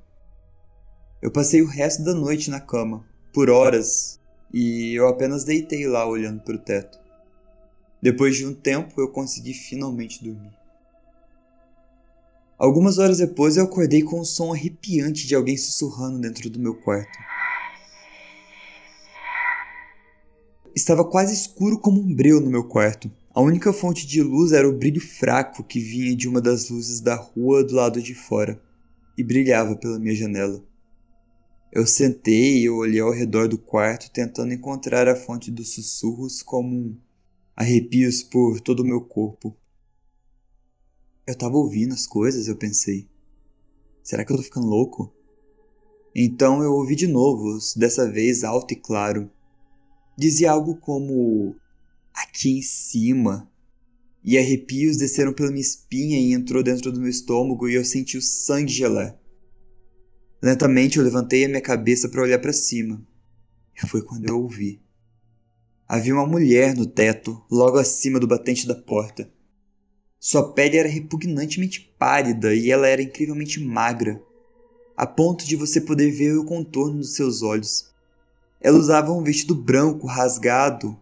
Eu 1.22 1.32
passei 1.32 1.62
o 1.62 1.68
resto 1.68 2.04
da 2.04 2.14
noite 2.14 2.50
na 2.50 2.60
cama, 2.60 3.08
por 3.34 3.50
horas, 3.50 4.20
e 4.54 4.94
eu 4.94 5.08
apenas 5.08 5.46
deitei 5.46 5.88
lá 5.88 6.06
olhando 6.06 6.42
para 6.42 6.56
o 6.56 6.60
teto. 6.60 7.00
Depois 8.02 8.36
de 8.36 8.46
um 8.46 8.54
tempo, 8.54 9.00
eu 9.00 9.08
consegui 9.08 9.54
finalmente 9.54 10.22
dormir. 10.22 10.52
Algumas 12.64 12.98
horas 12.98 13.18
depois, 13.18 13.58
eu 13.58 13.66
acordei 13.66 14.02
com 14.04 14.22
um 14.22 14.24
som 14.24 14.54
arrepiante 14.54 15.28
de 15.28 15.36
alguém 15.36 15.58
sussurrando 15.58 16.22
dentro 16.22 16.50
do 16.50 16.58
meu 16.58 16.74
quarto. 16.74 17.12
Estava 20.74 21.04
quase 21.04 21.34
escuro 21.34 21.78
como 21.78 22.00
um 22.00 22.16
breu 22.16 22.40
no 22.40 22.50
meu 22.50 22.64
quarto. 22.64 23.12
A 23.36 23.42
única 23.42 23.74
fonte 23.74 24.08
de 24.08 24.24
luz 24.24 24.54
era 24.54 24.66
o 24.66 24.78
brilho 24.78 25.02
fraco 25.02 25.62
que 25.62 25.78
vinha 25.78 26.16
de 26.16 26.26
uma 26.26 26.40
das 26.40 26.70
luzes 26.70 27.02
da 27.02 27.16
rua 27.16 27.66
do 27.66 27.76
lado 27.76 28.02
de 28.02 28.16
fora 28.16 28.58
e 29.18 29.24
brilhava 29.26 29.76
pela 29.76 30.00
minha 30.00 30.16
janela. 30.16 30.64
Eu 31.70 31.86
sentei 31.86 32.62
e 32.62 32.70
olhei 32.70 33.02
ao 33.02 33.12
redor 33.12 33.50
do 33.50 33.58
quarto 33.58 34.10
tentando 34.10 34.54
encontrar 34.54 35.10
a 35.10 35.18
fonte 35.18 35.52
dos 35.52 35.74
sussurros 35.74 36.42
como 36.42 36.98
arrepios 37.58 38.24
por 38.24 38.62
todo 38.62 38.84
o 38.84 38.86
meu 38.86 39.02
corpo. 39.02 39.54
Eu 41.26 41.38
tava 41.38 41.56
ouvindo 41.56 41.94
as 41.94 42.06
coisas, 42.06 42.50
eu 42.50 42.58
pensei. 42.58 43.08
Será 44.04 44.26
que 44.26 44.34
eu 44.34 44.38
tô 44.38 44.44
ficando 44.44 44.68
louco? 44.68 45.14
Então 46.14 46.62
eu 46.62 46.74
ouvi 46.74 46.96
de 46.98 47.08
novo, 47.08 47.58
dessa 47.78 48.12
vez 48.12 48.44
alto 48.44 48.74
e 48.74 48.76
claro. 48.76 49.32
Dizia 50.18 50.52
algo 50.52 50.76
como 50.76 51.56
aqui 52.14 52.58
em 52.58 52.62
cima. 52.62 53.50
E 54.22 54.38
arrepios 54.38 54.98
desceram 54.98 55.34
pela 55.34 55.50
minha 55.50 55.62
espinha 55.62 56.20
e 56.20 56.34
entrou 56.34 56.62
dentro 56.62 56.92
do 56.92 57.00
meu 57.00 57.10
estômago 57.10 57.70
e 57.70 57.76
eu 57.76 57.86
senti 57.86 58.18
o 58.18 58.22
sangue 58.22 58.72
gelar. 58.72 59.18
Lentamente 60.42 60.98
eu 60.98 61.04
levantei 61.06 61.46
a 61.46 61.48
minha 61.48 61.62
cabeça 61.62 62.10
para 62.10 62.22
olhar 62.22 62.40
para 62.40 62.52
cima. 62.52 63.02
E 63.74 63.88
foi 63.88 64.02
quando 64.02 64.30
eu 64.30 64.42
ouvi. 64.42 64.82
Havia 65.88 66.14
uma 66.14 66.28
mulher 66.28 66.76
no 66.76 66.86
teto, 66.86 67.42
logo 67.50 67.78
acima 67.78 68.20
do 68.20 68.28
batente 68.28 68.68
da 68.68 68.76
porta. 68.76 69.32
Sua 70.26 70.54
pele 70.54 70.78
era 70.78 70.88
repugnantemente 70.88 71.94
pálida 72.00 72.56
e 72.56 72.72
ela 72.72 72.88
era 72.88 73.02
incrivelmente 73.02 73.60
magra, 73.60 74.24
a 74.96 75.06
ponto 75.06 75.44
de 75.46 75.58
você 75.58 75.82
poder 75.82 76.12
ver 76.12 76.38
o 76.38 76.46
contorno 76.46 77.00
dos 77.00 77.14
seus 77.14 77.42
olhos. 77.42 77.90
Ela 78.62 78.80
usava 78.80 79.12
um 79.12 79.22
vestido 79.22 79.54
branco 79.54 80.08
rasgado 80.08 80.98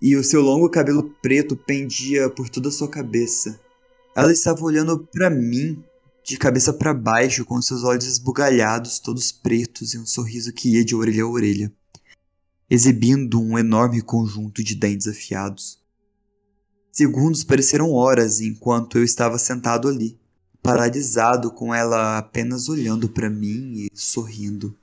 e 0.00 0.14
o 0.14 0.22
seu 0.22 0.40
longo 0.40 0.70
cabelo 0.70 1.02
preto 1.20 1.56
pendia 1.56 2.30
por 2.30 2.48
toda 2.48 2.68
a 2.68 2.70
sua 2.70 2.88
cabeça. 2.88 3.60
Ela 4.14 4.30
estava 4.30 4.62
olhando 4.62 5.00
para 5.00 5.28
mim, 5.28 5.82
de 6.22 6.36
cabeça 6.36 6.72
para 6.72 6.94
baixo, 6.94 7.44
com 7.44 7.60
seus 7.60 7.82
olhos 7.82 8.06
esbugalhados, 8.06 9.00
todos 9.00 9.32
pretos 9.32 9.94
e 9.94 9.98
um 9.98 10.06
sorriso 10.06 10.52
que 10.52 10.76
ia 10.76 10.84
de 10.84 10.94
orelha 10.94 11.24
a 11.24 11.28
orelha, 11.28 11.72
exibindo 12.70 13.42
um 13.42 13.58
enorme 13.58 14.00
conjunto 14.00 14.62
de 14.62 14.76
dentes 14.76 15.08
afiados. 15.08 15.82
Segundos 16.96 17.42
pareceram 17.42 17.90
horas 17.90 18.40
enquanto 18.40 18.98
eu 18.98 19.02
estava 19.02 19.36
sentado 19.36 19.88
ali, 19.88 20.16
paralisado 20.62 21.50
com 21.50 21.74
ela 21.74 22.16
apenas 22.16 22.68
olhando 22.68 23.08
para 23.08 23.28
mim 23.28 23.72
e 23.74 23.88
sorrindo. 23.92 24.78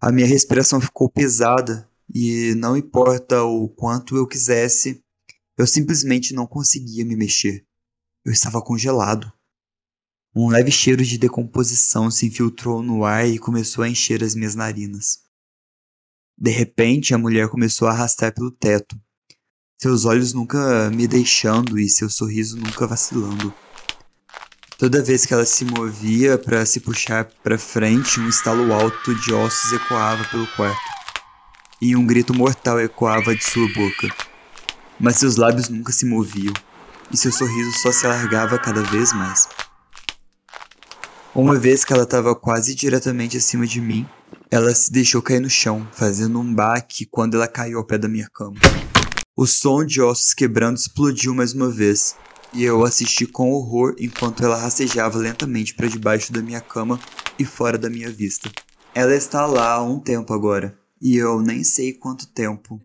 A 0.00 0.10
minha 0.10 0.26
respiração 0.26 0.80
ficou 0.80 1.08
pesada 1.08 1.88
e 2.12 2.52
não 2.56 2.76
importa 2.76 3.44
o 3.44 3.68
quanto 3.68 4.16
eu 4.16 4.26
quisesse, 4.26 5.00
eu 5.56 5.68
simplesmente 5.68 6.34
não 6.34 6.48
conseguia 6.48 7.04
me 7.04 7.14
mexer. 7.14 7.64
Eu 8.24 8.32
estava 8.32 8.60
congelado. 8.60 9.32
Um 10.34 10.48
leve 10.48 10.72
cheiro 10.72 11.04
de 11.04 11.16
decomposição 11.16 12.10
se 12.10 12.26
infiltrou 12.26 12.82
no 12.82 13.04
ar 13.04 13.24
e 13.24 13.38
começou 13.38 13.84
a 13.84 13.88
encher 13.88 14.24
as 14.24 14.34
minhas 14.34 14.56
narinas. 14.56 15.20
De 16.36 16.50
repente, 16.50 17.14
a 17.14 17.18
mulher 17.18 17.48
começou 17.48 17.86
a 17.86 17.92
arrastar 17.92 18.34
pelo 18.34 18.50
teto. 18.50 19.00
Seus 19.80 20.04
olhos 20.04 20.32
nunca 20.32 20.90
me 20.90 21.06
deixando 21.06 21.78
e 21.78 21.88
seu 21.88 22.10
sorriso 22.10 22.56
nunca 22.56 22.84
vacilando. 22.84 23.54
Toda 24.76 25.02
vez 25.02 25.24
que 25.24 25.32
ela 25.32 25.44
se 25.44 25.64
movia 25.64 26.36
para 26.36 26.66
se 26.66 26.80
puxar 26.80 27.26
para 27.44 27.56
frente, 27.56 28.18
um 28.18 28.28
estalo 28.28 28.72
alto 28.72 29.14
de 29.14 29.32
ossos 29.32 29.72
ecoava 29.72 30.24
pelo 30.24 30.46
quarto, 30.48 30.80
e 31.80 31.94
um 31.94 32.04
grito 32.04 32.34
mortal 32.34 32.80
ecoava 32.80 33.34
de 33.34 33.44
sua 33.44 33.68
boca. 33.72 34.08
Mas 34.98 35.16
seus 35.16 35.36
lábios 35.36 35.68
nunca 35.68 35.92
se 35.92 36.04
moviam, 36.04 36.54
e 37.12 37.16
seu 37.16 37.30
sorriso 37.30 37.78
só 37.78 37.92
se 37.92 38.04
alargava 38.04 38.58
cada 38.58 38.82
vez 38.82 39.12
mais. 39.12 39.48
Uma 41.32 41.56
vez 41.56 41.84
que 41.84 41.92
ela 41.92 42.02
estava 42.02 42.34
quase 42.34 42.74
diretamente 42.74 43.36
acima 43.36 43.64
de 43.64 43.80
mim, 43.80 44.08
ela 44.50 44.74
se 44.74 44.90
deixou 44.90 45.22
cair 45.22 45.40
no 45.40 45.50
chão, 45.50 45.86
fazendo 45.92 46.40
um 46.40 46.54
baque 46.54 47.06
quando 47.06 47.34
ela 47.34 47.46
caiu 47.46 47.78
ao 47.78 47.84
pé 47.84 47.96
da 47.96 48.08
minha 48.08 48.28
cama. 48.28 48.56
O 49.40 49.46
som 49.46 49.84
de 49.84 50.02
ossos 50.02 50.34
quebrando 50.34 50.78
explodiu 50.78 51.32
mais 51.32 51.54
uma 51.54 51.70
vez, 51.70 52.16
e 52.52 52.64
eu 52.64 52.82
assisti 52.82 53.24
com 53.24 53.52
horror 53.52 53.94
enquanto 53.96 54.42
ela 54.42 54.56
rastejava 54.56 55.16
lentamente 55.16 55.76
para 55.76 55.86
debaixo 55.86 56.32
da 56.32 56.42
minha 56.42 56.60
cama 56.60 56.98
e 57.38 57.44
fora 57.44 57.78
da 57.78 57.88
minha 57.88 58.10
vista. 58.10 58.50
Ela 58.92 59.14
está 59.14 59.46
lá 59.46 59.74
há 59.74 59.82
um 59.84 60.00
tempo 60.00 60.34
agora, 60.34 60.76
e 61.00 61.14
eu 61.14 61.40
nem 61.40 61.62
sei 61.62 61.92
quanto 61.92 62.26
tempo. 62.26 62.80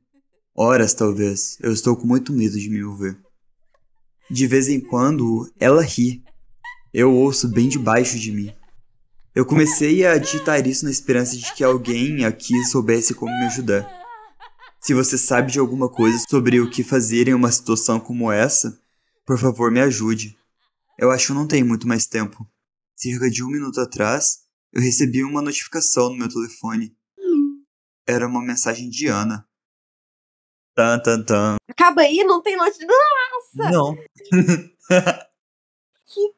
Horas, 0.54 0.94
talvez. 0.94 1.58
Eu 1.60 1.74
estou 1.74 1.96
com 1.96 2.06
muito 2.06 2.32
medo 2.32 2.60
de 2.60 2.70
me 2.70 2.84
mover. 2.84 3.18
De 4.30 4.46
vez 4.46 4.70
em 4.70 4.80
quando, 4.80 5.52
ela 5.60 5.82
ri. 5.82 6.24
Eu 6.94 7.12
ouço 7.12 7.48
bem 7.48 7.68
debaixo 7.68 8.20
de 8.20 8.32
mim. 8.32 8.54
Eu 9.34 9.44
comecei 9.44 10.06
a 10.06 10.20
digitar 10.20 10.68
isso 10.68 10.86
na 10.86 10.92
esperança 10.92 11.36
de 11.36 11.52
que 11.56 11.64
alguém 11.64 12.26
aqui 12.26 12.64
soubesse 12.66 13.16
como 13.16 13.32
me 13.32 13.48
ajudar. 13.48 14.03
Se 14.86 14.94
você 14.94 15.18
sabe 15.18 15.50
de 15.50 15.60
alguma 15.60 15.88
coisa 15.90 16.18
sobre 16.30 16.60
o 16.60 16.70
que 16.70 16.84
fazer 16.84 17.30
em 17.30 17.34
uma 17.34 17.50
situação 17.50 18.02
como 18.02 18.30
essa, 18.30 18.78
por 19.26 19.40
favor, 19.40 19.72
me 19.72 19.80
ajude. 19.80 20.38
Eu 21.00 21.10
acho 21.10 21.28
que 21.28 21.34
não 21.34 21.48
tenho 21.48 21.66
muito 21.66 21.88
mais 21.88 22.06
tempo. 22.06 22.46
Cerca 22.94 23.30
de 23.30 23.42
um 23.42 23.48
minuto 23.48 23.80
atrás, 23.80 24.40
eu 24.74 24.82
recebi 24.82 25.24
uma 25.24 25.42
notificação 25.42 26.10
no 26.10 26.18
meu 26.18 26.28
telefone. 26.28 26.94
Era 28.06 28.28
uma 28.28 28.42
mensagem 28.42 28.90
de 28.90 29.08
Ana. 29.08 29.48
Tan, 30.76 31.00
tan, 31.00 31.24
tan. 31.24 31.56
Acaba 31.70 32.02
aí, 32.02 32.22
não 32.26 32.42
tem 32.42 32.58
notificação. 32.58 32.98
Nossa! 33.56 33.72
Não. 33.72 33.96
que 36.08 36.34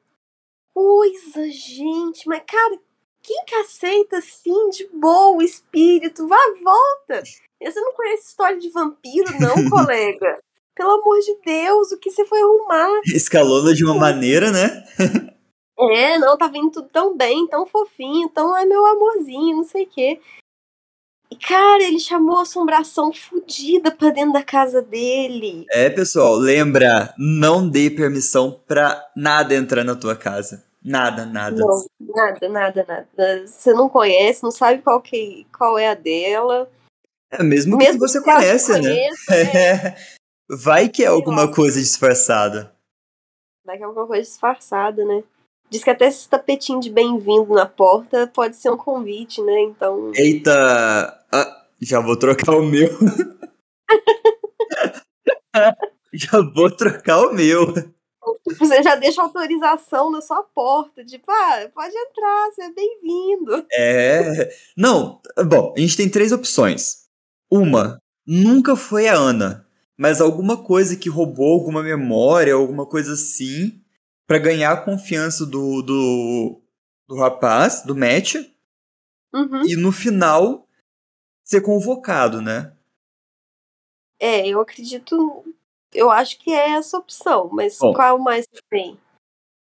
coisa, 0.72 1.50
gente. 1.50 2.28
Mas, 2.28 2.44
cara, 2.46 2.80
quem 3.24 3.44
que 3.44 3.56
aceita 3.56 4.20
assim, 4.20 4.70
de 4.70 4.88
boa, 4.94 5.44
espírito? 5.44 6.28
Vá, 6.28 6.38
volta. 6.64 7.24
Você 7.62 7.80
não 7.80 7.94
conhece 7.94 8.28
história 8.28 8.58
de 8.58 8.70
vampiro, 8.70 9.32
não, 9.40 9.56
colega? 9.70 10.40
Pelo 10.76 10.92
amor 10.92 11.20
de 11.20 11.38
Deus, 11.46 11.92
o 11.92 11.98
que 11.98 12.12
você 12.12 12.26
foi 12.26 12.42
arrumar? 12.42 13.02
Escalona 13.06 13.74
de 13.74 13.86
uma 13.86 13.96
maneira, 13.96 14.52
né? 14.52 14.84
é, 15.80 16.18
não, 16.18 16.38
tá 16.38 16.48
vindo 16.48 16.70
tudo 16.70 16.90
tão 16.90 17.16
bem, 17.16 17.48
tão 17.48 17.66
fofinho, 17.66 18.30
tão 18.30 18.56
é 18.58 18.66
meu 18.66 18.86
amorzinho, 18.86 19.58
não 19.58 19.64
sei 19.64 19.84
o 19.84 19.90
quê. 19.90 20.20
E, 21.32 21.36
cara, 21.36 21.84
ele 21.84 22.00
chamou 22.00 22.38
a 22.38 22.42
assombração 22.44 23.12
fodida 23.12 23.90
pra 23.90 24.10
dentro 24.10 24.34
da 24.34 24.44
casa 24.44 24.82
dele. 24.82 25.66
É, 25.72 25.90
pessoal, 25.90 26.36
lembra, 26.36 27.14
não 27.18 27.68
dê 27.68 27.90
permissão 27.90 28.62
pra 28.68 29.10
nada 29.16 29.56
entrar 29.56 29.84
na 29.84 29.96
tua 29.96 30.16
casa. 30.16 30.64
Nada, 30.84 31.26
nada. 31.26 31.56
Não, 31.58 31.86
nada, 32.00 32.50
nada, 32.50 32.86
nada. 32.88 33.48
Você 33.48 33.74
não 33.74 33.90
conhece, 33.90 34.44
não 34.44 34.52
sabe 34.52 34.84
qual, 34.84 35.02
que, 35.02 35.48
qual 35.58 35.80
é 35.80 35.90
a 35.90 35.96
dela. 35.96 36.70
É, 37.32 37.44
mesmo, 37.44 37.78
mesmo 37.78 37.94
que 37.94 38.08
você 38.08 38.20
que 38.20 38.26
conhece, 38.26 38.80
né? 38.80 39.10
É. 39.30 39.96
Vai 40.50 40.90
que 40.90 41.04
é 41.04 41.08
alguma 41.08 41.52
coisa 41.52 41.80
disfarçada. 41.80 42.72
Vai 43.66 43.78
que 43.78 43.84
é 43.84 43.86
alguma 43.86 44.06
coisa 44.06 44.22
disfarçada, 44.22 45.04
né? 45.04 45.24
Diz 45.70 45.84
que 45.84 45.90
até 45.90 46.06
esse 46.06 46.30
tapetinho 46.30 46.80
de 46.80 46.92
bem-vindo 46.92 47.54
na 47.54 47.66
porta 47.66 48.28
pode 48.28 48.56
ser 48.56 48.70
um 48.70 48.78
convite, 48.78 49.42
né? 49.42 49.62
Então. 49.62 50.12
Eita! 50.14 51.20
Ah, 51.32 51.66
já 51.82 52.00
vou 52.00 52.16
trocar 52.16 52.56
o 52.56 52.64
meu. 52.64 52.90
já 56.14 56.40
vou 56.54 56.70
trocar 56.70 57.22
o 57.22 57.34
meu. 57.34 57.74
Você 58.60 58.84
já 58.84 58.96
deixa 58.96 59.22
autorização 59.22 60.12
na 60.12 60.22
sua 60.22 60.44
porta, 60.44 61.06
tipo, 61.06 61.30
ah, 61.30 61.70
pode 61.74 61.96
entrar, 61.96 62.52
você 62.52 62.64
é 62.64 62.72
bem-vindo. 62.72 63.66
É. 63.72 64.50
Não, 64.76 65.22
bom, 65.48 65.74
a 65.76 65.80
gente 65.80 65.98
tem 65.98 66.10
três 66.10 66.32
opções. 66.32 67.05
Uma, 67.52 68.00
nunca 68.26 68.76
foi 68.76 69.08
a 69.08 69.14
Ana, 69.14 69.68
mas 69.98 70.20
alguma 70.20 70.64
coisa 70.64 70.96
que 70.98 71.10
roubou 71.10 71.54
alguma 71.54 71.84
memória, 71.84 72.54
alguma 72.54 72.86
coisa 72.86 73.14
assim, 73.14 73.82
para 74.28 74.40
ganhar 74.40 74.72
a 74.72 74.82
confiança 74.82 75.46
do, 75.46 75.82
do, 75.82 76.62
do 77.08 77.16
rapaz, 77.16 77.84
do 77.84 77.96
Matt, 77.96 78.36
uhum. 79.34 79.62
e 79.66 79.76
no 79.76 79.92
final 79.92 80.68
ser 81.44 81.62
convocado, 81.62 82.42
né? 82.42 82.76
É, 84.20 84.48
eu 84.48 84.60
acredito. 84.60 85.44
Eu 85.94 86.10
acho 86.10 86.40
que 86.40 86.52
é 86.52 86.72
essa 86.72 86.98
opção, 86.98 87.50
mas 87.52 87.78
Bom, 87.78 87.94
qual 87.94 88.18
mais 88.18 88.46
tem? 88.70 89.00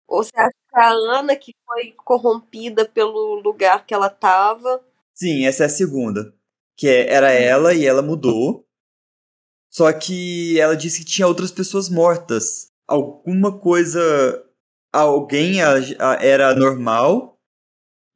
Ou 0.07 0.23
você 0.23 0.37
acha 0.37 0.51
que 0.51 0.79
a 0.79 0.89
Ana 0.89 1.35
que 1.35 1.55
foi 1.65 1.93
corrompida 1.93 2.85
pelo 2.85 3.35
lugar 3.35 3.85
que 3.85 3.93
ela 3.93 4.09
tava? 4.09 4.83
Sim, 5.13 5.45
essa 5.45 5.63
é 5.63 5.65
a 5.67 5.69
segunda. 5.69 6.35
Que 6.81 6.87
é, 6.87 7.13
era 7.13 7.31
ela 7.31 7.75
e 7.75 7.85
ela 7.85 8.01
mudou. 8.01 8.67
Só 9.71 9.93
que 9.93 10.59
ela 10.59 10.75
disse 10.75 11.01
que 11.01 11.05
tinha 11.05 11.27
outras 11.27 11.51
pessoas 11.51 11.87
mortas. 11.89 12.71
Alguma 12.87 13.59
coisa. 13.59 14.43
Alguém 14.91 15.61
era 15.61 16.55
normal. 16.55 17.39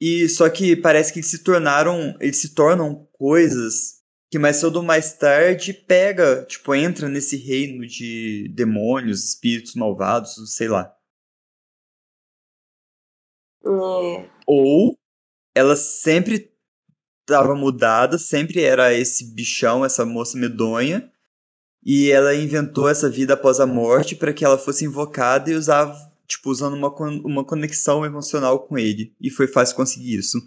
E 0.01 0.27
só 0.27 0.49
que 0.49 0.75
parece 0.75 1.13
que 1.13 1.19
eles 1.19 1.29
se 1.29 1.43
tornaram. 1.43 2.17
Eles 2.19 2.37
se 2.37 2.55
tornam 2.55 3.07
coisas 3.13 4.03
que 4.31 4.39
mais 4.39 4.55
cedo 4.55 4.77
ou 4.77 4.83
mais 4.83 5.13
tarde 5.13 5.71
pega, 5.71 6.43
tipo, 6.45 6.73
entra 6.73 7.07
nesse 7.07 7.37
reino 7.37 7.85
de 7.85 8.51
demônios, 8.55 9.23
espíritos 9.23 9.75
malvados, 9.75 10.33
sei 10.55 10.67
lá. 10.67 10.91
É. 13.63 14.29
Ou 14.47 14.97
ela 15.53 15.75
sempre 15.75 16.54
estava 17.25 17.55
mudada, 17.55 18.17
sempre 18.17 18.61
era 18.61 18.93
esse 18.93 19.25
bichão, 19.25 19.83
essa 19.83 20.05
moça 20.05 20.37
medonha, 20.37 21.11
e 21.83 22.09
ela 22.09 22.35
inventou 22.35 22.87
essa 22.87 23.09
vida 23.09 23.33
após 23.33 23.59
a 23.59 23.65
morte 23.65 24.15
para 24.15 24.33
que 24.33 24.45
ela 24.45 24.57
fosse 24.57 24.85
invocada 24.85 25.51
e 25.51 25.55
usava, 25.55 25.95
tipo, 26.27 26.49
usando 26.49 26.75
uma, 26.75 26.89
uma 27.23 27.43
conexão 27.43 28.05
emocional 28.05 28.59
com 28.59 28.77
ele. 28.77 29.13
E 29.19 29.29
foi 29.29 29.47
fácil 29.47 29.75
conseguir 29.75 30.15
isso. 30.15 30.39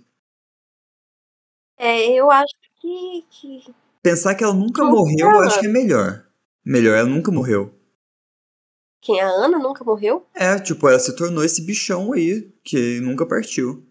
É, 1.77 2.11
eu 2.13 2.31
acho 2.31 2.55
que. 2.81 3.25
que... 3.31 3.75
Pensar 4.03 4.35
que 4.35 4.43
ela 4.43 4.55
nunca 4.55 4.85
morreu, 4.85 5.31
eu 5.31 5.41
acho 5.41 5.61
que 5.61 5.67
é 5.67 5.71
melhor. 5.71 6.25
Melhor, 6.65 6.97
ela 6.97 7.09
nunca 7.09 7.31
morreu. 7.31 7.73
Quem? 9.01 9.21
A 9.21 9.29
Ana 9.29 9.59
nunca 9.59 9.85
morreu? 9.85 10.27
É, 10.35 10.59
tipo, 10.59 10.89
ela 10.89 10.99
se 10.99 11.15
tornou 11.15 11.45
esse 11.45 11.63
bichão 11.63 12.13
aí, 12.13 12.53
que 12.65 13.01
nunca 13.01 13.25
partiu. 13.25 13.88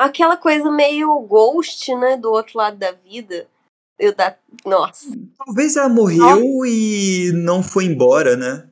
Aquela 0.00 0.36
coisa 0.36 0.70
meio 0.70 1.18
ghost, 1.20 1.94
né, 1.94 2.16
do 2.16 2.30
outro 2.30 2.56
lado 2.56 2.78
da 2.78 2.92
vida 2.92 3.46
eu 4.00 4.14
da... 4.14 4.36
Nossa. 4.64 5.06
Talvez 5.36 5.76
ela 5.76 5.88
morreu 5.88 6.40
Nossa. 6.40 6.68
e 6.68 7.32
não 7.34 7.62
foi 7.62 7.84
embora, 7.84 8.34
né? 8.34 8.68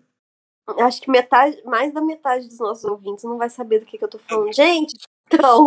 Acho 0.81 1.03
que 1.03 1.11
metade, 1.11 1.63
mais 1.65 1.93
da 1.93 2.01
metade 2.01 2.49
dos 2.49 2.59
nossos 2.59 2.85
ouvintes 2.85 3.25
não 3.25 3.37
vai 3.37 3.51
saber 3.51 3.81
do 3.81 3.87
que, 3.87 3.99
que 3.99 4.05
eu 4.05 4.09
tô 4.09 4.19
falando. 4.19 4.53
Gente, 4.53 4.95
então. 5.27 5.67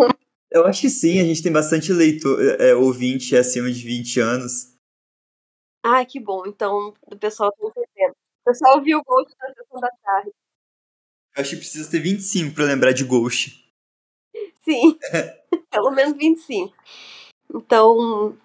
Eu 0.49 0.65
acho 0.65 0.81
que 0.81 0.89
sim, 0.89 1.19
a 1.19 1.23
gente 1.23 1.41
tem 1.41 1.51
bastante 1.51 1.93
leitor, 1.93 2.39
é, 2.59 2.75
ouvinte 2.75 3.37
acima 3.37 3.71
de 3.71 3.83
20 3.83 4.19
anos. 4.19 4.75
Ai, 5.83 6.05
que 6.05 6.19
bom. 6.19 6.45
Então, 6.45 6.93
o 7.05 7.17
pessoal 7.17 7.51
tá 7.51 7.57
entendendo. 7.63 8.11
O 8.11 8.49
pessoal 8.49 8.77
ouviu 8.77 8.99
o 8.99 9.03
Ghost 9.03 9.33
na 9.39 9.53
sessão 9.53 9.79
da 9.79 9.89
tarde. 10.03 10.31
Eu 11.35 11.41
acho 11.41 11.51
que 11.51 11.57
precisa 11.57 11.89
ter 11.89 11.99
25 11.99 12.53
pra 12.53 12.65
lembrar 12.65 12.91
de 12.91 13.03
Ghost. 13.03 13.60
Sim. 14.61 14.97
Pelo 15.71 15.91
menos 15.91 16.17
25. 16.17 16.75
Então, 17.53 18.37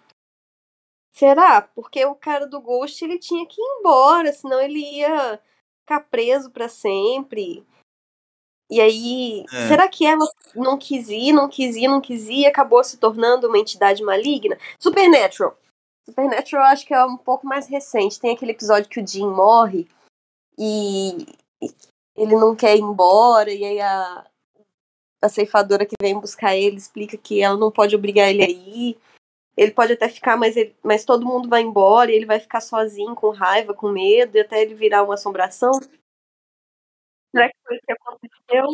Será? 1.17 1.63
Porque 1.63 2.05
o 2.05 2.15
cara 2.15 2.47
do 2.47 2.61
Ghost 2.61 3.03
ele 3.03 3.19
tinha 3.19 3.47
que 3.47 3.59
ir 3.59 3.79
embora, 3.79 4.31
senão 4.35 4.61
ele 4.61 4.81
ia 4.81 5.41
ficar 5.81 6.01
preso 6.11 6.51
para 6.51 6.69
sempre. 6.69 7.67
E 8.71 8.79
aí, 8.83 9.43
é. 9.51 9.69
será 9.69 9.89
que 9.89 10.05
ela 10.05 10.27
não 10.55 10.77
quis 10.77 11.09
ir, 11.09 11.33
não 11.33 11.49
quis 11.49 11.75
ir, 11.75 11.89
não 11.89 12.03
quis 12.03 12.29
ir 12.29 12.41
e 12.41 12.47
acabou 12.47 12.85
se 12.85 12.99
tornando 12.99 13.49
uma 13.49 13.59
entidade 13.59 14.03
maligna? 14.03 14.59
Supernatural. 14.79 15.57
Supernatural 16.07 16.67
eu 16.67 16.71
acho 16.71 16.87
que 16.87 16.93
é 16.93 17.03
um 17.03 17.17
pouco 17.17 17.47
mais 17.47 17.67
recente. 17.67 18.21
Tem 18.21 18.35
aquele 18.35 18.53
episódio 18.53 18.91
que 18.91 19.01
o 19.01 19.07
Jim 19.07 19.27
morre 19.27 19.89
e 20.59 21.17
ele 22.15 22.37
não 22.37 22.55
quer 22.55 22.77
ir 22.77 22.83
embora, 22.83 23.51
e 23.51 23.65
aí 23.65 23.81
a, 23.81 24.27
a 25.27 25.29
ceifadora 25.29 25.87
que 25.87 25.95
vem 26.01 26.19
buscar 26.19 26.57
ele 26.57 26.77
explica 26.77 27.17
que 27.17 27.41
ela 27.41 27.57
não 27.57 27.71
pode 27.71 27.95
obrigar 27.95 28.31
ele 28.31 28.43
a 28.43 28.49
ir. 28.49 28.99
ele 29.57 29.73
pode 29.73 29.93
até 29.93 30.09
ficar, 30.09 30.37
mas, 30.37 30.57
ele, 30.57 30.75
mas 30.83 31.05
todo 31.05 31.27
mundo 31.27 31.49
vai 31.49 31.63
embora 31.63 32.11
e 32.11 32.15
ele 32.15 32.27
vai 32.27 32.41
ficar 32.41 32.61
sozinho, 32.61 33.15
com 33.15 33.31
raiva, 33.31 33.75
com 33.75 33.91
medo, 33.91 34.37
e 34.37 34.41
até 34.41 34.63
ele 34.63 34.75
virar 34.75 35.03
uma 35.03 35.15
assombração. 35.15 35.73
Será 37.35 37.49
que 37.49 37.57
foi 37.67 37.77
o 37.77 37.81
que 37.81 37.93
aconteceu? 37.93 38.67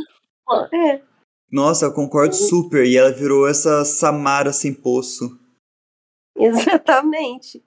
É. 0.72 1.02
Nossa, 1.50 1.86
eu 1.86 1.94
concordo 1.94 2.34
super. 2.34 2.84
E 2.86 2.96
ela 2.96 3.12
virou 3.12 3.48
essa 3.48 3.84
Samara 3.84 4.52
sem 4.52 4.74
poço. 4.74 5.38
Exatamente. 6.36 7.62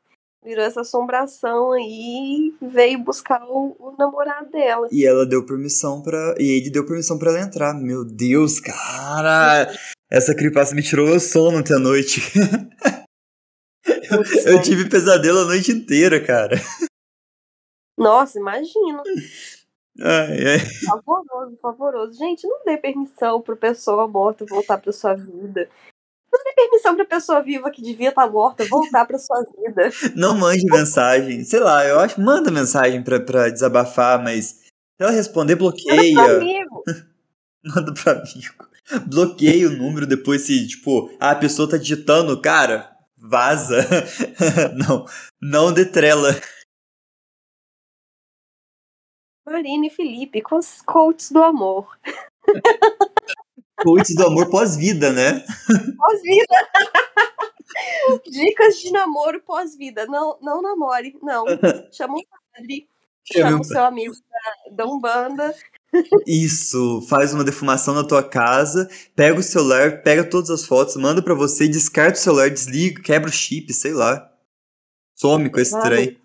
Virou 0.45 0.63
essa 0.63 0.81
assombração 0.81 1.71
aí 1.71 2.53
e 2.61 2.67
veio 2.67 2.99
buscar 2.99 3.43
o, 3.45 3.75
o 3.79 3.95
namorado 3.97 4.51
dela. 4.51 4.87
E 4.91 5.03
ela 5.03 5.25
deu 5.25 5.43
permissão 5.43 6.03
para 6.03 6.35
E 6.37 6.59
ele 6.61 6.69
deu 6.69 6.85
permissão 6.85 7.17
para 7.17 7.31
ela 7.31 7.41
entrar. 7.41 7.73
Meu 7.73 8.05
Deus, 8.05 8.59
cara! 8.59 9.67
Essa 10.07 10.35
creepypasta 10.35 10.75
me 10.75 10.83
tirou 10.83 11.09
o 11.09 11.19
sono 11.19 11.57
ontem 11.57 11.73
à 11.73 11.79
noite. 11.79 12.21
eu, 13.87 14.53
eu 14.53 14.61
tive 14.61 14.87
pesadelo 14.87 15.39
a 15.39 15.45
noite 15.45 15.71
inteira, 15.71 16.23
cara. 16.23 16.57
Nossa, 17.97 18.37
imagino. 18.37 19.01
Ai, 19.99 20.45
ai. 20.45 20.59
Favoroso, 20.85 21.57
favoroso. 21.59 22.19
Gente, 22.19 22.47
não 22.47 22.63
dê 22.63 22.77
permissão 22.77 23.41
pra 23.41 23.55
pessoa 23.55 24.07
morta 24.07 24.45
voltar 24.45 24.77
pra 24.77 24.91
sua 24.91 25.15
vida. 25.15 25.67
Não 26.35 26.43
dê 26.43 26.53
permissão 26.53 26.95
pra 26.95 27.05
pessoa 27.05 27.41
viva 27.41 27.71
que 27.71 27.81
devia 27.81 28.09
estar 28.09 28.29
morta 28.29 28.65
voltar 28.65 29.05
pra 29.05 29.17
sua 29.17 29.41
vida. 29.43 29.89
Não 30.15 30.37
mande 30.37 30.65
mensagem. 30.65 31.45
Sei 31.45 31.61
lá, 31.61 31.85
eu 31.85 31.99
acho. 31.99 32.19
Manda 32.19 32.51
mensagem 32.51 33.01
pra, 33.01 33.21
pra 33.21 33.49
desabafar, 33.49 34.21
mas. 34.21 34.47
Se 34.47 34.99
ela 34.99 35.11
responder, 35.11 35.55
bloqueia. 35.55 36.13
Manda 36.13 36.33
pro 36.33 36.35
amigo. 36.35 36.83
Manda 37.63 37.93
pro 37.93 38.11
amigo. 38.11 38.65
Bloqueia 39.07 39.67
o 39.67 39.71
número 39.71 40.05
depois 40.05 40.41
se, 40.41 40.67
tipo, 40.67 41.09
ah, 41.19 41.31
a 41.31 41.35
pessoa 41.35 41.69
tá 41.69 41.77
digitando, 41.77 42.39
cara, 42.39 42.95
vaza. 43.17 43.77
não, 44.75 45.05
não 45.41 45.73
detrela. 45.73 46.29
Marina 49.45 49.87
e 49.87 49.89
Felipe, 49.89 50.41
com 50.41 50.57
os 50.57 50.81
coaches 50.81 51.31
do 51.31 51.41
amor. 51.41 51.87
Coaches 53.81 54.15
do 54.15 54.25
amor 54.25 54.49
pós-vida, 54.49 55.11
né? 55.11 55.43
Pós-vida. 55.97 56.55
Dicas 58.29 58.77
de 58.77 58.91
namoro 58.91 59.41
pós-vida. 59.41 60.05
Não, 60.05 60.37
não 60.41 60.61
namore, 60.61 61.17
não. 61.21 61.45
Chama 61.91 62.15
um 62.15 62.23
padre, 62.53 62.87
chama, 63.23 63.49
chama 63.49 63.61
o 63.61 63.63
seu 63.63 63.83
amigo 63.83 64.15
da, 64.15 64.83
da 64.83 64.85
Umbanda. 64.85 65.55
Isso, 66.27 67.01
faz 67.09 67.33
uma 67.33 67.43
defumação 67.43 67.93
na 67.93 68.03
tua 68.03 68.23
casa, 68.23 68.89
pega 69.15 69.39
o 69.39 69.43
celular, 69.43 70.01
pega 70.03 70.23
todas 70.23 70.49
as 70.49 70.65
fotos, 70.65 70.95
manda 70.95 71.21
para 71.21 71.33
você, 71.33 71.67
descarta 71.67 72.17
o 72.17 72.21
celular, 72.21 72.49
desliga, 72.49 73.01
quebra 73.01 73.29
o 73.29 73.33
chip, 73.33 73.71
sei 73.73 73.93
lá. 73.93 74.31
Some 75.15 75.49
com 75.49 75.59
esse 75.59 75.79
trem. 75.81 76.19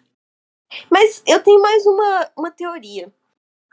Mas 0.90 1.22
eu 1.26 1.40
tenho 1.42 1.60
mais 1.60 1.86
uma, 1.86 2.30
uma 2.36 2.50
teoria. 2.50 3.12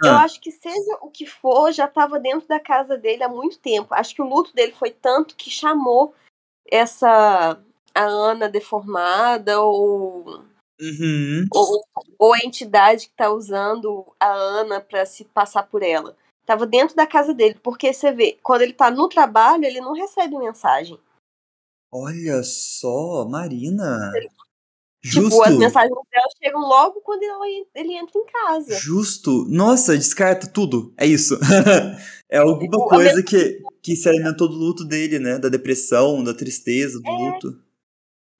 Ah. 0.03 0.07
Eu 0.07 0.13
acho 0.17 0.39
que 0.39 0.51
seja 0.51 0.97
o 1.01 1.09
que 1.09 1.25
for, 1.25 1.71
já 1.71 1.85
estava 1.85 2.19
dentro 2.19 2.47
da 2.47 2.59
casa 2.59 2.97
dele 2.97 3.23
há 3.23 3.29
muito 3.29 3.57
tempo. 3.59 3.93
Acho 3.93 4.13
que 4.13 4.21
o 4.21 4.27
luto 4.27 4.53
dele 4.53 4.73
foi 4.73 4.91
tanto 4.91 5.35
que 5.35 5.49
chamou 5.49 6.13
essa 6.69 7.59
a 7.95 8.03
Ana 8.03 8.47
deformada 8.47 9.59
ou 9.59 10.43
uhum. 10.79 11.47
ou, 11.51 11.83
ou, 12.19 12.33
a 12.33 12.39
entidade 12.45 13.07
que 13.07 13.13
está 13.13 13.31
usando 13.31 14.05
a 14.19 14.31
Ana 14.31 14.79
para 14.79 15.03
se 15.05 15.25
passar 15.25 15.63
por 15.63 15.81
ela. 15.81 16.15
Tava 16.45 16.67
dentro 16.67 16.95
da 16.95 17.07
casa 17.07 17.33
dele, 17.33 17.59
porque 17.61 17.91
você 17.91 18.11
vê, 18.11 18.37
quando 18.43 18.61
ele 18.61 18.73
tá 18.73 18.91
no 18.91 19.09
trabalho, 19.09 19.65
ele 19.65 19.81
não 19.81 19.93
recebe 19.93 20.37
mensagem. 20.37 20.97
Olha 21.91 22.43
só, 22.43 23.25
Marina. 23.27 24.11
Ele 24.15 24.29
Justo. 25.03 25.29
Tipo, 25.29 25.43
as 25.43 25.55
mensagens 25.57 25.91
dela 25.91 26.27
chegam 26.43 26.61
logo 26.61 27.01
quando 27.01 27.21
ele 27.75 27.93
entra 27.93 28.19
em 28.19 28.25
casa. 28.25 28.75
Justo. 28.79 29.45
Nossa, 29.47 29.97
descarta 29.97 30.47
tudo. 30.47 30.93
É 30.97 31.05
isso. 31.05 31.37
é 32.29 32.37
alguma 32.37 32.59
tipo, 32.59 32.87
coisa 32.87 33.23
que, 33.23 33.61
que 33.81 33.95
se 33.95 34.09
alimentou 34.09 34.47
do 34.47 34.55
luto 34.55 34.83
dele, 34.83 35.19
né? 35.19 35.37
Da 35.37 35.49
depressão, 35.49 36.23
da 36.23 36.33
tristeza, 36.33 36.99
do 36.99 37.09
é. 37.09 37.11
luto. 37.11 37.67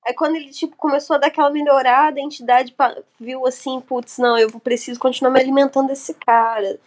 Aí 0.06 0.14
quando 0.14 0.38
ele, 0.38 0.50
tipo, 0.50 0.76
começou 0.78 1.16
a 1.16 1.20
dar 1.20 1.28
aquela 1.28 1.50
melhorada, 1.50 2.20
a 2.20 2.24
entidade 2.24 2.74
viu 3.20 3.46
assim, 3.46 3.82
putz, 3.82 4.18
não, 4.18 4.38
eu 4.38 4.50
preciso 4.60 5.00
continuar 5.00 5.32
me 5.32 5.40
alimentando 5.40 5.90
desse 5.90 6.14
cara. 6.14 6.80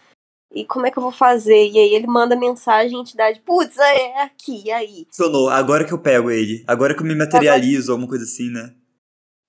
E 0.53 0.65
como 0.65 0.87
é 0.87 0.91
que 0.91 0.99
eu 0.99 1.03
vou 1.03 1.13
fazer? 1.13 1.69
E 1.69 1.79
aí 1.79 1.95
ele 1.95 2.07
manda 2.07 2.35
mensagem, 2.35 2.97
a 2.97 3.01
entidade, 3.01 3.41
putz, 3.41 3.77
é 3.77 4.23
aqui, 4.23 4.65
e 4.65 4.73
aí? 4.73 5.07
Funcionou, 5.11 5.49
agora 5.51 5.85
que 5.85 5.93
eu 5.93 5.99
pego 5.99 6.31
ele. 6.31 6.65
Agora 6.67 6.95
que 6.95 7.03
eu 7.03 7.07
me 7.07 7.15
materializo, 7.15 7.93
alguma 7.93 8.09
coisa 8.09 8.25
assim, 8.25 8.51
né? 8.51 8.75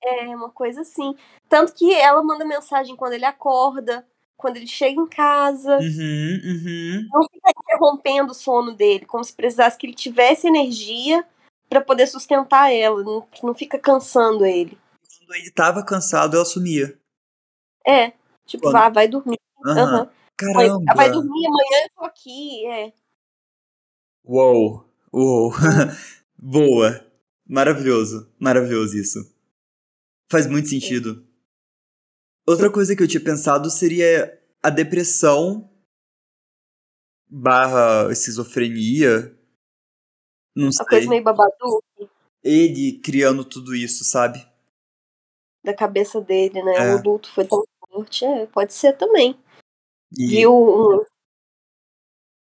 É, 0.03 0.35
uma 0.35 0.49
coisa 0.49 0.81
assim. 0.81 1.15
Tanto 1.47 1.73
que 1.73 1.93
ela 1.93 2.23
manda 2.23 2.43
mensagem 2.43 2.95
quando 2.95 3.13
ele 3.13 3.25
acorda, 3.25 4.05
quando 4.35 4.57
ele 4.57 4.67
chega 4.67 4.99
em 4.99 5.07
casa. 5.07 5.77
Uhum, 5.77 6.41
uhum. 6.43 7.07
Não 7.13 7.23
fica 7.31 7.51
interrompendo 7.55 8.31
o 8.31 8.35
sono 8.35 8.73
dele, 8.73 9.05
como 9.05 9.23
se 9.23 9.33
precisasse 9.33 9.77
que 9.77 9.85
ele 9.85 9.93
tivesse 9.93 10.47
energia 10.47 11.23
para 11.69 11.79
poder 11.81 12.07
sustentar 12.07 12.73
ela, 12.73 13.01
não, 13.01 13.25
não 13.43 13.53
fica 13.53 13.79
cansando 13.79 14.45
ele. 14.45 14.77
Quando 15.19 15.35
ele 15.35 15.51
tava 15.51 15.85
cansado, 15.85 16.35
ela 16.35 16.43
sumia. 16.43 16.97
É, 17.87 18.11
tipo, 18.45 18.69
vá, 18.71 18.89
vai 18.89 19.07
dormir. 19.07 19.39
Uhum. 19.65 20.07
Caramba! 20.35 20.93
Vai 20.95 21.11
dormir, 21.11 21.47
amanhã 21.47 21.83
eu 21.83 21.89
tô 21.95 22.03
aqui, 22.03 22.65
é. 22.67 22.91
Uou, 24.25 24.85
uou. 25.13 25.51
Boa. 26.37 27.05
Maravilhoso, 27.47 28.29
maravilhoso 28.39 28.97
isso. 28.97 29.30
Faz 30.31 30.47
muito 30.47 30.69
sentido. 30.69 31.27
Outra 32.47 32.71
coisa 32.71 32.95
que 32.95 33.03
eu 33.03 33.07
tinha 33.07 33.21
pensado 33.21 33.69
seria 33.69 34.41
a 34.63 34.69
depressão 34.69 35.69
barra 37.27 38.09
esquizofrenia. 38.09 39.37
Não 40.55 40.71
sei. 40.71 40.83
Uma 40.83 40.89
coisa 40.89 41.09
meio 41.09 41.23
babadu. 41.23 41.83
Ele 42.41 42.97
criando 42.99 43.43
tudo 43.43 43.75
isso, 43.75 44.05
sabe? 44.05 44.49
Da 45.65 45.73
cabeça 45.73 46.21
dele, 46.21 46.63
né? 46.63 46.77
É. 46.77 46.95
O 46.95 47.03
luto 47.03 47.29
foi 47.33 47.45
tão 47.45 47.65
forte. 47.89 48.23
É, 48.23 48.45
pode 48.45 48.71
ser 48.71 48.93
também. 48.93 49.37
E... 50.17 50.27
Viu 50.27 51.05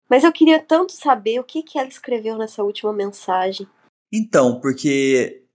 Mas 0.10 0.26
eu 0.26 0.34
queria 0.34 0.62
tanto 0.62 0.92
saber 0.92 1.40
o 1.40 1.44
que, 1.46 1.64
que 1.64 1.80
ela 1.80 1.88
escreveu 1.88 2.38
nessa 2.38 2.62
última 2.64 2.92
mensagem. 2.92 3.66
Então, 4.12 4.60
porque 4.60 5.47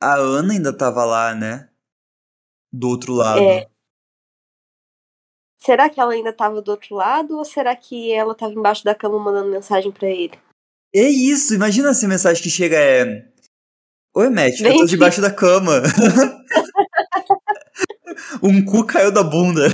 a 0.00 0.14
Ana 0.14 0.54
ainda 0.54 0.76
tava 0.76 1.04
lá, 1.04 1.34
né? 1.34 1.68
Do 2.72 2.88
outro 2.88 3.14
lado. 3.14 3.40
É. 3.40 3.66
Será 5.60 5.90
que 5.90 6.00
ela 6.00 6.12
ainda 6.12 6.32
tava 6.32 6.62
do 6.62 6.70
outro 6.70 6.94
lado 6.94 7.36
ou 7.36 7.44
será 7.44 7.74
que 7.74 8.12
ela 8.12 8.34
tava 8.34 8.52
embaixo 8.52 8.84
da 8.84 8.94
cama 8.94 9.18
mandando 9.18 9.50
mensagem 9.50 9.90
para 9.90 10.08
ele? 10.08 10.38
É 10.94 11.02
isso, 11.02 11.54
imagina 11.54 11.90
essa 11.90 12.08
mensagem 12.08 12.42
que 12.42 12.48
chega 12.48 12.76
é. 12.76 13.28
Oi, 14.14 14.30
Matt, 14.30 14.60
eu 14.60 14.78
tô 14.78 14.86
debaixo 14.86 15.20
da 15.20 15.32
cama. 15.32 15.82
um 18.42 18.64
cu 18.64 18.86
caiu 18.86 19.12
da 19.12 19.22
bunda. 19.22 19.66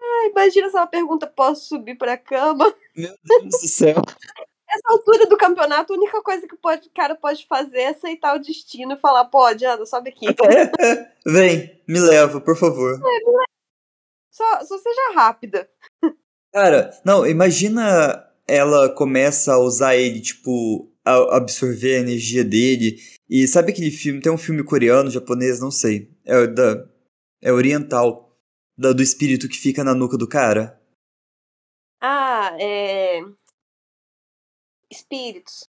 Ah, 0.00 0.28
imagina 0.30 0.70
se 0.70 0.76
ela 0.76 0.86
pergunta: 0.86 1.26
posso 1.26 1.68
subir 1.68 1.96
pra 1.96 2.16
cama? 2.16 2.72
Meu 2.96 3.14
Deus 3.24 3.60
do 3.60 3.68
céu. 3.68 3.96
Nessa 4.76 4.90
altura 4.90 5.26
do 5.26 5.38
campeonato, 5.38 5.92
a 5.92 5.96
única 5.96 6.22
coisa 6.22 6.46
que 6.46 6.54
o 6.54 6.90
cara 6.94 7.14
pode 7.14 7.46
fazer 7.46 7.78
é 7.78 7.88
aceitar 7.88 8.36
o 8.36 8.38
destino 8.38 8.92
e 8.92 9.00
falar, 9.00 9.24
pode, 9.24 9.64
Ana, 9.64 9.86
sobe 9.86 10.10
aqui. 10.10 10.26
Vem, 11.26 11.80
me 11.88 11.98
leva, 11.98 12.40
por 12.42 12.56
favor. 12.56 12.92
É, 12.92 12.98
me 12.98 13.32
leva. 13.32 13.44
Só, 14.30 14.64
só 14.64 14.78
seja 14.78 15.14
rápida. 15.14 15.66
Cara, 16.52 16.90
não, 17.04 17.26
imagina 17.26 18.22
ela 18.46 18.90
começa 18.90 19.54
a 19.54 19.58
usar 19.58 19.96
ele, 19.96 20.20
tipo, 20.20 20.92
a 21.02 21.36
absorver 21.36 21.96
a 21.96 22.00
energia 22.00 22.44
dele. 22.44 22.98
E 23.30 23.48
sabe 23.48 23.72
aquele 23.72 23.90
filme? 23.90 24.20
Tem 24.20 24.30
um 24.30 24.38
filme 24.38 24.62
coreano, 24.62 25.10
japonês, 25.10 25.58
não 25.58 25.70
sei. 25.70 26.10
É 26.24 26.46
da. 26.46 26.86
É 27.40 27.50
oriental. 27.50 28.36
Da, 28.76 28.92
do 28.92 29.02
espírito 29.02 29.48
que 29.48 29.56
fica 29.56 29.82
na 29.82 29.94
nuca 29.94 30.18
do 30.18 30.28
cara. 30.28 30.78
Ah, 31.98 32.54
é 32.60 33.22
espíritos. 34.90 35.68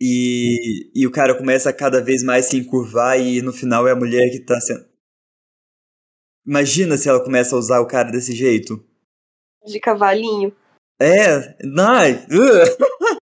E, 0.00 0.90
e 0.94 1.06
o 1.06 1.12
cara 1.12 1.36
começa 1.36 1.70
a 1.70 1.72
cada 1.72 2.02
vez 2.02 2.22
mais 2.22 2.46
se 2.46 2.56
encurvar 2.56 3.20
e 3.20 3.40
no 3.40 3.52
final 3.52 3.86
é 3.86 3.92
a 3.92 3.96
mulher 3.96 4.30
que 4.30 4.40
tá 4.40 4.60
sendo. 4.60 4.84
Imagina 6.44 6.96
se 6.96 7.08
ela 7.08 7.22
começa 7.22 7.54
a 7.54 7.58
usar 7.58 7.80
o 7.80 7.86
cara 7.86 8.10
desse 8.10 8.32
jeito. 8.32 8.84
De 9.64 9.78
cavalinho. 9.78 10.54
É, 11.00 11.56
ai. 11.78 12.14
Uh. 12.26 13.18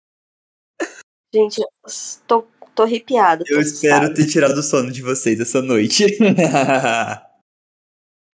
Gente, 1.34 1.62
tô, 2.28 2.46
tô 2.74 2.84
arrepiada. 2.84 3.44
Eu 3.48 3.62
espero 3.62 4.14
ter 4.14 4.26
tirado 4.28 4.58
o 4.58 4.64
sono 4.64 4.92
de 4.92 5.02
vocês 5.02 5.40
essa 5.40 5.62
noite. 5.62 6.06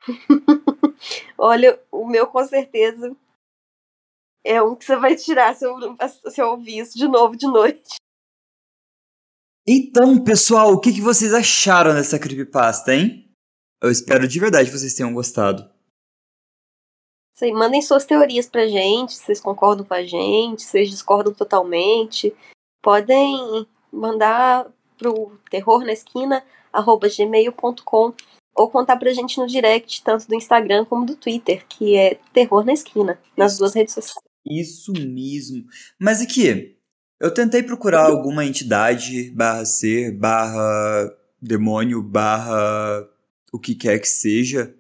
Olha, 1.37 1.79
o 1.91 2.07
meu 2.07 2.27
com 2.27 2.43
certeza 2.45 3.15
é 4.43 4.61
um 4.61 4.75
que 4.75 4.85
você 4.85 4.95
vai 4.95 5.15
tirar 5.15 5.55
se 5.55 5.65
eu, 5.65 5.77
se 6.07 6.41
eu 6.41 6.49
ouvir 6.49 6.79
isso 6.79 6.97
de 6.97 7.07
novo 7.07 7.35
de 7.35 7.47
noite. 7.47 7.95
Então, 9.67 10.23
pessoal, 10.23 10.73
o 10.73 10.79
que, 10.79 10.91
que 10.91 11.01
vocês 11.01 11.33
acharam 11.33 11.93
dessa 11.93 12.17
creepypasta, 12.17 12.93
hein? 12.93 13.31
Eu 13.81 13.91
espero 13.91 14.27
de 14.27 14.39
verdade 14.39 14.69
que 14.69 14.77
vocês 14.77 14.93
tenham 14.93 15.13
gostado. 15.13 15.69
Sim, 17.35 17.53
mandem 17.53 17.81
suas 17.81 18.05
teorias 18.05 18.47
pra 18.47 18.67
gente, 18.67 19.13
se 19.13 19.23
vocês 19.23 19.41
concordam 19.41 19.85
com 19.85 19.93
a 19.93 20.03
gente, 20.03 20.61
se 20.61 20.69
vocês 20.69 20.89
discordam 20.89 21.33
totalmente. 21.33 22.35
Podem 22.83 23.67
mandar 23.91 24.71
pro 24.97 25.37
terror 25.49 25.83
na 25.83 25.93
esquina 25.93 26.43
gmail.com 27.17 28.13
ou 28.55 28.69
contar 28.69 28.97
pra 28.97 29.13
gente 29.13 29.37
no 29.39 29.47
direct, 29.47 30.03
tanto 30.03 30.27
do 30.27 30.35
Instagram 30.35 30.85
como 30.85 31.05
do 31.05 31.15
Twitter, 31.15 31.65
que 31.67 31.95
é 31.95 32.19
Terror 32.33 32.63
na 32.65 32.73
Esquina, 32.73 33.19
nas 33.35 33.57
duas 33.57 33.73
redes 33.73 33.93
sociais. 33.93 34.30
Isso 34.45 34.91
mesmo. 34.93 35.65
Mas 35.99 36.21
aqui, 36.21 36.77
eu 37.19 37.31
tentei 37.33 37.61
procurar 37.61 38.05
alguma 38.05 38.45
entidade, 38.45 39.29
barra 39.31 39.65
ser, 39.65 40.11
barra 40.11 41.13
demônio, 41.41 42.01
barra 42.01 43.07
o 43.51 43.59
que 43.59 43.75
quer 43.75 43.99
que 43.99 44.07
seja. 44.07 44.75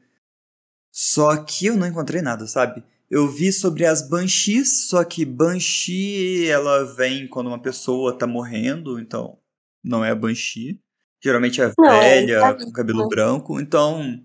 Só 0.91 1.37
que 1.37 1.67
eu 1.67 1.77
não 1.77 1.87
encontrei 1.87 2.21
nada, 2.21 2.47
sabe? 2.47 2.83
Eu 3.09 3.27
vi 3.27 3.51
sobre 3.51 3.85
as 3.85 4.07
Banshees, 4.07 4.87
só 4.87 5.03
que 5.03 5.25
Banshee, 5.25 6.47
ela 6.47 6.85
vem 6.85 7.27
quando 7.27 7.47
uma 7.47 7.61
pessoa 7.61 8.17
tá 8.17 8.25
morrendo, 8.25 8.99
então 8.99 9.37
não 9.83 10.03
é 10.03 10.11
a 10.11 10.15
Banshee. 10.15 10.79
Geralmente 11.23 11.61
é 11.61 11.71
Não, 11.77 11.89
velha, 11.89 12.39
tá 12.39 12.53
com 12.55 12.71
cabelo 12.71 13.07
branco, 13.07 13.59
então 13.59 14.19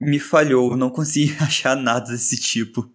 me 0.00 0.18
falhou, 0.18 0.76
não 0.76 0.90
consegui 0.90 1.34
achar 1.42 1.76
nada 1.76 2.12
desse 2.12 2.36
tipo. 2.36 2.88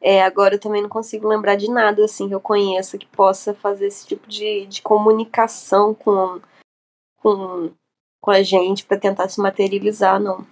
É, 0.00 0.22
agora 0.22 0.54
eu 0.54 0.60
também 0.60 0.82
não 0.82 0.88
consigo 0.88 1.26
lembrar 1.26 1.56
de 1.56 1.70
nada 1.70 2.04
assim 2.04 2.28
que 2.28 2.34
eu 2.34 2.40
conheça 2.40 2.98
que 2.98 3.06
possa 3.06 3.54
fazer 3.54 3.86
esse 3.86 4.06
tipo 4.06 4.28
de, 4.28 4.66
de 4.66 4.82
comunicação 4.82 5.94
com, 5.94 6.40
com, 7.16 7.72
com 8.20 8.30
a 8.30 8.42
gente 8.42 8.84
pra 8.84 8.98
tentar 8.98 9.28
se 9.28 9.40
materializar, 9.40 10.20
não. 10.20 10.46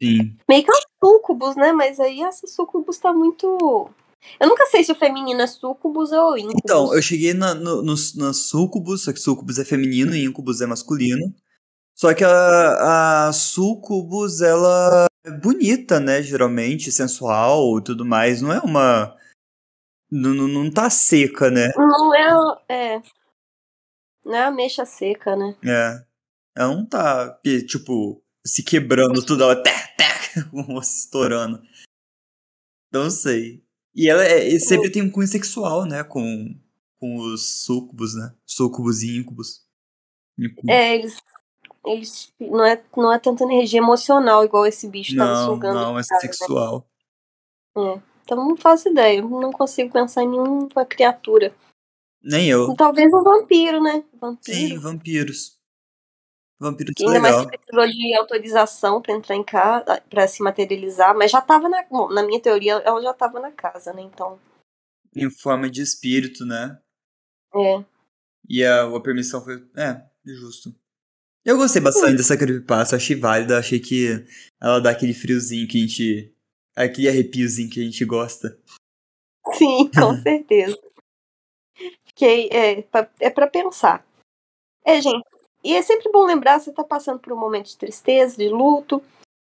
Sim. 0.00 0.36
Meio 0.48 0.64
que 0.64 0.70
é 0.70 0.74
um 0.74 1.06
sucubus, 1.06 1.56
né? 1.56 1.72
Mas 1.72 1.98
aí 1.98 2.22
essa 2.22 2.46
sucubus 2.46 2.98
tá 2.98 3.12
muito. 3.12 3.90
Eu 4.40 4.48
nunca 4.48 4.66
sei 4.66 4.84
se 4.84 4.92
o 4.92 4.96
feminino 4.96 5.40
é 5.40 5.46
sucubus 5.46 6.12
ou 6.12 6.38
incubus. 6.38 6.60
Então, 6.64 6.94
eu 6.94 7.02
cheguei 7.02 7.34
na, 7.34 7.54
no, 7.54 7.82
no, 7.82 7.94
na 8.16 8.32
sucubus, 8.32 9.04
só 9.04 9.12
que 9.12 9.18
sucubus 9.18 9.58
é 9.58 9.64
feminino 9.64 10.14
e 10.14 10.24
incubus 10.24 10.60
é 10.60 10.66
masculino. 10.66 11.34
Só 11.96 12.14
que 12.14 12.22
a, 12.24 13.28
a 13.28 13.32
sucubus, 13.32 14.40
ela 14.40 15.07
bonita, 15.42 15.98
né? 16.00 16.22
Geralmente, 16.22 16.90
sensual 16.92 17.78
e 17.78 17.84
tudo 17.84 18.04
mais. 18.04 18.40
Não 18.42 18.52
é 18.52 18.58
uma. 18.60 19.16
Não, 20.10 20.32
não- 20.34 20.70
tá 20.70 20.88
seca, 20.88 21.50
né? 21.50 21.70
Não 21.76 22.14
é. 22.14 22.62
É. 22.68 23.02
Não 24.24 24.34
é 24.34 24.44
ameixa 24.44 24.84
seca, 24.84 25.36
né? 25.36 25.54
É. 25.64 26.04
Ela 26.56 26.74
não 26.74 26.84
tá, 26.86 27.38
tipo, 27.66 28.22
se 28.44 28.62
quebrando 28.62 29.24
tudo, 29.24 29.42
ela 29.44 29.62
tec, 29.62 29.96
tec, 29.96 30.34
estourando. 30.82 31.62
Não 32.92 33.10
sei. 33.10 33.62
E 33.94 34.08
ela 34.08 34.24
é- 34.24 34.58
sempre 34.58 34.90
tem 34.90 35.02
um 35.02 35.10
cunho 35.10 35.26
sexual, 35.28 35.84
né? 35.84 36.02
Com, 36.04 36.58
com 36.98 37.16
os 37.16 37.64
sucubus, 37.64 38.14
né? 38.14 38.34
Sucubus 38.46 39.02
e. 39.02 39.18
Incubus. 39.18 39.66
É, 40.68 40.94
eles. 40.94 41.16
Eles. 41.88 42.32
Não 42.38 42.64
é, 42.64 42.82
não 42.96 43.12
é 43.12 43.18
tanta 43.18 43.44
energia 43.44 43.78
emocional 43.78 44.44
igual 44.44 44.66
esse 44.66 44.86
bicho 44.88 45.16
tava 45.16 45.32
não, 45.32 45.46
sugando. 45.46 45.74
não, 45.74 45.98
é 45.98 46.02
cara, 46.02 46.14
né? 46.14 46.20
sexual. 46.20 46.86
Então 48.24 48.36
não 48.36 48.56
faço 48.56 48.88
ideia. 48.88 49.20
eu 49.20 49.28
Não 49.28 49.50
consigo 49.50 49.92
pensar 49.92 50.22
em 50.22 50.28
nenhuma 50.28 50.84
criatura. 50.84 51.54
Nem 52.22 52.48
eu. 52.48 52.74
Talvez 52.74 53.12
um 53.12 53.22
vampiro, 53.22 53.82
né? 53.82 54.04
Vampiro. 54.20 54.56
Sim, 54.56 54.78
vampiros. 54.78 55.58
Vampiros 56.60 56.92
Que 56.96 57.06
ainda 57.06 57.20
mais 57.20 57.36
legal. 57.36 57.50
que 57.50 57.58
precisou 57.58 57.86
de 57.86 58.14
autorização 58.16 59.00
pra 59.00 59.14
entrar 59.14 59.36
em 59.36 59.44
casa, 59.44 60.02
pra 60.10 60.26
se 60.26 60.42
materializar, 60.42 61.16
mas 61.16 61.30
já 61.30 61.40
tava 61.40 61.68
na. 61.68 61.84
bom, 61.84 62.08
na 62.12 62.22
minha 62.22 62.40
teoria, 62.40 62.74
ela 62.84 63.00
já 63.00 63.14
tava 63.14 63.38
na 63.38 63.52
casa, 63.52 63.92
né? 63.92 64.02
Então. 64.02 64.38
Em 65.16 65.30
forma 65.30 65.70
de 65.70 65.80
espírito, 65.80 66.44
né? 66.44 66.78
É. 67.54 67.84
E 68.48 68.64
a, 68.64 68.84
a 68.84 69.00
permissão 69.00 69.42
foi. 69.42 69.64
É, 69.76 70.02
justo. 70.26 70.74
Eu 71.48 71.56
gostei 71.56 71.80
bastante 71.80 72.16
dessa 72.16 72.36
creepypasta, 72.36 72.96
achei 72.96 73.16
válida, 73.16 73.58
achei 73.58 73.80
que 73.80 74.24
ela 74.60 74.80
dá 74.80 74.90
aquele 74.90 75.14
friozinho 75.14 75.66
que 75.66 75.78
a 75.78 75.80
gente. 75.80 76.34
aquele 76.76 77.08
arrepiozinho 77.08 77.70
que 77.70 77.80
a 77.80 77.84
gente 77.84 78.04
gosta. 78.04 78.58
Sim, 79.54 79.90
com 79.90 80.14
certeza. 80.22 80.78
Fiquei. 82.06 82.48
É, 82.52 82.82
pra- 82.82 83.10
é 83.20 83.30
pra 83.30 83.46
pensar. 83.46 84.04
É, 84.84 85.00
gente. 85.00 85.24
E 85.64 85.74
é 85.74 85.82
sempre 85.82 86.10
bom 86.12 86.24
lembrar, 86.24 86.60
você 86.60 86.72
tá 86.72 86.84
passando 86.84 87.18
por 87.18 87.32
um 87.32 87.38
momento 87.38 87.66
de 87.66 87.76
tristeza, 87.76 88.36
de 88.36 88.48
luto. 88.48 89.02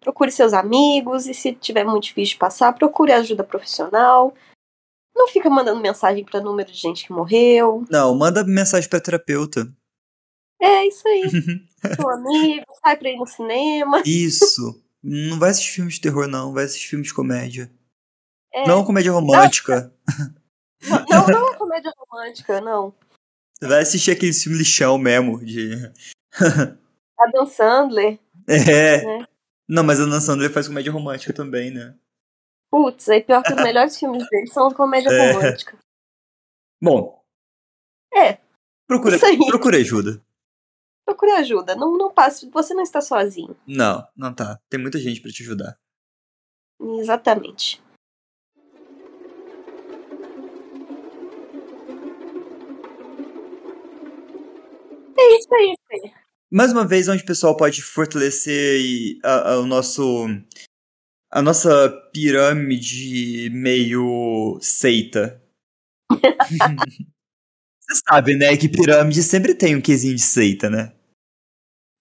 Procure 0.01 0.31
seus 0.31 0.53
amigos, 0.53 1.27
e 1.27 1.35
se 1.35 1.53
tiver 1.55 1.85
muito 1.85 2.05
difícil 2.05 2.35
de 2.35 2.39
passar, 2.39 2.73
procure 2.75 3.11
ajuda 3.13 3.43
profissional. 3.43 4.33
Não 5.17 5.27
fica 5.29 5.49
mandando 5.51 5.81
mensagem 5.81 6.25
pra 6.25 6.41
número 6.41 6.71
de 6.71 6.79
gente 6.79 7.07
que 7.07 7.13
morreu. 7.13 7.85
Não, 7.91 8.15
manda 8.15 8.45
mensagem 8.45 8.89
pra 8.89 9.01
terapeuta. 9.01 9.67
É 10.61 10.87
isso 10.87 11.07
aí. 11.07 11.31
Seu 11.31 12.09
amigo, 12.11 12.65
sai 12.85 12.97
pra 12.97 13.11
ir 13.11 13.17
no 13.17 13.27
cinema. 13.27 14.03
Isso. 14.07 14.83
Não 15.03 15.39
vai 15.39 15.51
assistir 15.51 15.73
filme 15.73 15.91
de 15.91 16.01
terror, 16.01 16.27
não. 16.27 16.53
Vai 16.53 16.65
assistir 16.65 16.89
filme 16.89 17.05
de 17.05 17.15
comédia. 17.15 17.71
É, 18.53 18.67
Não 18.67 18.85
comédia 18.85 19.13
romântica. 19.13 19.93
Não, 20.89 21.05
não, 21.09 21.27
não 21.29 21.53
é 21.53 21.57
comédia 21.57 21.93
romântica, 21.97 22.61
não. 22.61 22.95
Vai 23.61 23.83
assistir 23.83 24.11
aquele 24.11 24.33
filme 24.33 24.59
lixão 24.59 24.97
mesmo. 24.99 25.45
De... 25.45 25.75
Adam 27.19 27.47
Sandler. 27.47 28.19
É. 28.49 29.05
Né? 29.05 29.27
Não, 29.69 29.83
mas 29.83 30.01
a 30.01 30.07
Dan 30.07 30.21
Sandler 30.21 30.51
faz 30.51 30.69
comédia 30.69 30.93
romântica 30.93 31.33
também, 31.33 31.71
né? 31.71 31.95
Putz, 32.71 33.09
aí 33.09 33.23
pior 33.23 33.43
que 33.43 33.53
os 33.53 33.63
melhores 33.63 33.99
filmes 33.99 34.29
dele 34.29 34.47
são 34.49 34.71
comédia 34.73 35.11
É. 35.11 35.33
romântica. 35.33 35.79
Bom. 36.83 37.23
É. 38.15 38.39
Procura, 38.87 39.19
procura 39.49 39.77
ajuda. 39.79 40.23
Procure 41.07 41.31
ajuda. 41.33 41.75
Não, 41.77 41.97
não 41.97 42.13
passe. 42.13 42.51
Você 42.51 42.75
não 42.75 42.83
está 42.83 43.01
sozinho. 43.01 43.57
Não, 43.67 44.07
não 44.17 44.35
tá. 44.35 44.59
Tem 44.69 44.79
muita 44.81 44.99
gente 44.99 45.21
pra 45.23 45.31
te 45.31 45.43
ajudar. 45.43 45.79
Exatamente. 47.01 47.81
É 55.19 55.37
isso 55.39 55.55
aí, 55.55 55.77
Fê. 55.89 56.13
Mais 56.51 56.73
uma 56.73 56.87
vez, 56.87 57.09
onde 57.09 57.23
o 57.23 57.27
pessoal 57.27 57.57
pode 57.57 57.83
fortalecer 57.83 59.19
a, 59.25 59.53
a- 59.53 59.61
o 59.61 59.67
nosso. 59.67 60.27
A 61.31 61.43
nossa 61.43 61.89
pirâmide 62.13 63.51
meio 63.51 64.59
seita. 64.61 65.43
Sabe, 68.09 68.37
né? 68.37 68.57
Que 68.57 68.69
pirâmide 68.69 69.23
sempre 69.23 69.55
tem 69.55 69.77
um 69.77 69.81
quesinho 69.81 70.15
de 70.15 70.23
seita, 70.23 70.69
né? 70.71 70.93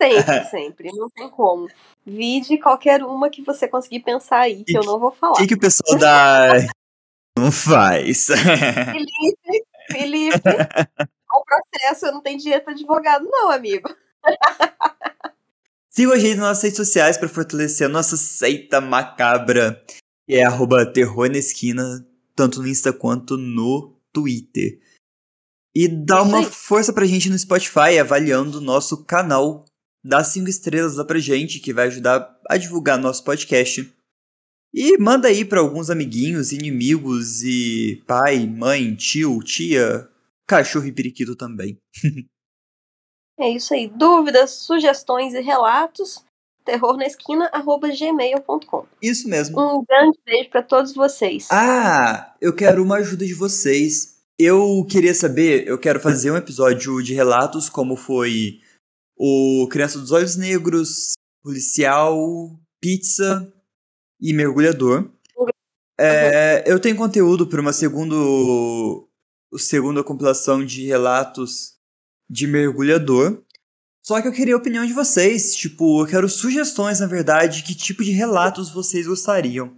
Sempre, 0.02 0.44
sempre. 0.50 0.92
Não 0.94 1.10
tem 1.10 1.30
como. 1.30 1.68
Vide 2.06 2.58
qualquer 2.58 3.04
uma 3.04 3.30
que 3.30 3.42
você 3.42 3.68
conseguir 3.68 4.02
pensar 4.02 4.40
aí, 4.42 4.64
que 4.64 4.78
eu 4.78 4.84
não 4.84 5.00
vou 5.00 5.10
O 5.10 5.12
falar. 5.12 5.38
que, 5.38 5.48
que 5.48 5.54
o 5.56 5.60
pessoal 5.60 5.98
da. 5.98 6.50
Não 7.38 7.52
faz. 7.52 8.28
Felipe, 8.28 9.66
Felipe, 9.92 10.50
ao 11.30 11.44
processo, 11.44 12.06
eu 12.06 12.14
não 12.14 12.22
tenho 12.22 12.40
dinheiro 12.40 12.64
pra 12.64 12.72
advogado, 12.72 13.28
não, 13.30 13.52
amigo. 13.52 13.94
Sigam 15.90 16.14
a 16.14 16.18
gente 16.18 16.38
nas 16.38 16.48
nossas 16.48 16.64
redes 16.64 16.78
sociais 16.78 17.18
para 17.18 17.28
fortalecer 17.28 17.88
a 17.88 17.90
nossa 17.90 18.16
seita 18.16 18.80
macabra, 18.80 19.82
que 20.26 20.36
é 20.36 20.46
arroba 20.46 20.86
terror 20.86 21.30
na 21.30 21.38
esquina, 21.38 22.08
tanto 22.34 22.62
no 22.62 22.68
Insta 22.70 22.94
quanto 22.94 23.36
no 23.36 24.00
Twitter. 24.14 24.80
E 25.76 25.88
dá 25.88 26.24
uma 26.24 26.44
força 26.44 26.94
pra 26.94 27.06
gente 27.06 27.30
no 27.30 27.38
Spotify, 27.38 28.00
avaliando 28.00 28.60
o 28.60 28.62
nosso 28.62 29.04
canal. 29.04 29.66
Dá 30.04 30.24
cinco 30.24 30.50
estrelas 30.50 30.96
lá 30.96 31.04
pra 31.04 31.20
gente, 31.20 31.60
que 31.60 31.74
vai 31.74 31.88
ajudar 31.88 32.40
a 32.50 32.56
divulgar 32.56 32.98
nosso 32.98 33.24
podcast. 33.24 33.92
E 34.74 34.98
manda 34.98 35.28
aí 35.28 35.44
pra 35.44 35.60
alguns 35.60 35.90
amiguinhos, 35.90 36.52
inimigos 36.52 37.44
e 37.44 38.04
pai, 38.08 38.46
mãe, 38.46 38.96
tio, 38.96 39.42
tia, 39.42 40.08
cachorro 40.48 40.86
e 40.86 40.92
periquito 40.92 41.36
também. 41.36 41.78
É 43.38 43.50
isso 43.50 43.74
aí. 43.74 43.90
Dúvidas, 43.90 44.52
sugestões 44.52 45.34
e 45.34 45.42
relatos, 45.42 46.24
terrornaesquina.gmail.com. 46.64 48.86
Isso 49.02 49.28
mesmo. 49.28 49.60
Um 49.60 49.84
grande 49.84 50.18
beijo 50.26 50.50
pra 50.50 50.64
todos 50.64 50.94
vocês. 50.94 51.50
Ah, 51.52 52.34
eu 52.40 52.56
quero 52.56 52.82
uma 52.82 52.96
ajuda 52.96 53.26
de 53.26 53.34
vocês. 53.34 54.15
Eu 54.38 54.86
queria 54.90 55.14
saber, 55.14 55.66
eu 55.68 55.78
quero 55.78 56.00
fazer 56.00 56.30
um 56.30 56.38
episódio 56.38 57.02
de 57.02 57.14
relatos 57.14 57.70
como 57.70 57.96
foi 57.96 58.60
o 59.18 59.68
Criança 59.72 59.98
dos 59.98 60.12
Olhos 60.12 60.36
Negros, 60.36 61.14
Policial, 61.42 62.18
Pizza 62.82 63.52
e 64.20 64.34
Mergulhador. 64.34 65.10
É, 65.98 66.64
eu 66.66 66.80
tenho 66.80 66.98
conteúdo 66.98 67.48
para 67.48 67.62
uma 67.62 67.72
segundo, 67.72 69.08
segunda 69.58 70.04
compilação 70.04 70.66
de 70.66 70.86
relatos 70.86 71.76
de 72.30 72.48
mergulhador. 72.48 73.42
Só 74.06 74.22
que 74.22 74.28
eu 74.28 74.34
queria 74.34 74.56
a 74.56 74.58
opinião 74.58 74.86
de 74.86 74.94
vocês. 74.94 75.56
Tipo, 75.56 76.02
eu 76.02 76.08
quero 76.08 76.28
sugestões, 76.28 77.00
na 77.00 77.08
verdade, 77.08 77.64
que 77.64 77.74
tipo 77.74 78.04
de 78.04 78.12
relatos 78.12 78.70
vocês 78.70 79.08
gostariam. 79.08 79.74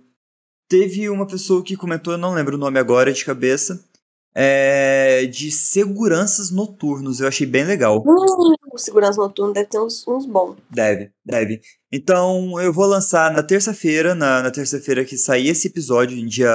Teve 0.67 1.09
uma 1.09 1.27
pessoa 1.27 1.63
que 1.63 1.77
comentou, 1.77 2.13
eu 2.13 2.17
não 2.17 2.33
lembro 2.33 2.55
o 2.55 2.59
nome 2.59 2.77
agora 2.77 3.13
de 3.13 3.23
cabeça, 3.23 3.87
é, 4.35 5.25
de 5.25 5.51
seguranças 5.51 6.51
noturnos. 6.51 7.19
Eu 7.19 7.27
achei 7.27 7.47
bem 7.47 7.65
legal. 7.65 8.03
Uh, 8.05 8.77
segurança 8.77 9.19
noturno 9.19 9.53
deve 9.53 9.67
ter 9.67 9.79
uns, 9.79 10.07
uns 10.07 10.25
bons. 10.25 10.57
Deve, 10.69 11.11
deve. 11.25 11.61
Então 11.91 12.59
eu 12.61 12.71
vou 12.71 12.85
lançar 12.85 13.31
na 13.31 13.43
terça-feira, 13.43 14.13
na, 14.13 14.43
na 14.43 14.51
terça-feira 14.51 15.05
que 15.05 15.17
sair 15.17 15.49
esse 15.49 15.67
episódio, 15.67 16.17
em 16.17 16.25
dia 16.25 16.51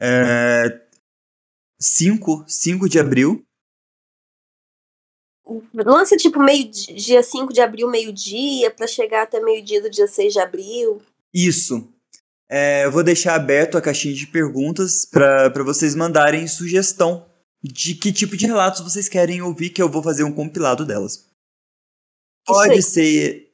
é, 0.00 0.80
5, 1.80 2.44
5 2.46 2.88
de 2.88 2.98
abril. 2.98 3.44
Lança 5.74 6.16
tipo 6.16 6.40
meio 6.40 6.70
dia 6.70 7.22
5 7.22 7.52
de 7.52 7.60
abril, 7.60 7.88
meio-dia, 7.88 8.70
para 8.70 8.86
chegar 8.86 9.22
até 9.22 9.40
meio-dia 9.40 9.82
do 9.82 9.90
dia 9.90 10.06
6 10.06 10.32
de 10.32 10.40
abril. 10.40 11.02
Isso. 11.32 11.92
É, 12.48 12.84
eu 12.84 12.92
vou 12.92 13.02
deixar 13.02 13.34
aberto 13.34 13.76
a 13.76 13.82
caixinha 13.82 14.14
de 14.14 14.26
perguntas 14.26 15.04
para 15.06 15.62
vocês 15.64 15.94
mandarem 15.94 16.46
sugestão 16.46 17.26
de 17.62 17.94
que 17.94 18.12
tipo 18.12 18.36
de 18.36 18.46
relatos 18.46 18.82
vocês 18.82 19.08
querem 19.08 19.40
ouvir, 19.40 19.70
que 19.70 19.80
eu 19.80 19.88
vou 19.88 20.02
fazer 20.02 20.22
um 20.24 20.32
compilado 20.32 20.84
delas. 20.84 21.26
Pode 22.46 22.82
ser. 22.82 23.50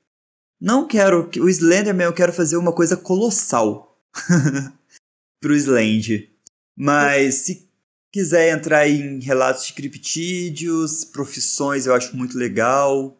Não 0.60 0.86
quero. 0.86 1.30
O 1.38 1.48
Slenderman 1.48 2.06
eu 2.06 2.12
quero 2.12 2.32
fazer 2.32 2.56
uma 2.56 2.74
coisa 2.74 2.96
colossal 2.96 3.96
pro 5.40 5.54
Slend. 5.54 6.28
Mas 6.76 7.36
se 7.36 7.70
quiser 8.12 8.50
entrar 8.50 8.88
em 8.88 9.20
relatos 9.20 9.66
de 9.66 9.74
criptídeos, 9.74 11.04
profissões, 11.04 11.86
eu 11.86 11.94
acho 11.94 12.16
muito 12.16 12.36
legal. 12.36 13.16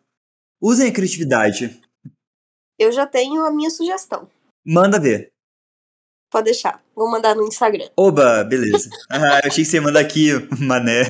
Usem 0.60 0.88
a 0.88 0.92
criatividade. 0.92 1.80
Eu 2.78 2.90
já 2.90 3.06
tenho 3.06 3.44
a 3.44 3.50
minha 3.52 3.70
sugestão. 3.70 4.28
Manda 4.64 4.98
ver. 4.98 5.32
Pode 6.30 6.44
deixar. 6.44 6.80
Vou 6.94 7.10
mandar 7.10 7.34
no 7.34 7.46
Instagram. 7.46 7.88
Oba, 7.96 8.44
beleza. 8.44 8.88
Ah, 9.10 9.40
eu 9.42 9.48
achei 9.48 9.64
que 9.64 9.70
você 9.70 9.76
ia 9.78 9.82
mandar 9.82 10.00
aqui, 10.00 10.30
mané. 10.58 11.02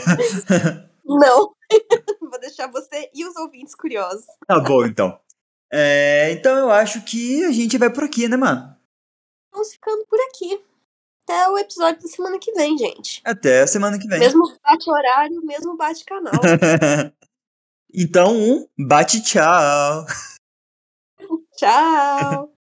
Não. 1.05 1.53
Vou 2.21 2.41
deixar 2.41 2.69
você 2.69 3.11
e 3.15 3.25
os 3.27 3.37
ouvintes 3.37 3.75
curiosos. 3.75 4.25
Tá 4.47 4.59
bom, 4.59 4.85
então. 4.85 5.21
É, 5.71 6.31
então 6.33 6.57
eu 6.57 6.71
acho 6.71 7.03
que 7.05 7.45
a 7.45 7.53
gente 7.53 7.77
vai 7.79 7.91
por 7.91 8.05
aqui, 8.05 8.27
né, 8.29 8.37
mano? 8.37 8.75
Vamos 9.53 9.73
ficando 9.73 10.05
por 10.07 10.19
aqui. 10.29 10.61
Até 11.25 11.49
o 11.49 11.59
episódio 11.59 12.03
da 12.03 12.09
semana 12.09 12.39
que 12.39 12.53
vem, 12.53 12.77
gente. 12.77 13.21
Até 13.25 13.63
a 13.63 13.67
semana 13.67 13.99
que 13.99 14.09
vem. 14.09 14.19
Mesmo 14.19 14.43
bate 14.63 14.91
horário, 14.91 15.45
mesmo 15.45 15.77
bate 15.77 16.05
canal. 16.05 16.33
então, 17.93 18.35
um 18.37 18.67
bate 18.79 19.23
tchau. 19.23 20.07
tchau. 21.57 22.60